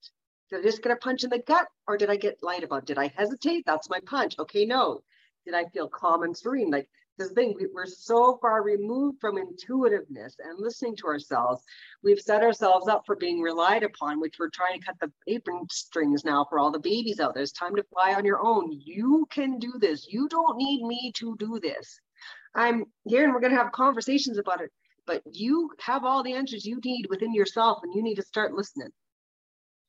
Did 0.51 0.61
I 0.61 0.63
just 0.63 0.83
get 0.83 0.93
a 0.93 0.97
punch 0.97 1.25
in 1.25 1.31
the 1.31 1.39
gut 1.39 1.67
or 1.87 1.97
did 1.97 2.11
I 2.11 2.17
get 2.17 2.43
light 2.43 2.65
about? 2.65 2.87
Did 2.87 2.99
I 2.99 3.13
hesitate? 3.17 3.65
That's 3.67 3.89
my 3.89 4.01
punch. 4.07 4.37
Okay, 4.39 4.65
no. 4.67 5.01
Did 5.45 5.55
I 5.55 5.65
feel 5.67 5.89
calm 5.89 6.23
and 6.23 6.37
serene? 6.37 6.71
Like 6.71 6.89
this 7.17 7.33
thing, 7.33 7.57
we're 7.73 7.87
so 7.87 8.39
far 8.41 8.63
removed 8.63 9.21
from 9.21 9.39
intuitiveness 9.39 10.37
and 10.39 10.59
listening 10.59 10.97
to 10.97 11.07
ourselves. 11.07 11.63
We've 12.03 12.21
set 12.21 12.43
ourselves 12.43 12.89
up 12.89 13.05
for 13.07 13.15
being 13.17 13.41
relied 13.41 13.85
upon, 13.85 14.21
which 14.21 14.37
we're 14.39 14.51
trying 14.51 14.81
to 14.81 14.85
cut 14.85 14.97
the 15.01 15.13
apron 15.33 15.67
strings 15.71 16.25
now 16.25 16.45
for 16.49 16.59
all 16.59 16.73
the 16.73 16.79
babies 16.79 17.21
out 17.21 17.35
there. 17.35 17.43
It's 17.43 17.53
time 17.53 17.77
to 17.77 17.85
fly 17.85 18.15
on 18.15 18.25
your 18.25 18.45
own. 18.45 18.71
You 18.73 19.27
can 19.31 19.59
do 19.59 19.75
this. 19.79 20.07
You 20.11 20.29
don't 20.29 20.57
need 20.57 20.83
me 20.83 21.13
to 21.17 21.37
do 21.39 21.61
this. 21.61 22.01
I'm 22.55 22.85
here 23.07 23.25
and 23.25 23.33
we're 23.33 23.41
going 23.41 23.53
to 23.53 23.59
have 23.59 23.73
conversations 23.73 24.39
about 24.39 24.61
it, 24.61 24.71
but 25.07 25.23
you 25.25 25.71
have 25.81 26.05
all 26.05 26.23
the 26.23 26.35
answers 26.35 26.65
you 26.65 26.81
need 26.85 27.07
within 27.09 27.33
yourself 27.33 27.81
and 27.83 27.95
you 27.95 28.03
need 28.03 28.17
to 28.17 28.23
start 28.23 28.55
listening. 28.55 28.91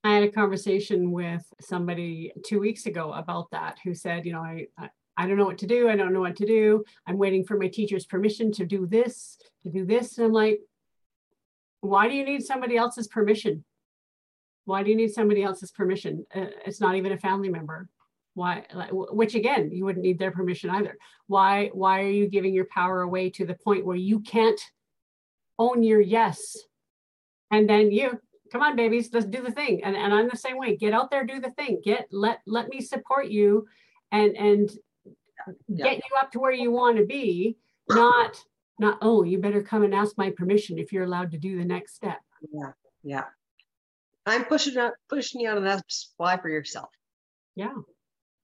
I 0.05 0.13
had 0.13 0.23
a 0.23 0.31
conversation 0.31 1.11
with 1.11 1.43
somebody 1.59 2.31
two 2.45 2.59
weeks 2.59 2.85
ago 2.85 3.11
about 3.13 3.49
that 3.49 3.79
who 3.83 3.95
said, 3.95 4.23
you 4.23 4.33
know, 4.33 4.41
I, 4.41 4.67
I, 4.77 4.89
I 5.17 5.25
don't 5.25 5.35
know 5.35 5.45
what 5.45 5.57
to 5.57 5.65
do. 5.65 5.89
I 5.89 5.95
don't 5.95 6.13
know 6.13 6.19
what 6.19 6.35
to 6.35 6.45
do. 6.45 6.83
I'm 7.07 7.17
waiting 7.17 7.43
for 7.43 7.57
my 7.57 7.69
teacher's 7.69 8.05
permission 8.05 8.51
to 8.51 8.67
do 8.67 8.85
this, 8.85 9.39
to 9.63 9.71
do 9.71 9.83
this. 9.83 10.19
And 10.19 10.27
I'm 10.27 10.31
like, 10.31 10.59
why 11.81 12.07
do 12.07 12.13
you 12.13 12.23
need 12.23 12.43
somebody 12.43 12.77
else's 12.77 13.07
permission? 13.07 13.65
Why 14.65 14.83
do 14.83 14.91
you 14.91 14.95
need 14.95 15.11
somebody 15.11 15.41
else's 15.41 15.71
permission? 15.71 16.23
Uh, 16.35 16.51
it's 16.67 16.79
not 16.79 16.95
even 16.95 17.11
a 17.11 17.17
family 17.17 17.49
member. 17.49 17.89
Why, 18.35 18.63
which 18.91 19.33
again, 19.33 19.71
you 19.71 19.85
wouldn't 19.85 20.05
need 20.05 20.19
their 20.19 20.31
permission 20.31 20.69
either. 20.69 20.97
Why, 21.25 21.71
why 21.73 22.01
are 22.01 22.11
you 22.11 22.27
giving 22.27 22.53
your 22.53 22.67
power 22.71 23.01
away 23.01 23.31
to 23.31 23.45
the 23.47 23.55
point 23.55 23.87
where 23.87 23.97
you 23.97 24.19
can't 24.19 24.61
own 25.57 25.81
your 25.81 25.99
yes? 25.99 26.55
And 27.49 27.67
then 27.67 27.91
you, 27.91 28.19
come 28.51 28.61
on 28.61 28.75
babies 28.75 29.09
let's 29.13 29.25
do 29.25 29.41
the 29.41 29.51
thing. 29.51 29.83
And, 29.83 29.95
and 29.95 30.13
i'm 30.13 30.29
the 30.29 30.37
same 30.37 30.57
way. 30.57 30.75
Get 30.75 30.93
out 30.93 31.11
there 31.11 31.25
do 31.25 31.39
the 31.39 31.51
thing. 31.51 31.81
Get 31.83 32.07
let 32.11 32.39
let 32.45 32.69
me 32.69 32.81
support 32.81 33.27
you 33.27 33.67
and 34.11 34.35
and 34.35 34.69
yeah. 35.67 35.85
get 35.85 35.97
you 35.97 36.17
up 36.19 36.31
to 36.31 36.39
where 36.39 36.51
you 36.51 36.71
want 36.71 36.97
to 36.97 37.05
be 37.05 37.57
not 37.89 38.37
not 38.79 38.97
oh 39.01 39.23
you 39.23 39.39
better 39.39 39.61
come 39.61 39.83
and 39.83 39.93
ask 39.93 40.17
my 40.17 40.31
permission 40.31 40.77
if 40.77 40.91
you're 40.91 41.03
allowed 41.03 41.31
to 41.31 41.37
do 41.37 41.57
the 41.57 41.65
next 41.65 41.95
step. 41.95 42.19
Yeah 42.51 42.71
yeah. 43.05 43.25
I'm 44.25 44.45
pushing 44.45 44.77
out 44.77 44.93
pushing 45.07 45.41
you 45.41 45.49
out 45.49 45.57
of 45.57 45.63
that 45.63 45.83
supply 45.87 46.37
for 46.37 46.49
yourself. 46.49 46.89
Yeah. 47.55 47.73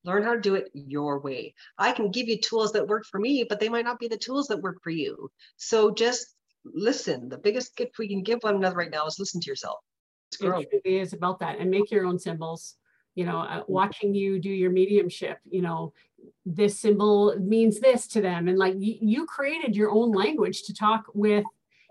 Learn 0.03 0.23
how 0.23 0.33
to 0.33 0.41
do 0.41 0.55
it 0.55 0.69
your 0.73 1.19
way. 1.19 1.53
I 1.77 1.91
can 1.91 2.11
give 2.11 2.27
you 2.27 2.39
tools 2.39 2.71
that 2.73 2.87
work 2.87 3.05
for 3.05 3.19
me 3.19 3.45
but 3.47 3.59
they 3.59 3.69
might 3.69 3.85
not 3.85 3.99
be 3.99 4.07
the 4.07 4.17
tools 4.17 4.47
that 4.47 4.61
work 4.61 4.77
for 4.83 4.91
you. 4.91 5.31
So 5.57 5.91
just 5.91 6.35
listen. 6.63 7.27
The 7.27 7.37
biggest 7.37 7.75
gift 7.75 7.97
we 7.97 8.07
can 8.07 8.23
give 8.23 8.39
one 8.41 8.55
another 8.55 8.77
right 8.77 8.91
now 8.91 9.07
is 9.07 9.19
listen 9.19 9.41
to 9.41 9.49
yourself 9.49 9.79
it 10.31 10.37
truly 10.37 10.67
is 10.85 11.13
about 11.13 11.39
that 11.39 11.59
and 11.59 11.69
make 11.69 11.91
your 11.91 12.05
own 12.05 12.19
symbols. 12.19 12.75
You 13.15 13.25
know 13.25 13.39
uh, 13.39 13.59
mm-hmm. 13.59 13.73
watching 13.73 14.15
you 14.15 14.39
do 14.39 14.49
your 14.49 14.71
mediumship 14.71 15.39
you 15.49 15.61
know 15.61 15.91
this 16.45 16.79
symbol 16.79 17.35
means 17.37 17.81
this 17.81 18.07
to 18.07 18.21
them 18.21 18.47
and 18.47 18.57
like 18.57 18.73
y- 18.75 18.99
you 19.01 19.25
created 19.25 19.75
your 19.75 19.91
own 19.91 20.13
language 20.13 20.63
to 20.63 20.73
talk 20.73 21.03
with 21.13 21.43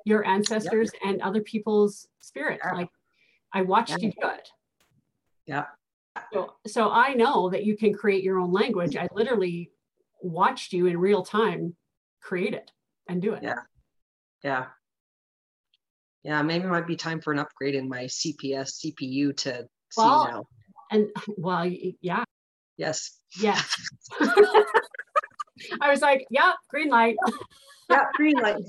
your 0.07 0.27
ancestors 0.27 0.91
yep. 0.95 1.03
and 1.05 1.21
other 1.21 1.43
people's 1.43 2.09
spirit 2.21 2.59
yeah. 2.65 2.73
like 2.73 2.89
i 3.53 3.61
watched 3.61 3.91
yeah. 3.91 3.97
you 4.07 4.13
do 4.13 4.29
it. 4.29 4.49
Yeah. 5.45 5.65
So, 6.33 6.55
so 6.67 6.91
i 6.91 7.13
know 7.13 7.51
that 7.51 7.65
you 7.65 7.77
can 7.77 7.93
create 7.93 8.25
your 8.25 8.39
own 8.39 8.51
language. 8.51 8.97
I 8.97 9.07
literally 9.13 9.71
watched 10.23 10.73
you 10.73 10.87
in 10.87 10.97
real 10.97 11.23
time 11.23 11.75
create 12.23 12.55
it 12.55 12.71
and 13.09 13.21
do 13.21 13.35
it. 13.35 13.43
Yeah. 13.43 13.61
Yeah 14.43 14.67
yeah, 16.23 16.43
maybe 16.43 16.65
it 16.65 16.71
might 16.71 16.87
be 16.87 16.97
time 16.97 17.21
for 17.21 17.33
an 17.33 17.39
upgrade 17.39 17.75
in 17.75 17.89
my 17.89 18.05
CPS 18.05 18.85
CPU 18.85 19.37
to 19.39 19.67
well, 19.97 20.25
see 20.25 20.33
now. 20.33 20.45
And 20.91 21.09
well, 21.37 21.71
yeah. 22.01 22.25
Yes. 22.77 23.19
Yes. 23.41 23.77
I 25.81 25.91
was 25.91 26.01
like, 26.01 26.27
yeah, 26.31 26.53
green 26.69 26.89
light. 26.89 27.17
yeah, 27.91 28.05
green 28.15 28.39
light. 28.39 28.63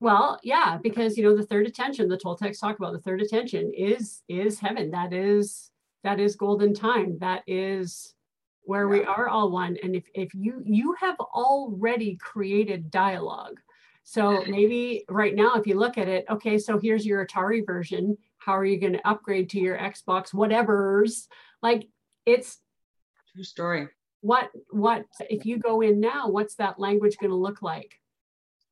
Well, 0.00 0.40
yeah, 0.42 0.78
because 0.82 1.16
you 1.16 1.22
know 1.22 1.36
the 1.36 1.46
third 1.46 1.66
attention, 1.66 2.08
the 2.08 2.16
Toltecs 2.16 2.58
talk 2.58 2.76
about 2.78 2.92
the 2.92 3.00
third 3.00 3.20
attention 3.20 3.72
is 3.76 4.22
is 4.28 4.58
heaven. 4.58 4.90
That 4.90 5.12
is 5.12 5.70
that 6.02 6.18
is 6.18 6.34
golden 6.34 6.74
time. 6.74 7.18
That 7.20 7.42
is 7.46 8.14
where 8.62 8.92
yeah. 8.92 9.00
we 9.00 9.04
are 9.04 9.28
all 9.28 9.50
one. 9.50 9.76
And 9.82 9.94
if 9.94 10.04
if 10.14 10.34
you 10.34 10.62
you 10.64 10.96
have 10.98 11.16
already 11.20 12.16
created 12.16 12.90
dialogue 12.90 13.60
so 14.04 14.44
maybe 14.48 15.04
right 15.08 15.34
now, 15.34 15.54
if 15.54 15.66
you 15.66 15.78
look 15.78 15.96
at 15.96 16.08
it, 16.08 16.24
okay, 16.28 16.58
so 16.58 16.78
here's 16.78 17.06
your 17.06 17.24
Atari 17.24 17.64
version. 17.64 18.16
How 18.38 18.56
are 18.56 18.64
you 18.64 18.78
going 18.80 18.94
to 18.94 19.08
upgrade 19.08 19.50
to 19.50 19.60
your 19.60 19.78
Xbox, 19.78 20.34
whatever's 20.34 21.28
like 21.62 21.88
it's 22.26 22.58
true 23.34 23.44
story. 23.44 23.88
What, 24.20 24.50
what, 24.70 25.04
if 25.28 25.46
you 25.46 25.58
go 25.58 25.80
in 25.80 26.00
now, 26.00 26.28
what's 26.28 26.54
that 26.56 26.78
language 26.78 27.16
going 27.18 27.30
to 27.30 27.36
look 27.36 27.62
like? 27.62 27.92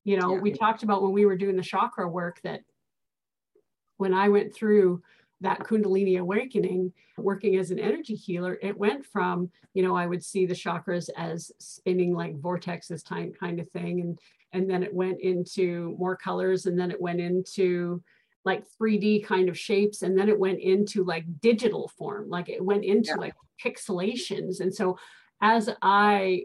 You 0.04 0.18
know, 0.18 0.34
yeah. 0.34 0.40
we 0.40 0.52
talked 0.52 0.82
about 0.82 1.02
when 1.02 1.12
we 1.12 1.26
were 1.26 1.36
doing 1.36 1.56
the 1.56 1.62
chakra 1.62 2.08
work 2.08 2.40
that 2.42 2.60
when 3.96 4.14
I 4.14 4.28
went 4.28 4.54
through 4.54 5.02
that 5.40 5.60
Kundalini 5.60 6.18
awakening, 6.18 6.92
working 7.18 7.56
as 7.56 7.70
an 7.70 7.78
energy 7.78 8.14
healer, 8.14 8.58
it 8.62 8.76
went 8.76 9.04
from, 9.04 9.50
you 9.74 9.82
know, 9.82 9.96
I 9.96 10.06
would 10.06 10.24
see 10.24 10.46
the 10.46 10.54
chakras 10.54 11.08
as 11.16 11.50
spinning 11.58 12.14
like 12.14 12.36
vortexes 12.36 13.04
time 13.04 13.32
kind 13.32 13.58
of 13.60 13.68
thing. 13.70 14.00
And 14.00 14.18
and 14.52 14.68
then 14.68 14.82
it 14.82 14.92
went 14.92 15.20
into 15.20 15.96
more 15.98 16.16
colors 16.16 16.66
and 16.66 16.78
then 16.78 16.90
it 16.90 17.00
went 17.00 17.20
into 17.20 18.02
like 18.44 18.64
3D 18.80 19.24
kind 19.24 19.48
of 19.48 19.58
shapes 19.58 20.02
and 20.02 20.18
then 20.18 20.28
it 20.28 20.38
went 20.38 20.60
into 20.60 21.04
like 21.04 21.24
digital 21.40 21.88
form 21.98 22.28
like 22.28 22.48
it 22.48 22.64
went 22.64 22.84
into 22.84 23.10
yeah. 23.10 23.16
like 23.16 23.34
pixelations 23.62 24.60
and 24.60 24.74
so 24.74 24.98
as 25.42 25.68
I 25.82 26.44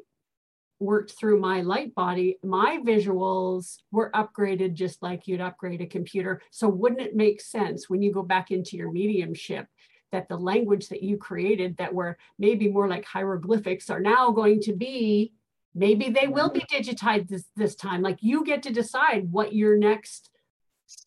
worked 0.79 1.11
through 1.11 1.39
my 1.39 1.61
light 1.61 1.95
body 1.95 2.37
my 2.43 2.79
visuals 2.85 3.77
were 3.91 4.11
upgraded 4.13 4.73
just 4.73 5.01
like 5.01 5.25
you'd 5.25 5.39
upgrade 5.39 5.79
a 5.79 5.85
computer 5.85 6.41
so 6.51 6.67
wouldn't 6.67 7.01
it 7.01 7.15
make 7.15 7.39
sense 7.39 7.89
when 7.89 8.01
you 8.01 8.11
go 8.11 8.21
back 8.21 8.51
into 8.51 8.75
your 8.75 8.91
mediumship 8.91 9.67
that 10.11 10.27
the 10.27 10.37
language 10.37 10.89
that 10.89 11.01
you 11.01 11.17
created 11.17 11.77
that 11.77 11.93
were 11.93 12.17
maybe 12.37 12.67
more 12.67 12.89
like 12.89 13.05
hieroglyphics 13.05 13.89
are 13.89 14.01
now 14.01 14.31
going 14.31 14.59
to 14.59 14.73
be 14.73 15.33
Maybe 15.77 16.09
they 16.09 16.27
will 16.27 16.49
be 16.49 16.61
digitized 16.71 17.27
this, 17.27 17.43
this 17.57 17.75
time. 17.75 18.01
Like 18.01 18.19
you 18.21 18.45
get 18.45 18.63
to 18.63 18.71
decide 18.71 19.29
what 19.29 19.53
your 19.53 19.77
next 19.77 20.29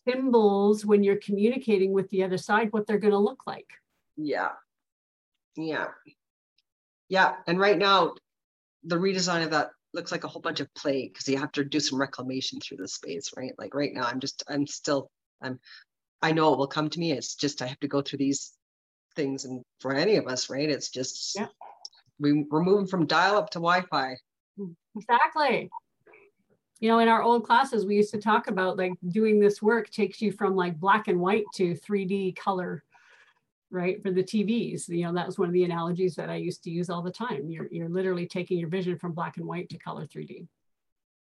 symbols 0.07 0.85
when 0.85 1.03
you're 1.03 1.17
communicating 1.17 1.91
with 1.91 2.07
the 2.09 2.23
other 2.23 2.37
side, 2.37 2.71
what 2.71 2.85
they're 2.85 2.99
going 2.99 3.11
to 3.11 3.17
look 3.17 3.41
like. 3.47 3.67
Yeah. 4.15 4.49
Yeah. 5.57 5.87
Yeah. 7.07 7.35
And 7.47 7.59
right 7.59 7.77
now, 7.77 8.13
the 8.83 8.97
redesign 8.97 9.43
of 9.43 9.51
that 9.51 9.71
looks 9.93 10.11
like 10.11 10.23
a 10.23 10.27
whole 10.27 10.41
bunch 10.41 10.59
of 10.59 10.71
play 10.75 11.07
because 11.07 11.27
you 11.27 11.37
have 11.37 11.51
to 11.53 11.63
do 11.65 11.79
some 11.79 11.99
reclamation 11.99 12.59
through 12.59 12.77
the 12.77 12.87
space, 12.87 13.31
right? 13.35 13.53
Like 13.57 13.73
right 13.73 13.93
now, 13.93 14.03
I'm 14.03 14.19
just, 14.19 14.43
I'm 14.47 14.67
still, 14.67 15.09
I'm, 15.41 15.59
I 16.21 16.31
know 16.31 16.53
it 16.53 16.59
will 16.59 16.67
come 16.67 16.89
to 16.89 16.99
me. 16.99 17.11
It's 17.13 17.35
just 17.35 17.61
I 17.63 17.67
have 17.67 17.79
to 17.79 17.87
go 17.87 18.01
through 18.01 18.19
these 18.19 18.53
things 19.15 19.45
and 19.45 19.63
for 19.79 19.95
any 19.95 20.17
of 20.17 20.27
us, 20.27 20.49
right? 20.49 20.69
It's 20.69 20.89
just 20.89 21.35
Yeah. 21.39 21.47
we, 22.19 22.45
we're 22.51 22.63
moving 22.63 22.85
from 22.87 23.07
dial 23.07 23.37
up 23.37 23.49
to 23.51 23.59
Wi-Fi. 23.59 24.15
Exactly. 24.95 25.69
You 26.79 26.89
know, 26.89 26.99
in 26.99 27.09
our 27.09 27.21
old 27.21 27.45
classes, 27.45 27.85
we 27.85 27.95
used 27.95 28.11
to 28.11 28.21
talk 28.21 28.47
about 28.47 28.77
like 28.77 28.93
doing 29.09 29.39
this 29.39 29.61
work 29.61 29.89
takes 29.89 30.21
you 30.21 30.31
from 30.31 30.55
like 30.55 30.79
black 30.79 31.07
and 31.07 31.19
white 31.19 31.43
to 31.55 31.75
3D 31.75 32.37
color, 32.37 32.83
right? 33.69 34.01
For 34.01 34.11
the 34.11 34.23
TVs. 34.23 34.87
You 34.87 35.03
know, 35.03 35.13
that 35.13 35.27
was 35.27 35.37
one 35.37 35.49
of 35.49 35.53
the 35.53 35.65
analogies 35.65 36.15
that 36.15 36.29
I 36.29 36.35
used 36.35 36.63
to 36.63 36.71
use 36.71 36.89
all 36.89 37.01
the 37.01 37.11
time. 37.11 37.49
You're, 37.49 37.67
you're 37.69 37.89
literally 37.89 38.27
taking 38.27 38.57
your 38.57 38.69
vision 38.69 38.97
from 38.97 39.11
black 39.11 39.37
and 39.37 39.45
white 39.45 39.69
to 39.69 39.77
color 39.77 40.05
3D. 40.05 40.47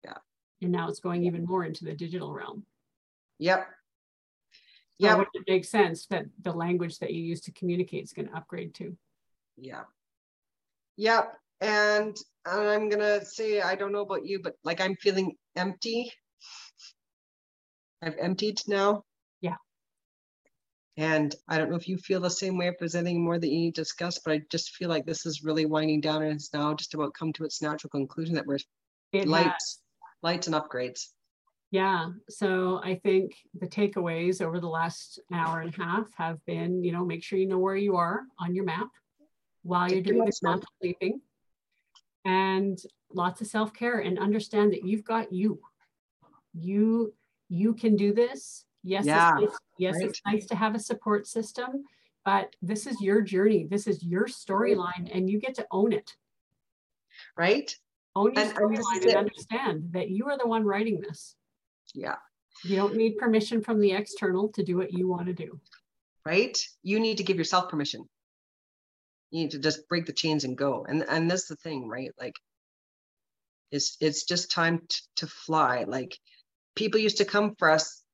Yeah. 0.02 0.16
And 0.62 0.72
now 0.72 0.88
it's 0.88 1.00
going 1.00 1.24
even 1.24 1.44
more 1.44 1.64
into 1.64 1.84
the 1.84 1.94
digital 1.94 2.32
realm. 2.32 2.64
Yep. 3.38 3.66
So 5.00 5.18
Yep. 5.18 5.26
it 5.34 5.42
makes 5.48 5.68
sense 5.68 6.06
that 6.06 6.26
the 6.40 6.52
language 6.52 7.00
that 7.00 7.12
you 7.12 7.22
use 7.22 7.40
to 7.42 7.52
communicate 7.52 8.04
is 8.04 8.12
going 8.12 8.28
to 8.28 8.36
upgrade 8.36 8.74
too. 8.74 8.96
Yeah. 9.56 9.82
Yep. 10.96 11.36
And 11.60 12.16
I'm 12.46 12.88
gonna 12.88 13.24
say 13.24 13.60
I 13.60 13.74
don't 13.74 13.92
know 13.92 14.02
about 14.02 14.26
you, 14.26 14.40
but 14.42 14.54
like 14.64 14.80
I'm 14.80 14.96
feeling 14.96 15.36
empty. 15.56 16.12
I've 18.02 18.16
emptied 18.18 18.60
now. 18.66 19.04
Yeah. 19.40 19.56
And 20.96 21.34
I 21.48 21.58
don't 21.58 21.70
know 21.70 21.76
if 21.76 21.88
you 21.88 21.96
feel 21.96 22.20
the 22.20 22.30
same 22.30 22.58
way, 22.58 22.68
if 22.68 22.74
there's 22.78 22.94
anything 22.94 23.24
more 23.24 23.38
that 23.38 23.48
you 23.48 23.58
need 23.58 23.74
to 23.76 23.80
discuss, 23.80 24.18
but 24.18 24.32
I 24.32 24.42
just 24.50 24.76
feel 24.76 24.88
like 24.88 25.06
this 25.06 25.26
is 25.26 25.42
really 25.42 25.66
winding 25.66 26.00
down 26.00 26.22
and 26.22 26.32
it's 26.32 26.52
now 26.52 26.74
just 26.74 26.94
about 26.94 27.14
come 27.14 27.32
to 27.34 27.44
its 27.44 27.62
natural 27.62 27.90
conclusion 27.90 28.34
that 28.34 28.46
we're 28.46 28.58
It 29.12 29.26
lights, 29.26 29.48
has- 29.48 29.78
lights 30.22 30.46
and 30.46 30.54
upgrades. 30.54 31.08
Yeah. 31.70 32.10
So 32.28 32.80
I 32.84 33.00
think 33.02 33.34
the 33.58 33.66
takeaways 33.66 34.40
over 34.40 34.60
the 34.60 34.68
last 34.68 35.18
hour 35.32 35.60
and 35.60 35.74
a 35.74 35.82
half 35.82 36.06
have 36.16 36.44
been, 36.46 36.84
you 36.84 36.92
know, 36.92 37.04
make 37.04 37.24
sure 37.24 37.36
you 37.38 37.48
know 37.48 37.58
where 37.58 37.74
you 37.74 37.96
are 37.96 38.20
on 38.38 38.54
your 38.54 38.64
map 38.64 38.88
while 39.62 39.90
you're 39.90 40.02
doing 40.02 40.24
this 40.24 40.42
man. 40.42 40.60
sleeping. 40.80 41.20
And 42.24 42.78
lots 43.12 43.40
of 43.40 43.46
self-care 43.46 44.00
and 44.00 44.18
understand 44.18 44.72
that 44.72 44.84
you've 44.84 45.04
got 45.04 45.32
you. 45.32 45.60
You 46.54 47.14
you 47.48 47.74
can 47.74 47.96
do 47.96 48.12
this. 48.14 48.64
Yes, 48.82 49.04
Yeah, 49.06 49.32
it's 49.38 49.50
nice, 49.52 49.58
yes, 49.78 49.96
it's 50.00 50.20
nice 50.26 50.46
to 50.46 50.54
have 50.54 50.74
a 50.74 50.78
support 50.78 51.26
system, 51.26 51.84
but 52.24 52.54
this 52.62 52.86
is 52.86 53.00
your 53.00 53.20
journey. 53.22 53.66
This 53.68 53.86
is 53.86 54.02
your 54.02 54.26
storyline 54.26 55.10
and 55.12 55.28
you 55.28 55.38
get 55.38 55.54
to 55.56 55.66
own 55.70 55.92
it. 55.92 56.14
Right? 57.36 57.74
Own 58.16 58.34
your 58.34 58.42
And- 58.44 58.50
and 58.56 58.58
storyline 58.58 59.02
and 59.06 59.16
understand 59.16 59.92
that 59.92 60.10
you 60.10 60.26
are 60.26 60.38
the 60.38 60.46
one 60.46 60.64
writing 60.64 61.00
this. 61.00 61.36
Yeah. 61.94 62.16
You 62.62 62.76
don't 62.76 62.96
need 62.96 63.18
permission 63.18 63.62
from 63.62 63.80
the 63.80 63.92
external 63.92 64.48
to 64.50 64.62
do 64.62 64.76
what 64.76 64.92
you 64.92 65.08
want 65.08 65.26
to 65.26 65.32
do. 65.34 65.60
Right? 66.24 66.56
You 66.82 67.00
need 67.00 67.18
to 67.18 67.24
give 67.24 67.36
yourself 67.36 67.68
permission. 67.68 68.08
You 69.34 69.40
need 69.42 69.50
to 69.50 69.58
just 69.58 69.88
break 69.88 70.06
the 70.06 70.12
chains 70.12 70.44
and 70.44 70.56
go. 70.56 70.86
And 70.88 71.04
and 71.08 71.28
that's 71.28 71.48
the 71.48 71.56
thing, 71.56 71.88
right? 71.88 72.12
Like 72.20 72.36
it's 73.72 73.96
it's 74.00 74.22
just 74.22 74.52
time 74.52 74.78
t- 74.88 74.96
to 75.16 75.26
fly. 75.26 75.82
Like 75.88 76.16
people 76.76 77.00
used 77.00 77.16
to 77.16 77.24
come 77.24 77.56
for 77.58 77.68
us 77.68 78.04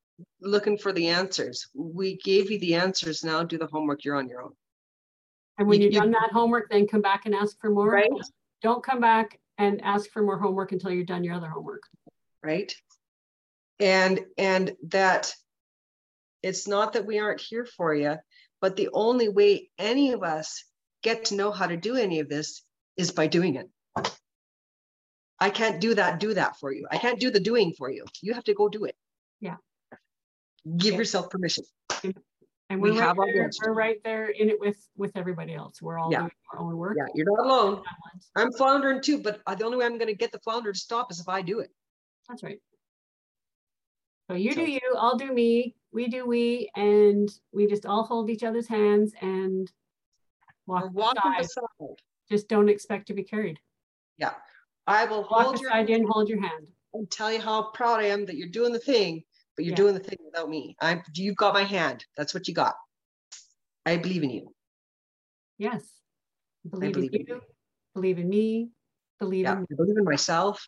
looking 0.41 0.79
for 0.79 0.93
the 0.95 1.09
answers. 1.09 1.69
We 1.75 2.17
gave 2.17 2.51
you 2.51 2.59
the 2.59 2.77
answers. 2.77 3.23
Now 3.23 3.43
do 3.43 3.59
the 3.59 3.67
homework. 3.67 4.03
You're 4.03 4.17
on 4.17 4.31
your 4.31 4.43
own. 4.43 4.53
And 5.59 5.69
when 5.69 5.81
You- 5.81 5.89
you've 5.89 5.93
you- 5.95 6.01
done 6.01 6.13
that 6.13 6.31
homework, 6.33 6.71
then 6.71 6.89
come 6.89 7.03
back 7.03 7.27
and 7.27 7.35
ask 7.35 7.61
for 7.61 7.69
more. 7.69 7.91
Right. 7.91 8.11
Don't 8.63 8.83
come 8.83 9.01
back 9.01 9.39
and 9.59 9.83
ask 9.83 10.09
for 10.11 10.23
more 10.23 10.39
homework 10.39 10.73
until 10.73 10.91
you're 10.91 11.05
done 11.05 11.23
your 11.23 11.35
other 11.35 11.49
homework. 11.51 11.83
right 12.43 12.75
and 13.79 14.25
and 14.39 14.75
that 14.85 15.35
it's 16.43 16.67
not 16.67 16.95
that 16.95 17.05
we 17.05 17.19
aren't 17.19 17.43
here 17.43 17.67
for 17.67 17.95
you 17.95 18.17
but 18.63 18.77
the 18.77 18.89
only 18.95 19.29
way 19.29 19.69
any 19.77 20.13
of 20.13 20.23
us 20.23 20.65
get 21.03 21.27
to 21.27 21.35
know 21.35 21.51
how 21.51 21.67
to 21.67 21.77
do 21.77 21.97
any 21.97 22.21
of 22.21 22.29
this 22.29 22.63
is 22.97 23.11
by 23.13 23.27
doing 23.27 23.57
it 23.57 23.69
i 25.39 25.51
can't 25.51 25.81
do 25.81 25.95
that 25.95 26.21
do 26.21 26.35
that 26.35 26.57
for 26.59 26.73
you 26.73 26.87
i 26.91 26.99
can't 26.99 27.21
do 27.21 27.31
the 27.31 27.41
doing 27.41 27.73
for 27.77 27.91
you 27.91 28.05
you 28.23 28.35
have 28.35 28.45
to 28.45 28.55
go 28.55 28.69
do 28.69 28.85
it 28.85 28.97
Yeah. 29.41 29.57
give 30.77 30.93
Yeah. 30.93 30.99
yourself 30.99 31.31
permission 31.31 31.65
And 32.71 32.81
We 32.81 32.91
right, 32.91 33.01
have 33.01 33.19
our 33.19 33.27
there, 33.35 33.51
we're 33.65 33.73
right 33.73 34.01
there 34.05 34.29
in 34.29 34.49
it 34.49 34.61
with 34.61 34.79
with 34.97 35.17
everybody 35.17 35.55
else. 35.55 35.83
We're 35.83 35.99
all 35.99 36.11
Yeah. 36.13 36.21
doing 36.21 36.31
our 36.53 36.61
own 36.61 36.77
work. 36.77 36.97
yeah 36.97 37.07
you're 37.15 37.27
not 37.27 37.45
alone 37.45 37.83
i'm 38.37 38.53
floundering 38.53 39.01
too 39.01 39.19
but 39.23 39.41
the 39.59 39.65
only 39.65 39.77
way 39.79 39.87
i'm 39.87 39.99
going 39.99 40.09
to 40.09 40.15
get 40.15 40.31
the 40.33 40.39
flounder 40.41 40.73
to 40.73 40.79
stop 40.79 41.11
is 41.11 41.19
if 41.21 41.29
i 41.29 41.43
do 41.43 41.61
it 41.61 41.71
That's 42.29 42.43
right. 42.43 42.61
So 44.29 44.37
you 44.37 44.55
do 44.55 44.63
you, 44.63 44.81
I'll 44.97 45.17
do 45.17 45.33
me, 45.33 45.75
we 45.91 46.07
do 46.07 46.25
we, 46.25 46.71
and 46.77 47.29
we 47.51 47.67
just 47.67 47.85
all 47.85 48.05
hold 48.05 48.31
each 48.31 48.45
other's 48.45 48.69
hands 48.69 49.13
and 49.21 49.69
We're 50.71 50.89
walk 50.89 51.17
walking 51.17 51.33
beside. 51.39 51.63
beside 51.79 51.97
Just 52.31 52.49
don't 52.49 52.69
expect 52.69 53.07
to 53.09 53.15
be 53.15 53.23
carried. 53.25 53.59
yeah 54.19 54.35
i 54.87 55.05
will 55.05 55.23
Walk 55.23 55.45
hold 55.47 55.61
your 55.61 55.71
you 55.77 55.95
and 55.97 56.07
hold 56.09 56.29
your 56.29 56.41
hand. 56.41 56.67
and 56.95 57.11
tell 57.11 57.31
you 57.33 57.41
how 57.41 57.71
proud 57.79 58.01
I 58.01 58.05
am 58.15 58.27
that 58.27 58.37
you're 58.37 58.49
doing 58.61 58.73
the 58.73 58.79
thing, 58.93 59.23
but 59.57 59.65
you're 59.65 59.73
Yeah. 59.73 59.83
doing 59.85 59.95
the 59.95 60.01
thing 60.09 60.19
without 60.25 60.49
me. 60.49 60.77
I'm 60.81 61.03
you've 61.15 61.37
got 61.37 61.55
my 61.55 61.63
hand. 61.65 62.05
That's 62.17 62.33
what 62.35 62.49
you 62.49 62.55
got. 62.55 62.75
I 63.87 63.97
believe 63.97 64.23
in 64.23 64.31
you. 64.31 64.45
Yes. 65.59 65.83
Believe, 66.69 66.93
believe 66.95 67.15
in 67.15 67.21
in 67.21 67.27
you, 67.29 67.41
believe 67.95 68.19
in 68.19 68.29
me, 68.29 68.71
believe 69.19 69.45
Yeah, 69.45 69.53
in 69.59 69.67
I 69.71 69.75
believe 69.77 69.97
in 69.97 70.05
myself. 70.05 70.67